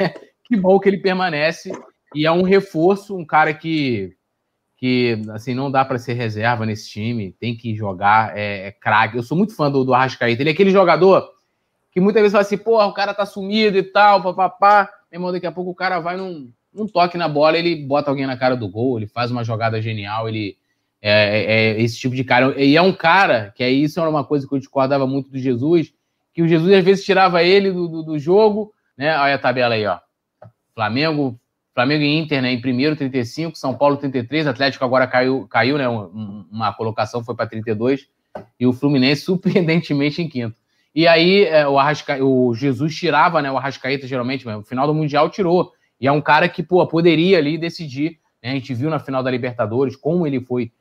[0.00, 0.14] né?
[0.44, 1.70] que bom que ele permanece
[2.14, 4.14] e é um reforço, um cara que,
[4.76, 9.16] que assim, não dá para ser reserva nesse time, tem que jogar, é, é craque.
[9.16, 11.28] Eu sou muito fã do, do Arrascaeta, ele é aquele jogador
[11.90, 14.90] que muitas vezes fala assim, porra, o cara tá sumido e tal, papapá.
[15.10, 18.10] Meu irmão, daqui a pouco o cara vai num, num toque na bola, ele bota
[18.10, 20.57] alguém na cara do gol, ele faz uma jogada genial, ele
[21.00, 22.60] é, é, é esse tipo de cara.
[22.60, 25.38] E é um cara, que é isso era uma coisa que eu discordava muito do
[25.38, 25.92] Jesus,
[26.32, 29.18] que o Jesus às vezes tirava ele do, do, do jogo, né?
[29.18, 29.98] Olha a tabela aí, ó.
[30.74, 31.38] Flamengo,
[31.74, 32.52] Flamengo e Inter, né?
[32.52, 35.88] Em primeiro, 35, São Paulo 33, Atlético agora caiu, caiu né?
[35.88, 38.08] Uma, uma colocação foi para 32,
[38.58, 40.56] e o Fluminense surpreendentemente em quinto.
[40.94, 42.24] E aí é, o, Arrasca...
[42.24, 43.50] o Jesus tirava, né?
[43.50, 45.72] O Arrascaeta, geralmente, no final do Mundial tirou.
[46.00, 48.18] E é um cara que, pô, poderia ali decidir.
[48.42, 48.50] Né?
[48.50, 50.72] A gente viu na final da Libertadores como ele foi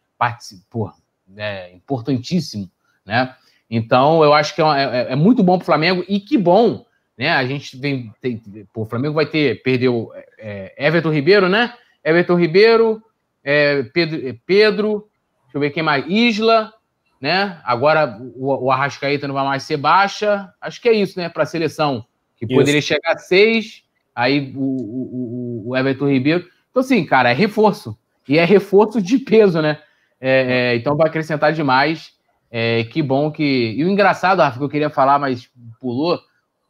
[0.70, 0.92] pô,
[1.36, 2.70] é, importantíssimo,
[3.06, 3.36] né?
[3.70, 6.86] Então, eu acho que é, é, é muito bom para o Flamengo e que bom,
[7.18, 7.32] né?
[7.32, 8.14] A gente vem.
[8.22, 8.42] Tem,
[8.74, 9.62] pô, o Flamengo vai ter.
[9.62, 11.74] Perdeu é, Everton Ribeiro, né?
[12.04, 13.04] Everton Ribeiro,
[13.44, 15.10] é, Pedro, é, Pedro,
[15.44, 16.06] deixa eu ver quem mais.
[16.08, 16.72] Isla,
[17.20, 17.60] né?
[17.66, 20.54] Agora o, o Arrascaeta não vai mais ser baixa.
[20.62, 21.28] Acho que é isso, né?
[21.28, 22.06] Para a seleção,
[22.38, 22.56] que isso.
[22.56, 23.84] poderia chegar a seis,
[24.16, 26.48] aí o, o, o, Everton Ribeiro.
[26.70, 27.98] Então, assim, cara, é reforço.
[28.28, 29.82] E é reforço de peso, né?
[30.20, 32.12] É, é, então vai acrescentar demais.
[32.50, 33.74] É, que bom que.
[33.78, 35.50] E o engraçado, Rafa, que eu queria falar, mas
[35.80, 36.20] pulou.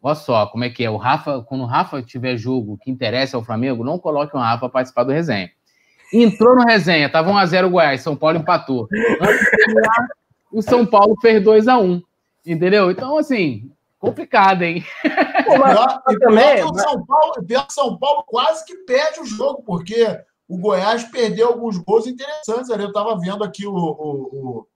[0.02, 0.90] Olha só como é que é.
[0.90, 4.62] O Rafa, quando o Rafa tiver jogo que interessa ao Flamengo, não coloque o Rafa
[4.62, 5.52] para participar do resenha.
[6.14, 8.88] Entrou no resenha, tava 1x0 Goiás, São Paulo empatou.
[9.22, 10.08] Antes de terminar,
[10.52, 12.02] o São Paulo fez 2 a 1
[12.46, 12.90] Entendeu?
[12.90, 13.70] Então, assim,
[14.00, 14.86] complicado, hein?
[15.46, 15.78] Pô, mas,
[16.10, 17.34] e também, o São Paulo,
[17.70, 20.18] São Paulo quase que perde o jogo, porque
[20.48, 22.84] o Goiás perdeu alguns gols interessantes ali.
[22.84, 24.68] Eu estava vendo aqui o, o,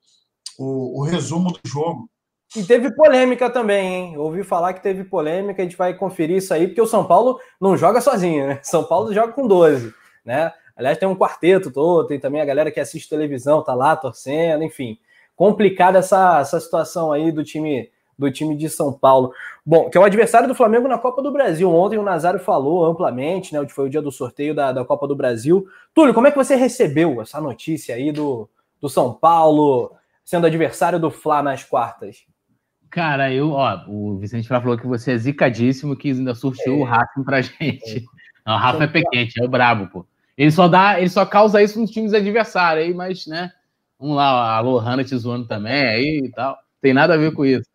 [0.57, 2.09] o, o, resumo do jogo.
[2.55, 4.17] E teve polêmica também, hein?
[4.17, 7.39] Ouvi falar que teve polêmica, a gente vai conferir isso aí, porque o São Paulo
[7.59, 8.59] não joga sozinho, né?
[8.61, 9.93] São Paulo joga com 12,
[10.25, 10.51] né?
[10.75, 14.63] Aliás, tem um quarteto todo, tem também a galera que assiste televisão, tá lá torcendo,
[14.63, 14.97] enfim
[15.41, 17.89] complicada essa, essa situação aí do time
[18.21, 19.33] do time de São Paulo.
[19.65, 21.69] Bom, que é o adversário do Flamengo na Copa do Brasil.
[21.73, 23.67] Ontem o Nazário falou amplamente, né?
[23.67, 25.67] Foi o dia do sorteio da, da Copa do Brasil.
[25.93, 28.49] Túlio, como é que você recebeu essa notícia aí do,
[28.79, 29.91] do São Paulo
[30.23, 32.23] sendo adversário do Fla nas quartas?
[32.89, 36.77] Cara, eu, ó, o Vicente falou que você é zicadíssimo, que ainda surgiu é.
[36.77, 37.97] o Rafa pra gente.
[37.97, 38.01] É.
[38.45, 40.05] Não, o Rafa é pequente, é o brabo, pô.
[40.37, 43.51] Ele só dá, ele só causa isso nos times adversários aí, mas, né?
[43.99, 46.57] Vamos lá, a Lohana te zoando também aí e tal.
[46.81, 47.69] Tem nada a ver com isso.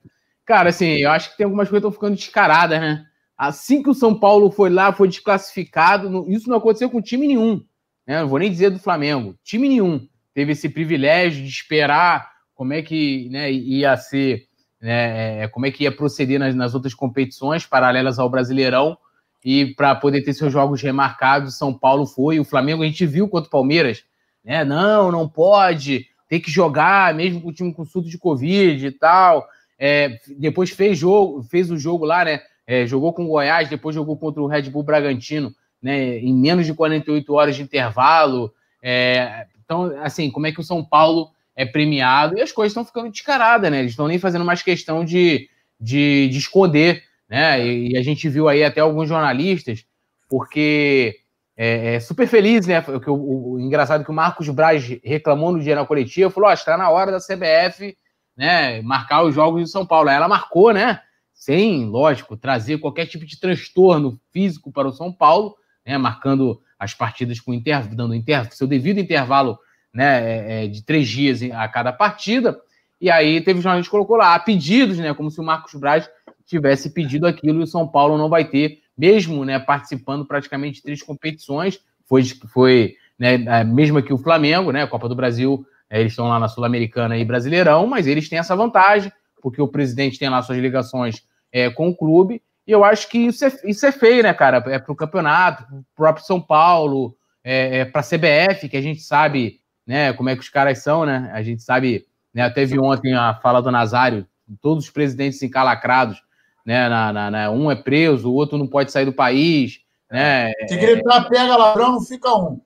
[0.46, 3.04] Cara, assim, eu acho que tem algumas coisas que estão ficando descaradas, né?
[3.36, 7.62] Assim que o São Paulo foi lá, foi desclassificado, isso não aconteceu com time nenhum.
[8.06, 8.20] Né?
[8.20, 9.36] Não vou nem dizer do Flamengo.
[9.44, 14.46] Time nenhum teve esse privilégio de esperar como é que né, ia ser,
[14.80, 18.96] né, é, como é que ia proceder nas, nas outras competições paralelas ao Brasileirão
[19.44, 23.28] e para poder ter seus jogos remarcados, São Paulo foi, o Flamengo a gente viu
[23.28, 24.04] contra o Palmeiras,
[24.44, 24.64] né?
[24.64, 28.90] Não, não pode, tem que jogar, mesmo com o time com surto de Covid e
[28.92, 29.46] tal.
[29.78, 32.40] É, depois fez jogo, fez o jogo lá, né?
[32.66, 36.18] É, jogou com o Goiás, depois jogou contra o Red Bull Bragantino, né?
[36.18, 38.52] Em menos de 48 horas de intervalo.
[38.82, 42.36] É, então, assim, como é que o São Paulo é premiado?
[42.36, 43.80] E as coisas estão ficando descaradas, né?
[43.80, 45.48] Eles estão nem fazendo mais questão de,
[45.80, 47.64] de, de esconder, né?
[47.64, 49.84] E, e, a gente viu aí até alguns jornalistas,
[50.28, 51.16] porque
[51.56, 52.82] é, é, super feliz, né?
[53.06, 56.50] O, o, o, engraçado é que o Marcos Braz reclamou no dia na coletiva, falou:
[56.50, 57.96] oh, está na hora da CBF
[58.36, 60.08] né, marcar os jogos de São Paulo.
[60.08, 61.00] Aí ela marcou, né?
[61.32, 65.54] Sem, lógico, trazer qualquer tipo de transtorno físico para o São Paulo,
[65.84, 65.96] né?
[65.96, 69.58] Marcando as partidas com inter, dando inter, seu devido intervalo
[69.92, 72.60] né, é, é, de três dias a cada partida.
[73.00, 75.14] E aí teve jornalista que colocou lá, pedidos, né?
[75.14, 76.08] Como se o Marcos Braz
[76.44, 80.82] tivesse pedido aquilo e o São Paulo não vai ter mesmo né, participando praticamente de
[80.82, 82.22] três competições, foi,
[82.52, 86.48] foi né, mesmo que o Flamengo, né, a Copa do Brasil, eles estão lá na
[86.48, 91.22] Sul-Americana e Brasileirão, mas eles têm essa vantagem, porque o presidente tem lá suas ligações
[91.52, 94.62] é, com o clube, e eu acho que isso é, isso é feio, né, cara?
[94.66, 98.82] É para o campeonato, pro próprio São Paulo, é, é para a CBF, que a
[98.82, 101.30] gente sabe né, como é que os caras são, né?
[101.32, 102.04] A gente sabe
[102.34, 102.50] Né?
[102.50, 104.26] Teve ontem a fala do Nazário,
[104.60, 106.20] todos os presidentes encalacrados,
[106.66, 106.88] né?
[106.88, 109.80] Na, na, na, um é preso, o outro não pode sair do país.
[110.10, 110.50] Né?
[110.66, 112.60] Se gritar pega ladrão, não fica um.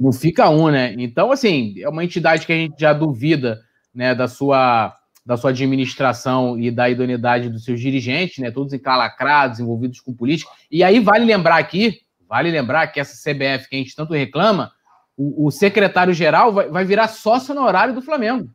[0.00, 0.94] Não fica um, né?
[0.98, 3.60] Então, assim, é uma entidade que a gente já duvida
[3.94, 8.50] né, da sua da sua administração e da idoneidade dos seus dirigentes, né?
[8.50, 10.50] Todos encalacrados, envolvidos com política.
[10.68, 14.72] E aí vale lembrar aqui, vale lembrar que essa CBF que a gente tanto reclama,
[15.16, 18.50] o, o secretário-geral vai, vai virar sócio honorário do Flamengo.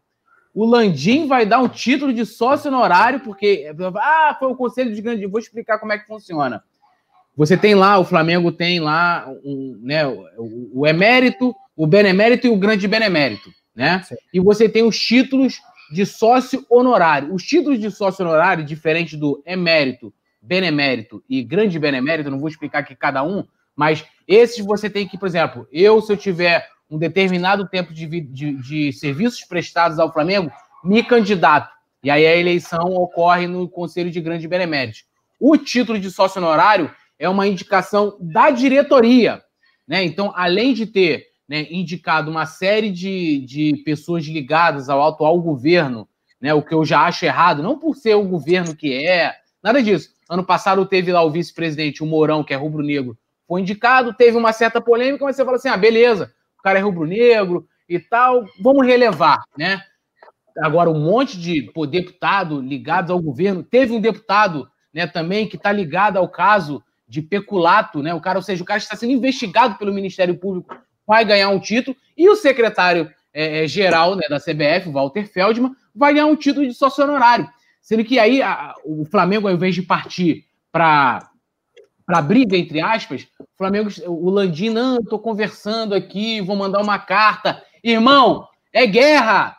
[0.53, 5.01] O Landim vai dar um título de sócio honorário, porque ah, foi o conselho de
[5.01, 5.25] grande.
[5.27, 6.63] Vou explicar como é que funciona.
[7.37, 12.49] Você tem lá, o Flamengo tem lá um, né, o, o emérito, o benemérito e
[12.49, 14.01] o grande benemérito, né?
[14.03, 14.15] Sim.
[14.33, 15.61] E você tem os títulos
[15.91, 17.31] de sócio honorário.
[17.31, 20.11] Os títulos de sócio honorário, diferente do emérito,
[20.41, 23.45] benemérito e grande benemérito, não vou explicar aqui cada um,
[23.75, 28.07] mas esses você tem que, por exemplo, eu, se eu tiver um determinado tempo de,
[28.07, 30.51] de, de serviços prestados ao Flamengo,
[30.83, 31.69] me candidato.
[32.03, 34.99] E aí a eleição ocorre no Conselho de Grande Benemérito.
[35.39, 36.89] O título de sócio honorário
[37.19, 39.41] é uma indicação da diretoria.
[39.87, 40.03] Né?
[40.03, 46.07] Então, além de ter né, indicado uma série de, de pessoas ligadas ao atual governo,
[46.41, 49.33] né, o que eu já acho errado, não por ser o governo que é,
[49.63, 50.09] nada disso.
[50.29, 53.17] Ano passado teve lá o vice-presidente, o Mourão, que é rubro-negro,
[53.47, 56.81] foi indicado, teve uma certa polêmica, mas você fala assim: ah, beleza, o cara é
[56.81, 59.81] rubro-negro e tal, vamos relevar, né?
[60.59, 65.55] Agora, um monte de pô, deputado ligados ao governo, teve um deputado né, também que
[65.55, 68.13] está ligado ao caso de peculato, né?
[68.13, 70.75] O cara, ou seja, o cara está sendo investigado pelo Ministério Público
[71.07, 75.71] vai ganhar um título, e o secretário é, é, geral né, da CBF, Walter Feldman,
[75.95, 77.49] vai ganhar um título de sócio honorário.
[77.81, 81.31] Sendo que aí a, o Flamengo, ao invés de partir para
[82.05, 86.97] para briga, entre aspas, o Flamengo, o Landim, não, estou conversando aqui, vou mandar uma
[86.97, 87.61] carta.
[87.83, 89.56] Irmão, é guerra!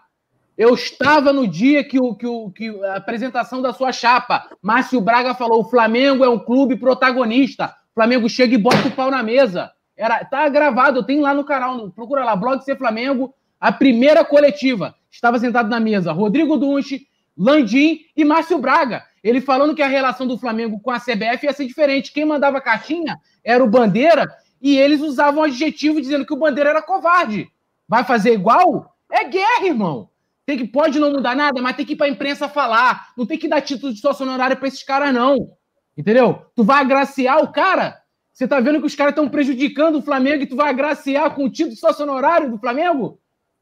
[0.58, 4.50] Eu estava no dia que, o, que, o, que a apresentação da sua chapa.
[4.60, 7.76] Márcio Braga falou: o Flamengo é um clube protagonista.
[7.92, 9.70] O Flamengo chega e bota o pau na mesa.
[9.96, 14.96] Era, tá gravado, tenho lá no canal, procura lá, Blog Ser Flamengo, a primeira coletiva.
[15.08, 17.06] Estava sentado na mesa Rodrigo Dunche,
[17.36, 19.04] Landim e Márcio Braga.
[19.22, 22.12] Ele falando que a relação do Flamengo com a CBF ia ser diferente.
[22.12, 24.28] Quem mandava cartinha era o Bandeira
[24.60, 27.48] e eles usavam adjetivo dizendo que o Bandeira era covarde.
[27.88, 28.96] Vai fazer igual?
[29.10, 30.08] É guerra, irmão.
[30.48, 33.08] Tem que, pode não mudar nada, mas tem que ir para a imprensa falar.
[33.14, 35.36] Não tem que dar título de sócio honorário para esses caras, não.
[35.94, 36.46] Entendeu?
[36.56, 38.00] Tu vai agraciar o cara
[38.38, 41.42] você tá vendo que os caras estão prejudicando o Flamengo e tu vai agraciar com
[41.42, 43.18] o título sócio honorário do Flamengo?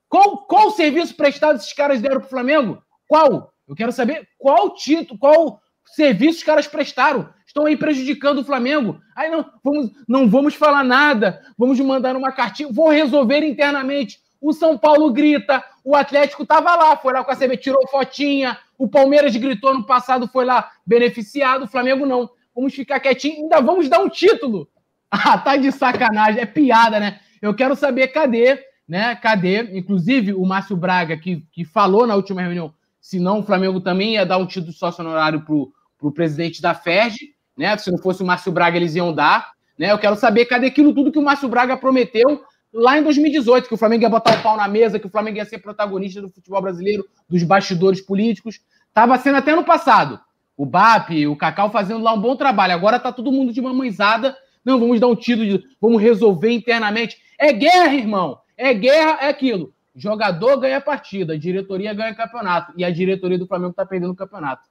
[0.06, 2.82] Qual, qual serviço prestado esses caras deram pro Flamengo?
[3.08, 3.54] Qual?
[3.66, 7.26] Eu quero saber qual título, qual serviço os caras prestaram.
[7.46, 9.00] Estão aí prejudicando o Flamengo.
[9.16, 14.20] Aí não vamos, não vamos falar nada, vamos mandar uma cartinha, vou resolver internamente.
[14.38, 18.58] O São Paulo grita, o Atlético estava lá, foi lá com a CB, tirou fotinha,
[18.76, 23.60] o Palmeiras gritou no passado, foi lá beneficiado, o Flamengo não vamos ficar quietinho, ainda
[23.60, 24.68] vamos dar um título.
[25.08, 27.20] Ah, tá de sacanagem, é piada, né?
[27.40, 28.58] Eu quero saber cadê,
[28.88, 29.14] né?
[29.14, 29.78] Cadê?
[29.78, 34.14] Inclusive, o Márcio Braga, que, que falou na última reunião, se não, o Flamengo também
[34.14, 37.78] ia dar um título sócio honorário pro, pro presidente da FERJ, né?
[37.78, 39.52] Se não fosse o Márcio Braga, eles iam dar.
[39.78, 39.92] Né?
[39.92, 42.42] Eu quero saber cadê aquilo tudo que o Márcio Braga prometeu
[42.76, 45.38] lá em 2018, que o Flamengo ia botar o pau na mesa, que o Flamengo
[45.38, 48.60] ia ser protagonista do futebol brasileiro, dos bastidores políticos.
[48.92, 50.20] Tava sendo até no passado
[50.56, 52.72] o BAP, o Cacau fazendo lá um bom trabalho.
[52.72, 54.36] Agora tá todo mundo de mamãezada.
[54.64, 55.64] Não, vamos dar um título de.
[55.80, 57.18] Vamos resolver internamente.
[57.38, 58.38] É guerra, irmão.
[58.56, 59.72] É guerra, é aquilo.
[59.94, 62.72] Jogador ganha partida, diretoria ganha campeonato.
[62.76, 64.62] E a diretoria do Flamengo tá perdendo o campeonato.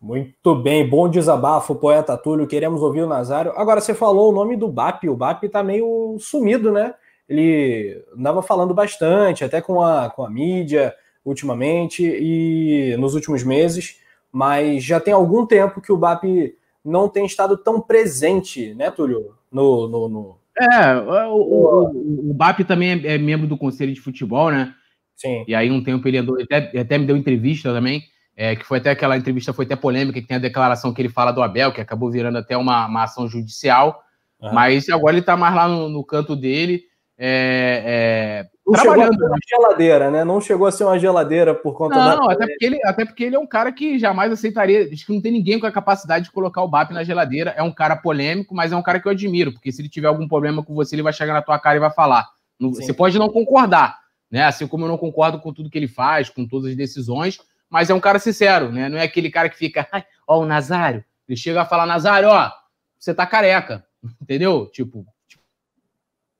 [0.00, 2.48] Muito bem, bom desabafo, poeta Túlio.
[2.48, 3.52] Queremos ouvir o Nazário.
[3.56, 5.04] Agora, você falou o nome do BAP.
[5.04, 6.94] O BAP tá meio sumido, né?
[7.28, 10.94] Ele andava falando bastante, até com a, com a mídia
[11.24, 16.24] ultimamente e nos últimos meses mas já tem algum tempo que o BAP
[16.82, 19.34] não tem estado tão presente, né, Túlio?
[19.52, 20.38] No, no, no...
[20.58, 20.96] É,
[21.28, 24.74] o, o, o, BAP também é, é, membro do Conselho de Futebol, né?
[25.14, 25.44] Sim.
[25.46, 28.02] E aí, um tempo, ele andou, até, até me deu entrevista também,
[28.34, 31.10] é, que foi até aquela entrevista, foi até polêmica, que tem a declaração que ele
[31.10, 34.02] fala do Abel, que acabou virando até uma, uma ação judicial.
[34.40, 34.54] Uhum.
[34.54, 36.84] Mas agora ele está mais lá no, no canto dele.
[37.24, 39.12] É, é, não trabalhando.
[39.12, 40.24] Chegou a ser uma geladeira, né?
[40.24, 42.16] Não chegou a ser uma geladeira por conta não, da.
[42.16, 44.88] Não, até porque, ele, até porque ele é um cara que jamais aceitaria.
[44.92, 47.54] Acho que não tem ninguém com a capacidade de colocar o BAP na geladeira.
[47.56, 50.08] É um cara polêmico, mas é um cara que eu admiro, porque se ele tiver
[50.08, 52.28] algum problema com você, ele vai chegar na tua cara e vai falar.
[52.58, 54.42] Você pode não concordar, né?
[54.42, 57.38] Assim como eu não concordo com tudo que ele faz, com todas as decisões,
[57.70, 58.88] mas é um cara sincero, né?
[58.88, 59.86] Não é aquele cara que fica,
[60.26, 61.04] ó, o Nazário.
[61.28, 62.50] Ele chega a falar, Nazário, ó,
[62.98, 63.86] você tá careca,
[64.20, 64.66] entendeu?
[64.72, 65.44] Tipo, tipo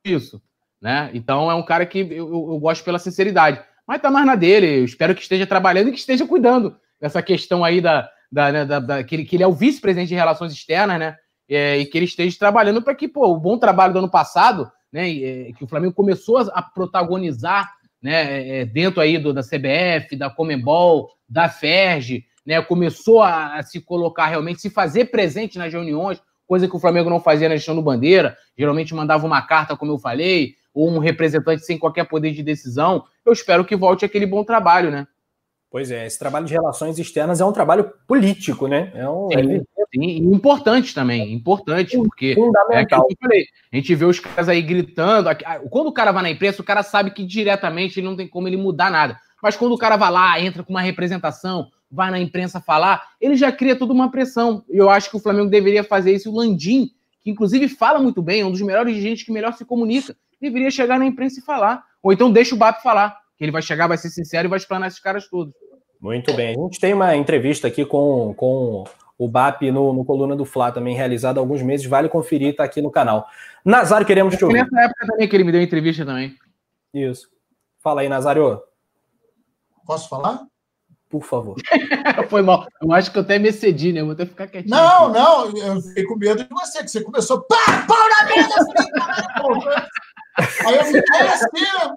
[0.04, 0.42] isso.
[0.82, 1.10] Né?
[1.14, 3.62] Então é um cara que eu, eu, gosto pela sinceridade.
[3.86, 4.80] mas tá mais na dele.
[4.80, 8.64] Eu espero que esteja trabalhando e que esteja cuidando dessa questão aí da, da, né,
[8.64, 11.16] da, da que, ele, que ele é o vice-presidente de relações externas, né?
[11.48, 14.70] É, e que ele esteja trabalhando para que, pô, o bom trabalho do ano passado,
[14.92, 15.08] né?
[15.08, 17.70] É, que o Flamengo começou a protagonizar,
[18.02, 18.40] né?
[18.40, 22.60] É, é, dentro aí do, da CBF, da Comembol, da Ferg, né?
[22.60, 27.08] Começou a, a se colocar realmente, se fazer presente nas reuniões, coisa que o Flamengo
[27.08, 28.36] não fazia na gestão do Bandeira.
[28.58, 33.04] Geralmente mandava uma carta, como eu falei, ou um representante sem qualquer poder de decisão.
[33.24, 35.06] Eu espero que volte aquele bom trabalho, né?
[35.70, 38.92] Pois é, esse trabalho de relações externas é um trabalho político, né?
[38.94, 39.28] É um.
[39.30, 42.36] Sim, sim, importante também, importante, porque
[42.72, 43.46] é aquilo que eu falei.
[43.72, 45.30] A gente vê os caras aí gritando.
[45.70, 48.48] Quando o cara vai na imprensa, o cara sabe que diretamente ele não tem como
[48.48, 49.18] ele mudar nada.
[49.42, 53.34] Mas quando o cara vai lá, entra com uma representação, vai na imprensa falar, ele
[53.34, 54.64] já cria toda uma pressão.
[54.68, 56.30] Eu acho que o Flamengo deveria fazer isso.
[56.30, 56.90] O Landim,
[57.22, 60.70] que inclusive fala muito bem, é um dos melhores dirigentes que melhor se comunica, deveria
[60.70, 61.84] chegar na imprensa e falar.
[62.02, 64.58] Ou então deixa o BAP falar que ele vai chegar, vai ser sincero e vai
[64.58, 65.54] explanar esses caras todos.
[66.00, 66.56] Muito bem.
[66.56, 68.84] A gente tem uma entrevista aqui com, com
[69.16, 71.86] o BAP no, no Coluna do Fla, também realizada há alguns meses.
[71.86, 73.26] Vale conferir, tá aqui no canal.
[73.64, 74.64] Nazário, queremos te ouvir.
[74.64, 76.36] Nessa época também que ele me deu entrevista também.
[76.92, 77.28] Isso.
[77.78, 78.60] Fala aí, Nazário.
[79.86, 80.44] Posso falar?
[81.08, 81.56] Por favor.
[82.30, 82.66] Foi mal.
[82.80, 84.00] Eu acho que eu até me excedi, né?
[84.00, 84.74] Eu vou até ficar quietinho.
[84.74, 85.18] Não, aqui.
[85.18, 85.74] não.
[85.74, 87.42] Eu fiquei com medo de você, que você começou.
[87.42, 89.86] Pá, pau na mesa!
[90.66, 91.92] Aí eu fiquei assim.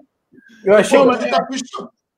[0.64, 1.30] Eu achei, Pô, que...
[1.30, 1.46] tá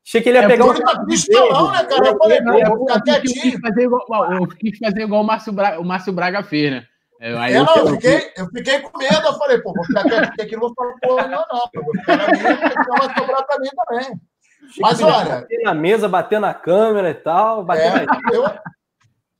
[0.06, 0.74] achei que ele ia é pegar um.
[0.74, 2.08] Tá pistolão, né, cara?
[2.08, 3.54] Eu falei, não, vou ficar quietinho.
[3.54, 6.86] Eu quis fazer igual o Márcio Braga, o Márcio Braga fez, né?
[7.20, 9.26] Aí eu, não, eu, fiquei, eu fiquei com medo.
[9.26, 11.68] Eu falei, pô, vou ficar quietinho aqui, não vou falar porra não, não.
[11.74, 14.20] Eu vou ficar na minha, porque vai sobrar pra mim também.
[14.80, 15.40] Mas olha.
[15.40, 17.66] Bater na mesa, bater na câmera e tal.
[17.72, 18.44] É, eu,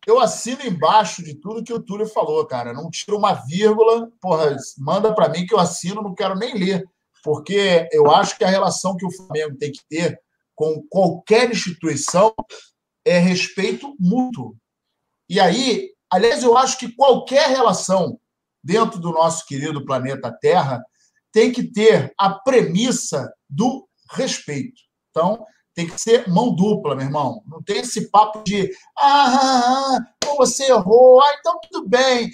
[0.09, 2.73] eu assino embaixo de tudo que o Túlio falou, cara.
[2.73, 4.11] Não tiro uma vírgula.
[4.21, 6.85] Porra, manda para mim que eu assino, não quero nem ler
[7.23, 10.21] porque eu acho que a relação que o Flamengo tem que ter
[10.55, 12.35] com qualquer instituição
[13.05, 14.57] é respeito mútuo.
[15.29, 18.19] E aí, aliás, eu acho que qualquer relação
[18.63, 20.83] dentro do nosso querido planeta Terra
[21.33, 24.81] tem que ter a premissa do respeito.
[25.11, 25.45] Então,
[25.79, 27.41] tem que ser mão dupla, meu irmão.
[27.47, 28.69] Não tem esse papo de
[28.99, 32.29] ah, ah, ah você errou, ah, então tudo bem.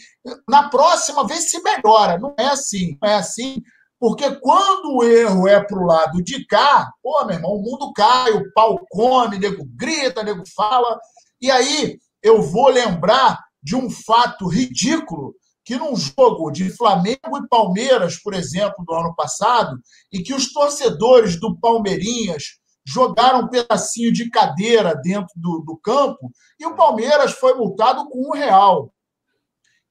[0.48, 2.16] Na próxima vez se melhora.
[2.16, 2.96] Não é assim.
[3.02, 3.62] Não é assim.
[4.00, 7.92] Porque quando o erro é para o lado de cá, pô, meu irmão, o mundo
[7.92, 10.98] cai, o pau come, nego grita, nego fala.
[11.38, 15.34] E aí eu vou lembrar de um fato ridículo
[15.66, 19.78] que num jogo de Flamengo e Palmeiras, por exemplo, do ano passado,
[20.10, 26.30] em que os torcedores do Palmeirinhas jogaram um pedacinho de cadeira dentro do, do campo
[26.58, 28.92] e o Palmeiras foi multado com um real.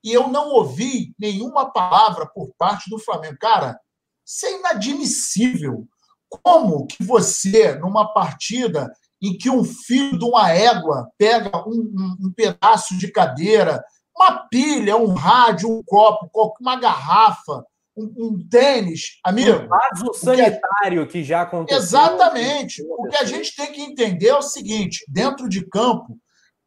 [0.03, 3.37] E eu não ouvi nenhuma palavra por parte do Flamengo.
[3.39, 3.79] Cara,
[4.25, 5.87] isso é inadmissível.
[6.29, 8.91] Como que você, numa partida
[9.21, 13.83] em que um filho de uma égua pega um, um, um pedaço de cadeira,
[14.15, 16.29] uma pilha, um rádio, um copo,
[16.59, 17.65] uma garrafa,
[17.95, 19.51] um, um, tênis, amigo.
[19.51, 21.77] Um vaso sanitário que, que já aconteceu.
[21.77, 22.83] Exatamente.
[22.83, 26.17] O que a gente tem que entender é o seguinte: dentro de campo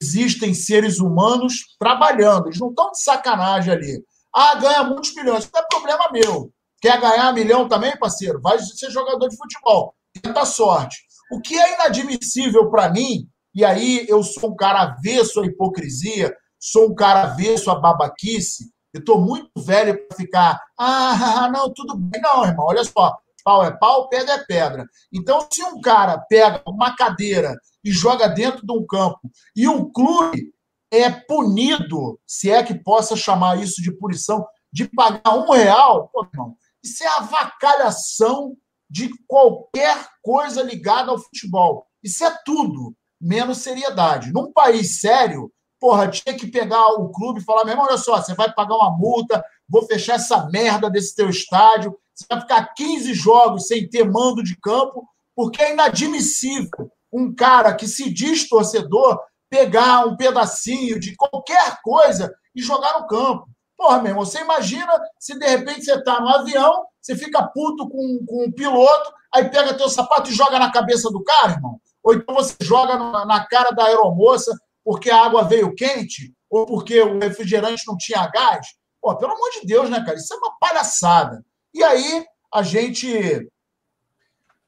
[0.00, 4.04] existem seres humanos trabalhando, eles não estão de sacanagem ali.
[4.34, 6.52] Ah, ganha muitos milhões, isso não é problema meu.
[6.80, 8.40] Quer ganhar milhão também, parceiro?
[8.40, 9.94] Vai ser jogador de futebol.
[10.22, 10.96] Tenta sorte.
[11.32, 16.34] O que é inadmissível para mim, e aí eu sou um cara avesso à hipocrisia,
[16.60, 21.96] sou um cara avesso à babaquice, eu estou muito velho para ficar, ah, não, tudo
[21.96, 22.20] bem.
[22.22, 24.86] Não, irmão, olha só, pau é pau, pedra é pedra.
[25.12, 27.54] Então, se um cara pega uma cadeira
[27.84, 29.20] e joga dentro de um campo
[29.54, 30.50] e um clube
[30.90, 36.26] é punido, se é que possa chamar isso de punição, de pagar um real, pô,
[36.32, 38.56] irmão, isso é avacalhação
[38.88, 41.86] de qualquer coisa ligada ao futebol.
[42.02, 44.32] Isso é tudo, menos seriedade.
[44.32, 48.34] Num país sério, porra, tinha que pegar o clube e falar mesmo, olha só, você
[48.34, 53.14] vai pagar uma multa, vou fechar essa merda desse teu estádio, você vai ficar 15
[53.14, 59.20] jogos sem ter mando de campo, porque é inadmissível um cara que se diz torcedor
[59.48, 63.46] pegar um pedacinho de qualquer coisa e jogar no campo.
[63.76, 67.88] Porra, meu irmão, você imagina se de repente você está no avião, você fica puto
[67.88, 71.78] com, com o piloto, aí pega teu sapato e joga na cabeça do cara, irmão.
[72.02, 74.56] Ou então você joga na, na cara da aeromoça
[74.86, 78.68] porque a água veio quente, ou porque o refrigerante não tinha gás.
[79.02, 80.16] Pô, pelo amor de Deus, né, cara?
[80.16, 81.44] Isso é uma palhaçada.
[81.74, 83.50] E aí a gente.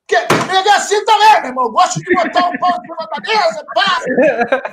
[0.08, 1.70] Quer pegar assim também, meu irmão.
[1.70, 4.02] Gosto de botar um pau em cima da mesa, pá!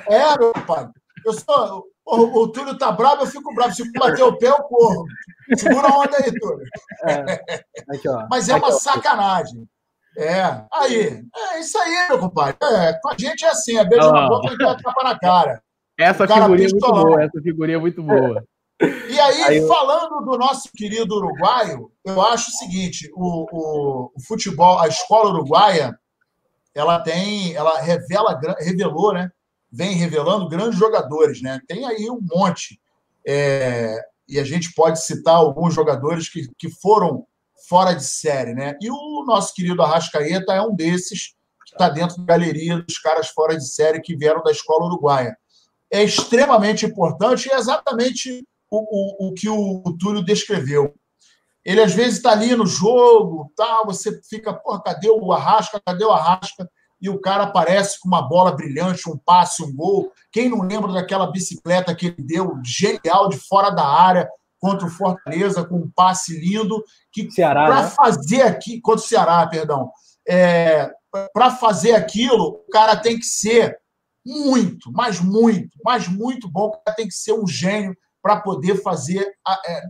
[0.09, 0.87] É, meu pai.
[1.23, 1.85] Eu sou.
[2.07, 3.75] O, o Túlio tá bravo, eu fico bravo.
[3.75, 5.05] Se bater o pé, eu corro.
[5.55, 6.65] Segura a onda aí, Túlio.
[7.07, 7.21] É.
[7.89, 9.67] Aqui, Mas é uma sacanagem.
[10.17, 12.57] É, aí, é isso aí, meu compadre.
[12.61, 15.61] É, com a gente é assim, é beijo na boca e tapa na cara.
[15.97, 18.43] Essa figurinha é muito boa, essa figurinha é muito boa.
[18.81, 24.21] E aí, aí falando do nosso querido uruguaio, eu acho o seguinte: o, o, o,
[24.21, 25.97] futebol, a escola uruguaia,
[26.73, 29.31] ela tem, ela revela, revelou, né?
[29.71, 31.61] Vem revelando grandes jogadores, né?
[31.67, 32.79] Tem aí um monte.
[33.25, 33.97] É,
[34.27, 37.25] e a gente pode citar alguns jogadores que, que foram
[37.67, 38.77] fora de série, né?
[38.81, 41.33] E o nosso querido Arrascaeta é um desses
[41.65, 45.35] que está dentro da galeria dos caras fora de série que vieram da escola uruguaia.
[45.91, 50.93] É extremamente importante e é exatamente o, o, o que o, Túlio descreveu.
[51.63, 55.81] Ele às vezes está ali no jogo, tal, você fica, porra, cadê o Arrasca?
[55.83, 56.69] Cadê o Arrasca?
[57.01, 60.11] E o cara aparece com uma bola brilhante, um passe, um gol.
[60.31, 64.29] Quem não lembra daquela bicicleta que ele deu, genial, de fora da área,
[64.65, 67.87] contra o Fortaleza, com um passe lindo, que para né?
[67.89, 69.91] fazer aqui, contra o Ceará, perdão,
[70.27, 70.91] é,
[71.31, 73.77] para fazer aquilo, o cara tem que ser
[74.25, 78.81] muito, mas muito, mas muito bom, o cara tem que ser um gênio para poder
[78.81, 79.31] fazer.
[79.67, 79.83] É,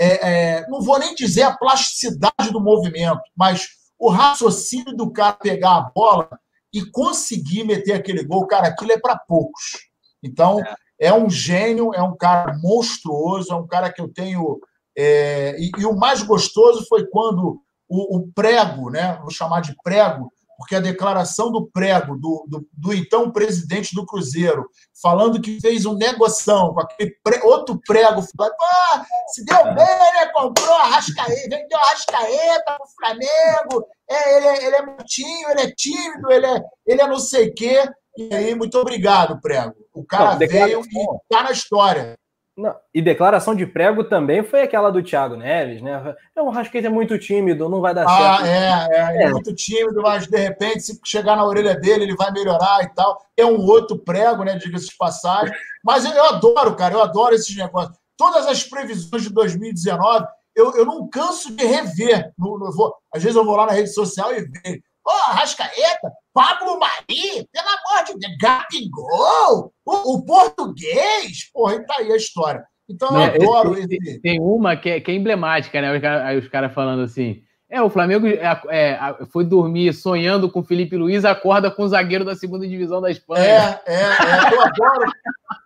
[0.00, 3.68] é, é, não vou nem dizer a plasticidade do movimento, mas
[3.98, 6.30] o raciocínio do cara pegar a bola
[6.72, 9.86] e conseguir meter aquele gol, cara, aquilo é para poucos.
[10.22, 14.60] Então, é é um gênio, é um cara monstruoso, é um cara que eu tenho.
[14.96, 19.18] É, e, e, o mais gostoso foi quando o, o, prego, né?
[19.22, 24.06] Vou chamar de prego, porque a declaração do prego, do, do, do então presidente do
[24.06, 24.64] Cruzeiro,
[25.02, 28.54] falando que fez um negoção com aquele pre, outro prego, falando,
[28.92, 30.26] ah, se deu bem, né?
[30.32, 35.60] Comprou a Rascaeta, vendeu a Rascaeta pro Flamengo, é, ele, é, ele é mutinho, ele
[35.60, 37.82] é tímido, ele é, ele é não sei o quê.
[38.16, 39.83] E aí, muito obrigado, Prego.
[39.94, 42.14] O cara não, veio e tá na história.
[42.56, 46.14] Não, e declaração de prego também foi aquela do Thiago Neves, né?
[46.36, 48.46] É um Rascaeta é muito tímido, não vai dar ah, certo.
[48.46, 52.16] É, é, é, é muito tímido, mas de repente, se chegar na orelha dele, ele
[52.16, 53.20] vai melhorar e tal.
[53.36, 54.56] É um outro prego, né?
[54.56, 55.52] Diga-se de passagem.
[55.82, 57.96] Mas eu, eu adoro, cara, eu adoro esses negócios.
[58.16, 62.32] Todas as previsões de 2019, eu, eu não canso de rever.
[62.38, 64.82] No, no, vou, às vezes eu vou lá na rede social e vejo.
[65.06, 71.86] Ô, oh, Rascaeta, Pablo Mari, pelo amor de Deus, Gabigol, o, o português, porra, e
[71.86, 72.64] tá aí a história.
[72.88, 74.20] Então eu adoro esse, esse...
[74.20, 76.00] Tem uma que é, que é emblemática, né?
[76.24, 77.42] Aí os caras falando assim.
[77.70, 81.88] É, o Flamengo é, é, foi dormir sonhando com o Felipe Luiz, acorda com o
[81.88, 83.42] zagueiro da segunda divisão da Espanha.
[83.42, 85.12] É, é, é eu adoro,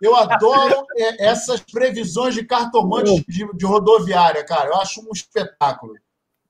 [0.01, 4.69] eu adoro é, essas previsões de cartomantes de, de rodoviária, cara.
[4.69, 5.93] Eu acho um espetáculo.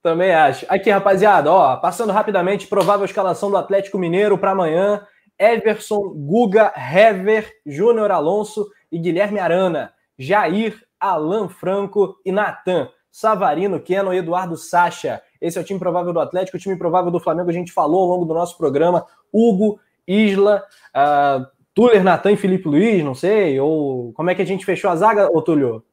[0.02, 0.64] Também acho.
[0.68, 5.06] Aqui, rapaziada, ó, passando rapidamente, provável escalação do Atlético Mineiro para amanhã:
[5.38, 14.14] Everson, Guga, Hever, Júnior Alonso e Guilherme Arana, Jair, Alan Franco e Natan, Savarino, Keno
[14.14, 15.22] e Eduardo Sacha.
[15.40, 17.50] Esse é o time provável do Atlético, o time provável do Flamengo.
[17.50, 19.78] A gente falou ao longo do nosso programa: Hugo,
[20.08, 20.64] Isla,
[20.96, 23.60] uh, Tuller, Natan e Felipe Luiz, não sei.
[23.60, 25.84] Ou como é que a gente fechou a zaga, ô Túlio?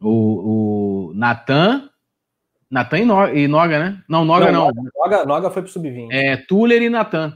[0.00, 1.88] O, o Natan,
[2.70, 2.98] Natan
[3.32, 4.02] e Noga, né?
[4.08, 4.68] Não, Noga não.
[4.68, 4.84] não.
[4.96, 6.08] Noga, Noga foi pro sub-20.
[6.10, 7.34] É, Tuller e Natan.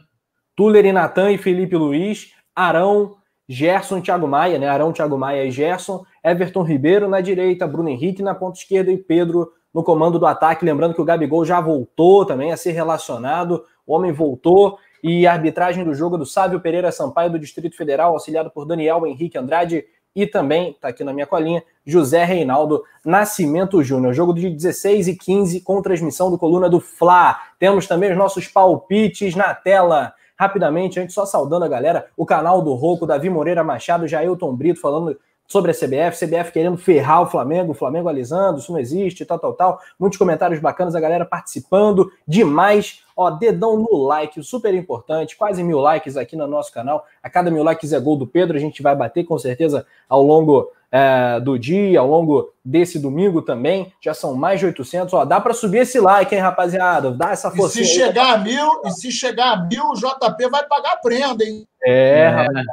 [0.55, 3.17] Tuller e Natan e Felipe Luiz, Arão,
[3.49, 4.69] Gerson e Thiago Maia, né?
[4.69, 8.99] Arão, Thiago Maia e Gerson, Everton Ribeiro na direita, Bruno Henrique na ponta esquerda e
[8.99, 10.65] Pedro no comando do ataque.
[10.65, 14.79] Lembrando que o Gabigol já voltou também a ser relacionado, o homem voltou.
[15.03, 19.05] E a arbitragem do jogo do Sávio Pereira Sampaio do Distrito Federal, auxiliado por Daniel
[19.05, 19.85] Henrique Andrade
[20.15, 24.13] e também, está aqui na minha colinha, José Reinaldo Nascimento Júnior.
[24.13, 27.39] Jogo de 16 e 15 com transmissão do Coluna do Fla.
[27.59, 30.15] Temos também os nossos palpites na tela.
[30.39, 34.81] Rapidamente, antes só saudando a galera, o canal do Roco, Davi Moreira Machado, Jailton Brito
[34.81, 35.17] falando
[35.47, 39.39] sobre a CBF, CBF querendo ferrar o Flamengo, o Flamengo alisando, isso não existe, tal,
[39.39, 39.81] tal, tal.
[39.99, 43.02] Muitos comentários bacanas, a galera participando demais.
[43.17, 47.05] Ó, dedão no like, super importante, quase mil likes aqui no nosso canal.
[47.23, 50.23] A cada mil likes é gol do Pedro, a gente vai bater com certeza ao
[50.23, 53.93] longo é, do dia, ao longo desse domingo também.
[54.01, 55.15] Já são mais de 800.
[55.15, 57.11] Ó, dá para subir esse like, hein, rapaziada?
[57.11, 57.81] Dá essa força.
[57.81, 60.97] E se chegar a mil, e se chegar a mil, o JP vai pagar a
[60.97, 61.67] prenda, hein?
[61.83, 62.29] É, é.
[62.29, 62.67] Rapaz.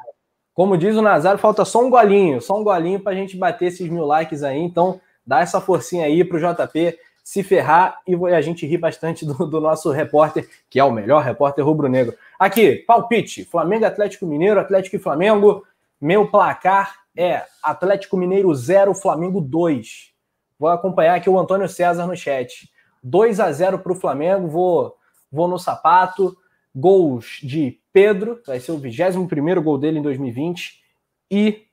[0.53, 3.68] Como diz o Nazário, falta só um golinho, só um golinho para a gente bater
[3.68, 4.60] esses mil likes aí.
[4.60, 6.99] Então, dá essa forcinha aí para o JP
[7.30, 11.22] se ferrar e a gente rir bastante do, do, nosso repórter, que é o melhor
[11.22, 12.18] repórter rubro-negro.
[12.39, 15.64] Aqui, palpite: Flamengo, Atlético Mineiro, Atlético e Flamengo.
[16.01, 20.11] Meu placar é Atlético Mineiro 0, Flamengo 2.
[20.57, 22.68] Vou acompanhar aqui o Antônio César no chat.
[23.03, 24.95] 2 a 0 para o Flamengo, vou,
[25.31, 26.35] vou no sapato.
[26.73, 30.81] Gols de Pedro, vai ser o 21 gol dele em 2020.
[31.30, 31.68] E,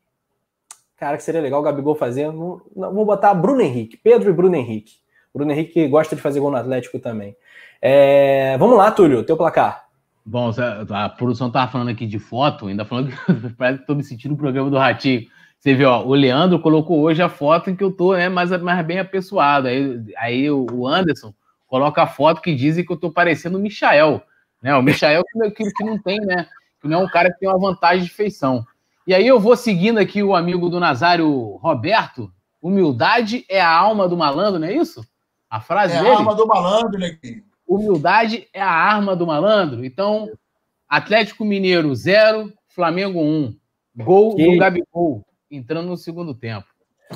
[0.98, 2.60] cara, que seria legal o Gabigol fazendo.
[2.76, 5.05] Não, vou botar Bruno Henrique, Pedro e Bruno Henrique.
[5.36, 7.36] Bruno Henrique gosta de fazer gol no Atlético também.
[7.82, 9.84] É, vamos lá, Túlio, teu placar.
[10.24, 10.50] Bom,
[10.90, 14.32] a produção tava falando aqui de foto, ainda falando que parece que tô me sentindo
[14.32, 15.26] no programa do Ratinho.
[15.58, 18.50] Você viu, ó, o Leandro colocou hoje a foto em que eu tô né, mais,
[18.62, 19.68] mais bem apessoado.
[19.68, 21.34] Aí, aí o Anderson
[21.66, 24.22] coloca a foto que dizem que eu tô parecendo o Michael.
[24.62, 24.74] Né?
[24.74, 25.22] O Michael
[25.54, 26.46] que, que não tem, né?
[26.80, 28.64] Que não é um cara que tem uma vantagem de feição.
[29.06, 32.32] E aí eu vou seguindo aqui o amigo do Nazário Roberto.
[32.62, 35.06] Humildade é a alma do malandro, não é isso?
[35.50, 36.08] A frase é dele.
[36.08, 37.44] É a alma do malandro, Neguinho.
[37.66, 39.84] Humildade é a arma do malandro.
[39.84, 40.30] Então,
[40.88, 43.22] Atlético Mineiro 0, Flamengo 1.
[43.22, 43.56] Um.
[43.96, 44.44] Gol que...
[44.44, 46.66] do Gabigol, entrando no segundo tempo.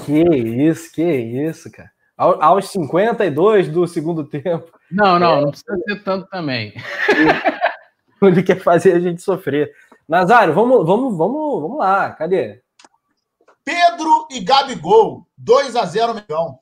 [0.05, 1.91] Que isso, que isso, cara.
[2.17, 4.71] Aos 52 do segundo tempo.
[4.91, 5.41] Não, não, é...
[5.43, 6.75] não precisa ser tanto também.
[8.23, 9.73] Ele quer fazer a gente sofrer.
[10.07, 12.11] Nazário, vamos, vamos, vamos, vamos lá.
[12.11, 12.61] Cadê?
[13.65, 16.60] Pedro e Gabigol, 2 a 0 Mengão.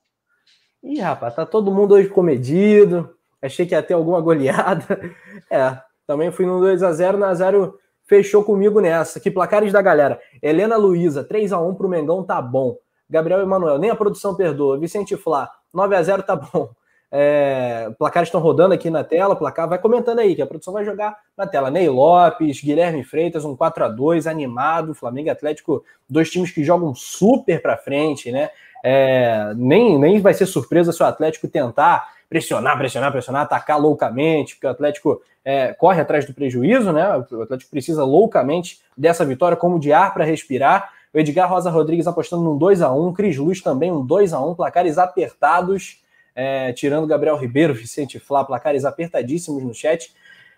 [0.88, 3.14] Ih, rapaz, tá todo mundo hoje comedido.
[3.42, 4.84] Achei que ia ter alguma goleada.
[5.50, 7.74] É, também fui no 2 a 0 Nazário
[8.04, 9.20] fechou comigo nessa.
[9.20, 10.20] Que placares da galera.
[10.42, 12.76] Helena Luiza, 3 a 1 pro Mengão, tá bom.
[13.08, 14.78] Gabriel Emanuel, nem a produção perdoa.
[14.78, 16.70] Vicente Flá, 9 a 0 tá bom.
[17.10, 20.84] É, placares estão rodando aqui na tela, placar, vai comentando aí, que a produção vai
[20.84, 21.70] jogar na tela.
[21.70, 26.62] Ney Lopes, Guilherme Freitas, um 4 a 2 animado, Flamengo e Atlético, dois times que
[26.64, 28.50] jogam super para frente, né?
[28.90, 34.54] É, nem, nem vai ser surpresa se o Atlético tentar pressionar, pressionar, pressionar, atacar loucamente,
[34.54, 37.06] porque o Atlético é, corre atrás do prejuízo, né?
[37.30, 40.90] O Atlético precisa loucamente dessa vitória como de ar para respirar.
[41.12, 44.40] O Edgar Rosa Rodrigues apostando num 2 a 1 Cris Luz também um 2 a
[44.40, 46.02] 1 placares apertados
[46.34, 50.14] é, tirando Gabriel Ribeiro, Vicente Flá, placares apertadíssimos no chat.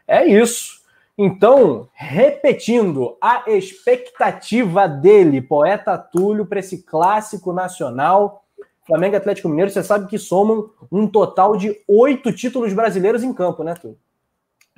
[0.06, 0.79] É isso.
[1.22, 8.42] Então, repetindo, a expectativa dele, poeta Túlio, para esse clássico nacional,
[8.86, 13.34] Flamengo e Atlético Mineiro, você sabe que somam um total de oito títulos brasileiros em
[13.34, 13.98] campo, né, Túlio?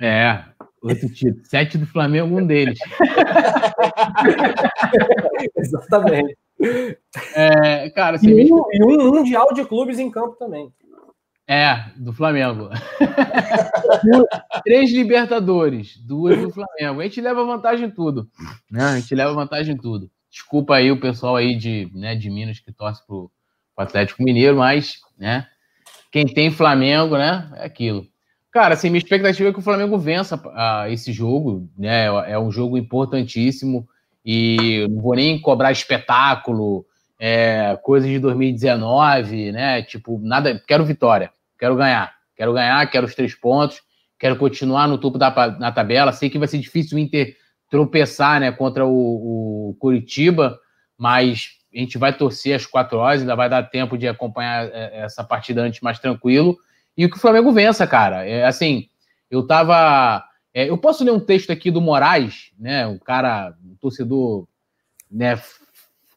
[0.01, 0.43] É,
[0.83, 1.47] oito títulos.
[1.47, 2.77] Sete do Flamengo, um deles.
[5.55, 6.37] Exatamente.
[7.35, 10.73] É, cara, e, um, e um mundial de clubes em campo também.
[11.53, 12.71] É, do Flamengo.
[14.65, 16.99] Três Libertadores, duas do Flamengo.
[16.99, 18.27] A gente leva vantagem em tudo.
[18.71, 18.83] Né?
[18.83, 20.09] A gente leva vantagem em tudo.
[20.31, 23.29] Desculpa aí o pessoal aí de, né, de Minas que torce pro,
[23.75, 25.45] pro Atlético Mineiro, mas, né?
[26.11, 27.47] Quem tem Flamengo, né?
[27.57, 28.07] É aquilo.
[28.51, 32.05] Cara, assim, minha expectativa é que o Flamengo vença uh, esse jogo, né?
[32.31, 33.87] É um jogo importantíssimo
[34.25, 36.83] e não vou nem cobrar espetáculo,
[37.19, 39.83] é, coisas de 2019, né?
[39.83, 40.61] Tipo, nada.
[40.67, 41.31] Quero vitória,
[41.63, 43.81] quero ganhar, quero ganhar, quero os três pontos,
[44.19, 46.11] quero continuar no topo da na tabela.
[46.11, 47.37] Sei que vai ser difícil o Inter
[47.69, 50.59] tropeçar, né, contra o, o Curitiba,
[50.97, 55.03] mas a gente vai torcer às quatro horas, ainda vai dar tempo de acompanhar é,
[55.05, 56.57] essa partida antes mais tranquilo.
[56.97, 58.27] E que o Flamengo vença, cara.
[58.27, 58.89] É, assim,
[59.31, 60.21] eu tava.
[60.53, 62.85] É, eu posso ler um texto aqui do Moraes, né?
[62.85, 64.49] Um cara, um torcedor
[65.09, 65.41] né,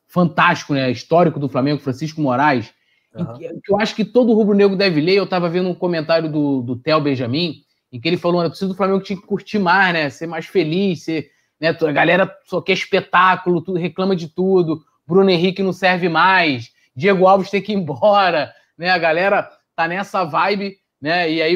[0.09, 0.90] fantástico, né?
[0.90, 2.74] Histórico do Flamengo, Francisco Moraes.
[3.18, 3.60] Uhum.
[3.68, 5.16] Eu acho que todo rubro-negro deve ler.
[5.16, 7.62] Eu estava vendo um comentário do, do Theo Benjamin,
[7.93, 10.10] em que ele falou: que o do Flamengo tinha que curtir mais, né?
[10.10, 11.30] Ser mais feliz, ser.
[11.60, 11.68] Né?
[11.68, 14.82] A galera só quer espetáculo, tudo, reclama de tudo.
[15.06, 18.90] Bruno Henrique não serve mais, Diego Alves tem que ir embora, né?
[18.90, 21.30] A galera tá nessa vibe, né?
[21.30, 21.55] E aí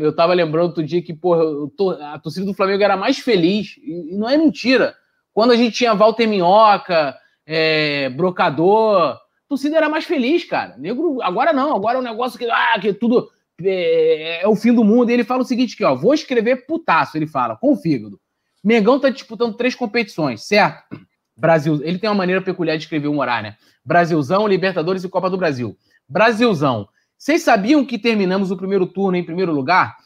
[0.00, 1.42] eu tava lembrando outro dia que, porra,
[2.12, 4.94] a torcida do Flamengo era mais feliz, e não é mentira.
[5.32, 7.16] Quando a gente tinha Walter Minhoca,
[7.48, 9.18] é, brocador.
[9.48, 10.76] Torcida era mais feliz, cara.
[10.76, 13.30] Negro, agora não, agora é um negócio que, ah, que tudo
[13.62, 15.10] é, é, o fim do mundo.
[15.10, 18.20] E ele fala o seguinte: que, ó, vou escrever putaço, ele fala, com o fígado.
[18.62, 21.00] Mengão tá disputando três competições, certo?
[21.36, 23.56] Brasil, ele tem uma maneira peculiar de escrever um horário, né?
[23.84, 25.76] Brasilzão, Libertadores e Copa do Brasil.
[26.08, 26.88] Brasilzão.
[27.16, 29.96] Vocês sabiam que terminamos o primeiro turno em primeiro lugar?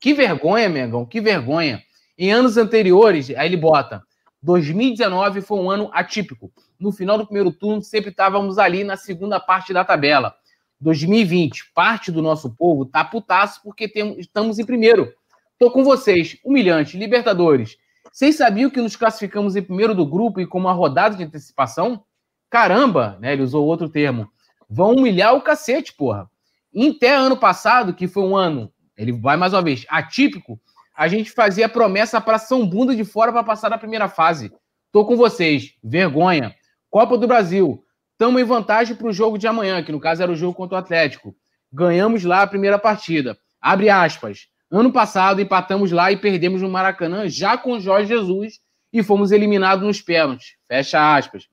[0.00, 1.82] Que vergonha, Mengão, que vergonha.
[2.16, 4.02] Em anos anteriores, aí ele bota,
[4.42, 9.40] 2019 foi um ano atípico no final do primeiro turno, sempre estávamos ali na segunda
[9.40, 10.34] parte da tabela.
[10.80, 15.12] 2020, parte do nosso povo tá putaço porque tem, estamos em primeiro.
[15.58, 16.38] Tô com vocês.
[16.44, 16.96] Humilhante.
[16.96, 17.76] Libertadores.
[18.12, 22.04] Vocês sabiam que nos classificamos em primeiro do grupo e com uma rodada de antecipação?
[22.48, 23.32] Caramba, né?
[23.32, 24.30] Ele usou outro termo.
[24.70, 26.30] Vão humilhar o cacete, porra.
[26.76, 30.60] Até ano passado, que foi um ano, ele vai mais uma vez, atípico,
[30.98, 34.52] a gente fazia promessa para São Bunda de fora para passar da primeira fase.
[34.90, 35.74] Tô com vocês.
[35.80, 36.52] Vergonha.
[36.90, 37.84] Copa do Brasil.
[38.10, 40.74] Estamos em vantagem para o jogo de amanhã, que no caso era o jogo contra
[40.74, 41.36] o Atlético.
[41.72, 43.38] Ganhamos lá a primeira partida.
[43.60, 44.48] Abre aspas.
[44.68, 48.54] Ano passado empatamos lá e perdemos no Maracanã já com Jorge Jesus
[48.92, 50.56] e fomos eliminados nos pênaltis.
[50.66, 51.44] Fecha aspas.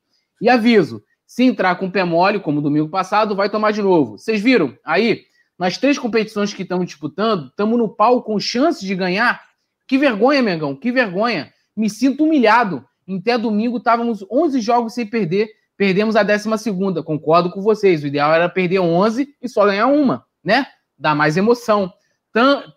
[0.42, 4.18] E aviso: se entrar com pé mole, como domingo passado, vai tomar de novo.
[4.18, 4.76] Vocês viram?
[4.84, 5.24] Aí,
[5.58, 9.42] nas três competições que estamos disputando, estamos no pau com chances de ganhar.
[9.88, 11.54] Que vergonha, Mengão, que vergonha.
[11.76, 12.84] Me sinto humilhado.
[13.08, 16.50] Em até domingo estávamos 11 jogos sem perder, perdemos a 12
[17.04, 18.04] Concordo com vocês.
[18.04, 20.66] O ideal era perder 11 e só ganhar uma, né?
[20.98, 21.94] Dá mais emoção.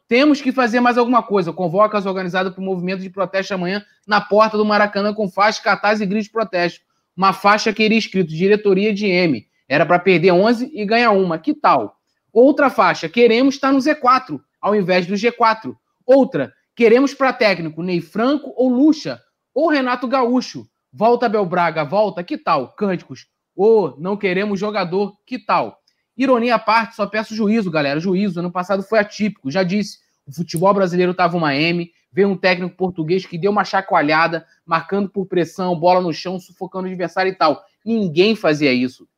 [0.06, 1.52] Temos que fazer mais alguma coisa.
[1.52, 5.62] Convoca as organizadas para o movimento de protesto amanhã na porta do Maracanã com faixa,
[5.62, 6.80] cartaz e grito de protesto.
[7.16, 9.44] Uma faixa que iria escrito diretoria de M.
[9.68, 11.38] Era para perder 11 e ganhar uma.
[11.38, 11.97] Que tal?
[12.40, 15.77] Outra faixa, queremos estar no Z4 ao invés do G4.
[16.06, 19.20] Outra, queremos para técnico Ney Franco ou Lucha
[19.52, 20.65] ou Renato Gaúcho.
[20.93, 22.69] Volta Bel Braga, volta, que tal?
[22.77, 23.27] Cânticos.
[23.56, 25.81] Ou não queremos jogador, que tal?
[26.16, 27.98] Ironia à parte, só peço juízo, galera.
[27.98, 28.39] Juízo.
[28.39, 29.51] Ano passado foi atípico.
[29.51, 31.90] Já disse, o futebol brasileiro estava uma M.
[32.12, 36.86] Veio um técnico português que deu uma chacoalhada, marcando por pressão, bola no chão, sufocando
[36.86, 37.65] o adversário e tal.
[37.85, 39.09] Ninguém fazia isso.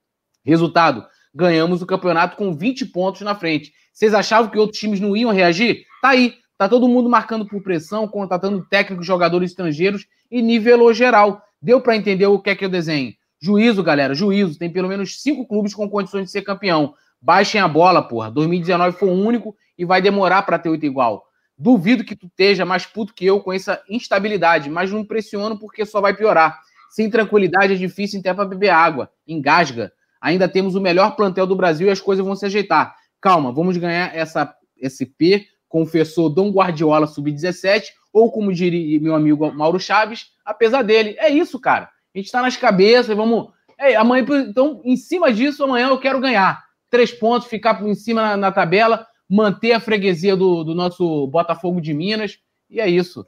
[0.42, 3.72] Resultado: ganhamos o campeonato com 20 pontos na frente.
[3.92, 5.84] Vocês achavam que outros times não iam reagir?
[6.00, 6.34] Tá aí.
[6.56, 11.42] Tá todo mundo marcando por pressão, contratando técnicos, jogadores estrangeiros e nivelou geral.
[11.60, 13.14] Deu para entender o que é que eu desenho.
[13.40, 14.58] Juízo, galera, juízo.
[14.58, 16.94] Tem pelo menos cinco clubes com condições de ser campeão.
[17.20, 18.30] Baixem a bola, porra.
[18.30, 21.24] 2019 foi o único e vai demorar para ter oito igual.
[21.56, 25.84] Duvido que tu esteja mais puto que eu com essa instabilidade, mas não pressiono porque
[25.84, 26.58] só vai piorar.
[26.90, 29.10] Sem tranquilidade é difícil até para beber água.
[29.26, 29.92] Engasga.
[30.20, 32.94] Ainda temos o melhor plantel do Brasil e as coisas vão se ajeitar.
[33.20, 39.78] Calma, vamos ganhar essa SP, confessou Dom Guardiola sub-17, ou como diria meu amigo Mauro
[39.78, 41.16] Chaves, apesar dele.
[41.18, 41.88] É isso, cara.
[42.14, 43.48] A gente está nas cabeças, vamos.
[43.78, 46.62] É, amanhã, então, em cima disso, amanhã eu quero ganhar.
[46.90, 51.80] Três pontos, ficar em cima na, na tabela, manter a freguesia do, do, nosso Botafogo
[51.80, 52.38] de Minas.
[52.68, 53.24] E é isso.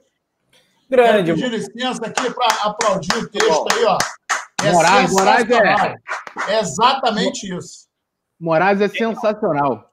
[0.89, 1.33] Grande.
[1.33, 3.97] Quero pedir licença aqui para aplaudir o texto aí, ó.
[4.63, 5.95] É Moraes, Moraes é...
[6.49, 7.87] é exatamente isso.
[8.39, 9.91] Moraes é sensacional.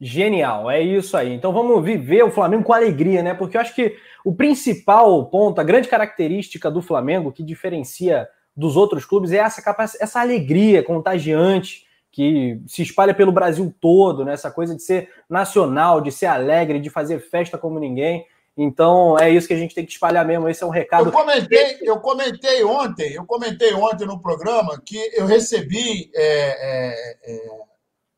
[0.00, 1.32] Genial, é isso aí.
[1.32, 3.34] Então vamos viver o Flamengo com alegria, né?
[3.34, 8.76] Porque eu acho que o principal ponto, a grande característica do Flamengo que diferencia dos
[8.76, 14.34] outros clubes é essa capacidade, essa alegria contagiante que se espalha pelo Brasil todo, né?
[14.34, 18.26] Essa coisa de ser nacional, de ser alegre, de fazer festa como ninguém.
[18.56, 20.48] Então é isso que a gente tem que espalhar mesmo.
[20.48, 21.06] Esse é um recado.
[21.06, 27.34] Eu comentei, eu comentei ontem, eu comentei ontem no programa que eu recebi é, é,
[27.34, 27.48] é,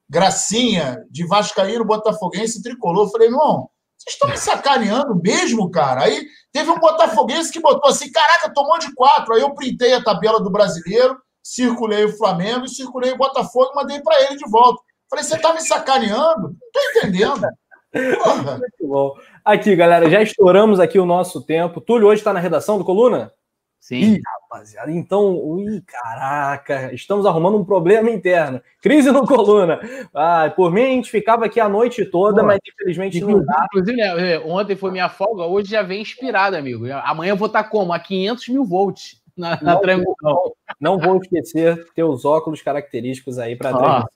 [0.08, 3.06] gracinha de Vascaíno Botafoguense tricolor.
[3.06, 6.02] Eu falei, irmão, vocês estão me sacaneando mesmo, cara?
[6.02, 9.34] Aí teve um Botafoguense que botou assim: caraca, tomou de quatro.
[9.34, 14.00] Aí eu printei a tabela do brasileiro, circulei o Flamengo, circulei o Botafogo e mandei
[14.00, 14.82] para ele de volta.
[15.08, 16.48] Falei, você tá me sacaneando?
[16.48, 17.46] Não tô entendendo.
[18.24, 18.58] Porra.
[18.58, 19.14] Muito bom.
[19.44, 21.78] Aqui, galera, já estouramos aqui o nosso tempo.
[21.78, 23.30] Túlio hoje está na redação do Coluna?
[23.78, 24.14] Sim.
[24.14, 28.62] Ih, rapaziada, então, ui, caraca, estamos arrumando um problema interno.
[28.80, 29.78] Crise no Coluna.
[30.14, 33.66] Ah, por mim, a gente ficava aqui a noite toda, Pô, mas infelizmente não dá.
[33.66, 36.86] Inclusive, né, ontem foi minha folga, hoje já vem inspirado, amigo.
[37.02, 37.92] Amanhã eu vou estar como?
[37.92, 40.14] A 500 mil volts na, na não, transmissão.
[40.22, 44.08] Não, não, vou esquecer teus óculos característicos aí para transmissão.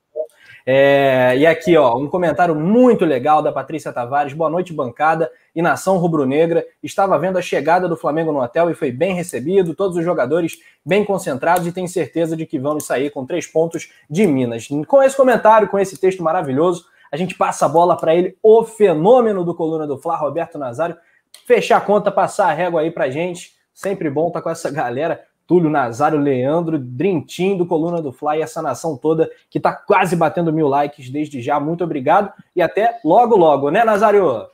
[0.65, 4.33] É, e aqui, ó, um comentário muito legal da Patrícia Tavares.
[4.33, 6.65] Boa noite, bancada e nação rubro-negra.
[6.83, 9.75] Estava vendo a chegada do Flamengo no hotel e foi bem recebido.
[9.75, 13.91] Todos os jogadores bem concentrados e tenho certeza de que vamos sair com três pontos
[14.09, 14.69] de Minas.
[14.87, 18.65] Com esse comentário, com esse texto maravilhoso, a gente passa a bola para ele, o
[18.65, 20.97] fenômeno do Coluna do Fla, Roberto Nazário.
[21.47, 23.53] Fechar a conta, passar a régua aí para gente.
[23.73, 25.25] Sempre bom estar tá com essa galera.
[25.49, 30.53] Túlio Nazário, Leandro, Drintim do Coluna do Fly, essa nação toda que está quase batendo
[30.53, 31.59] mil likes desde já.
[31.59, 34.47] Muito obrigado e até logo, logo, né, Nazário?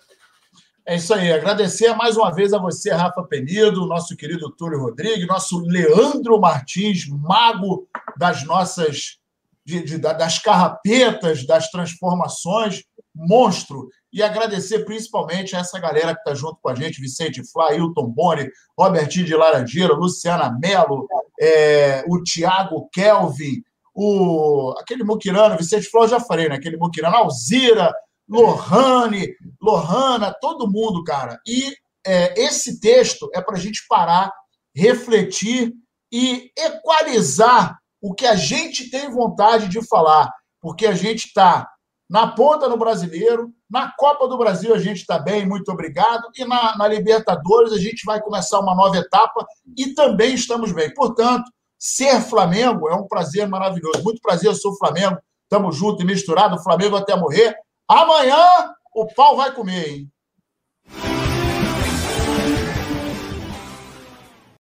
[0.87, 1.33] É isso aí.
[1.33, 7.09] Agradecer mais uma vez a você, Rafa Penido, nosso querido Túlio Rodrigues, nosso Leandro Martins,
[7.09, 9.19] mago das nossas
[9.65, 16.35] de, de, das carrapetas, das transformações, monstro e agradecer principalmente a essa galera que está
[16.35, 21.09] junto com a gente, Vicente Flá, Hilton Boni, Robertinho de Laranjeira, Luciana Mello,
[21.41, 23.61] é, o Tiago Kelvin,
[23.93, 26.55] o, aquele Muquirano, Vicente Flá, eu já falei, né?
[26.55, 27.93] Aquele Muquirano, Alzira,
[28.29, 31.41] Lohane, Lohana, todo mundo, cara.
[31.45, 31.75] E
[32.07, 34.33] é, esse texto é para a gente parar,
[34.73, 35.73] refletir
[36.13, 41.69] e equalizar o que a gente tem vontade de falar, porque a gente está
[42.09, 46.29] na ponta no brasileiro, na Copa do Brasil a gente está bem, muito obrigado.
[46.37, 49.47] E na, na, Libertadores a gente vai começar uma nova etapa
[49.77, 50.93] e também estamos bem.
[50.93, 54.03] Portanto, ser Flamengo é um prazer maravilhoso.
[54.05, 55.19] Muito prazer, eu sou Flamengo.
[55.43, 57.57] Estamos juntos e misturados, Flamengo até morrer.
[57.89, 60.14] Amanhã o pau vai comer, hein?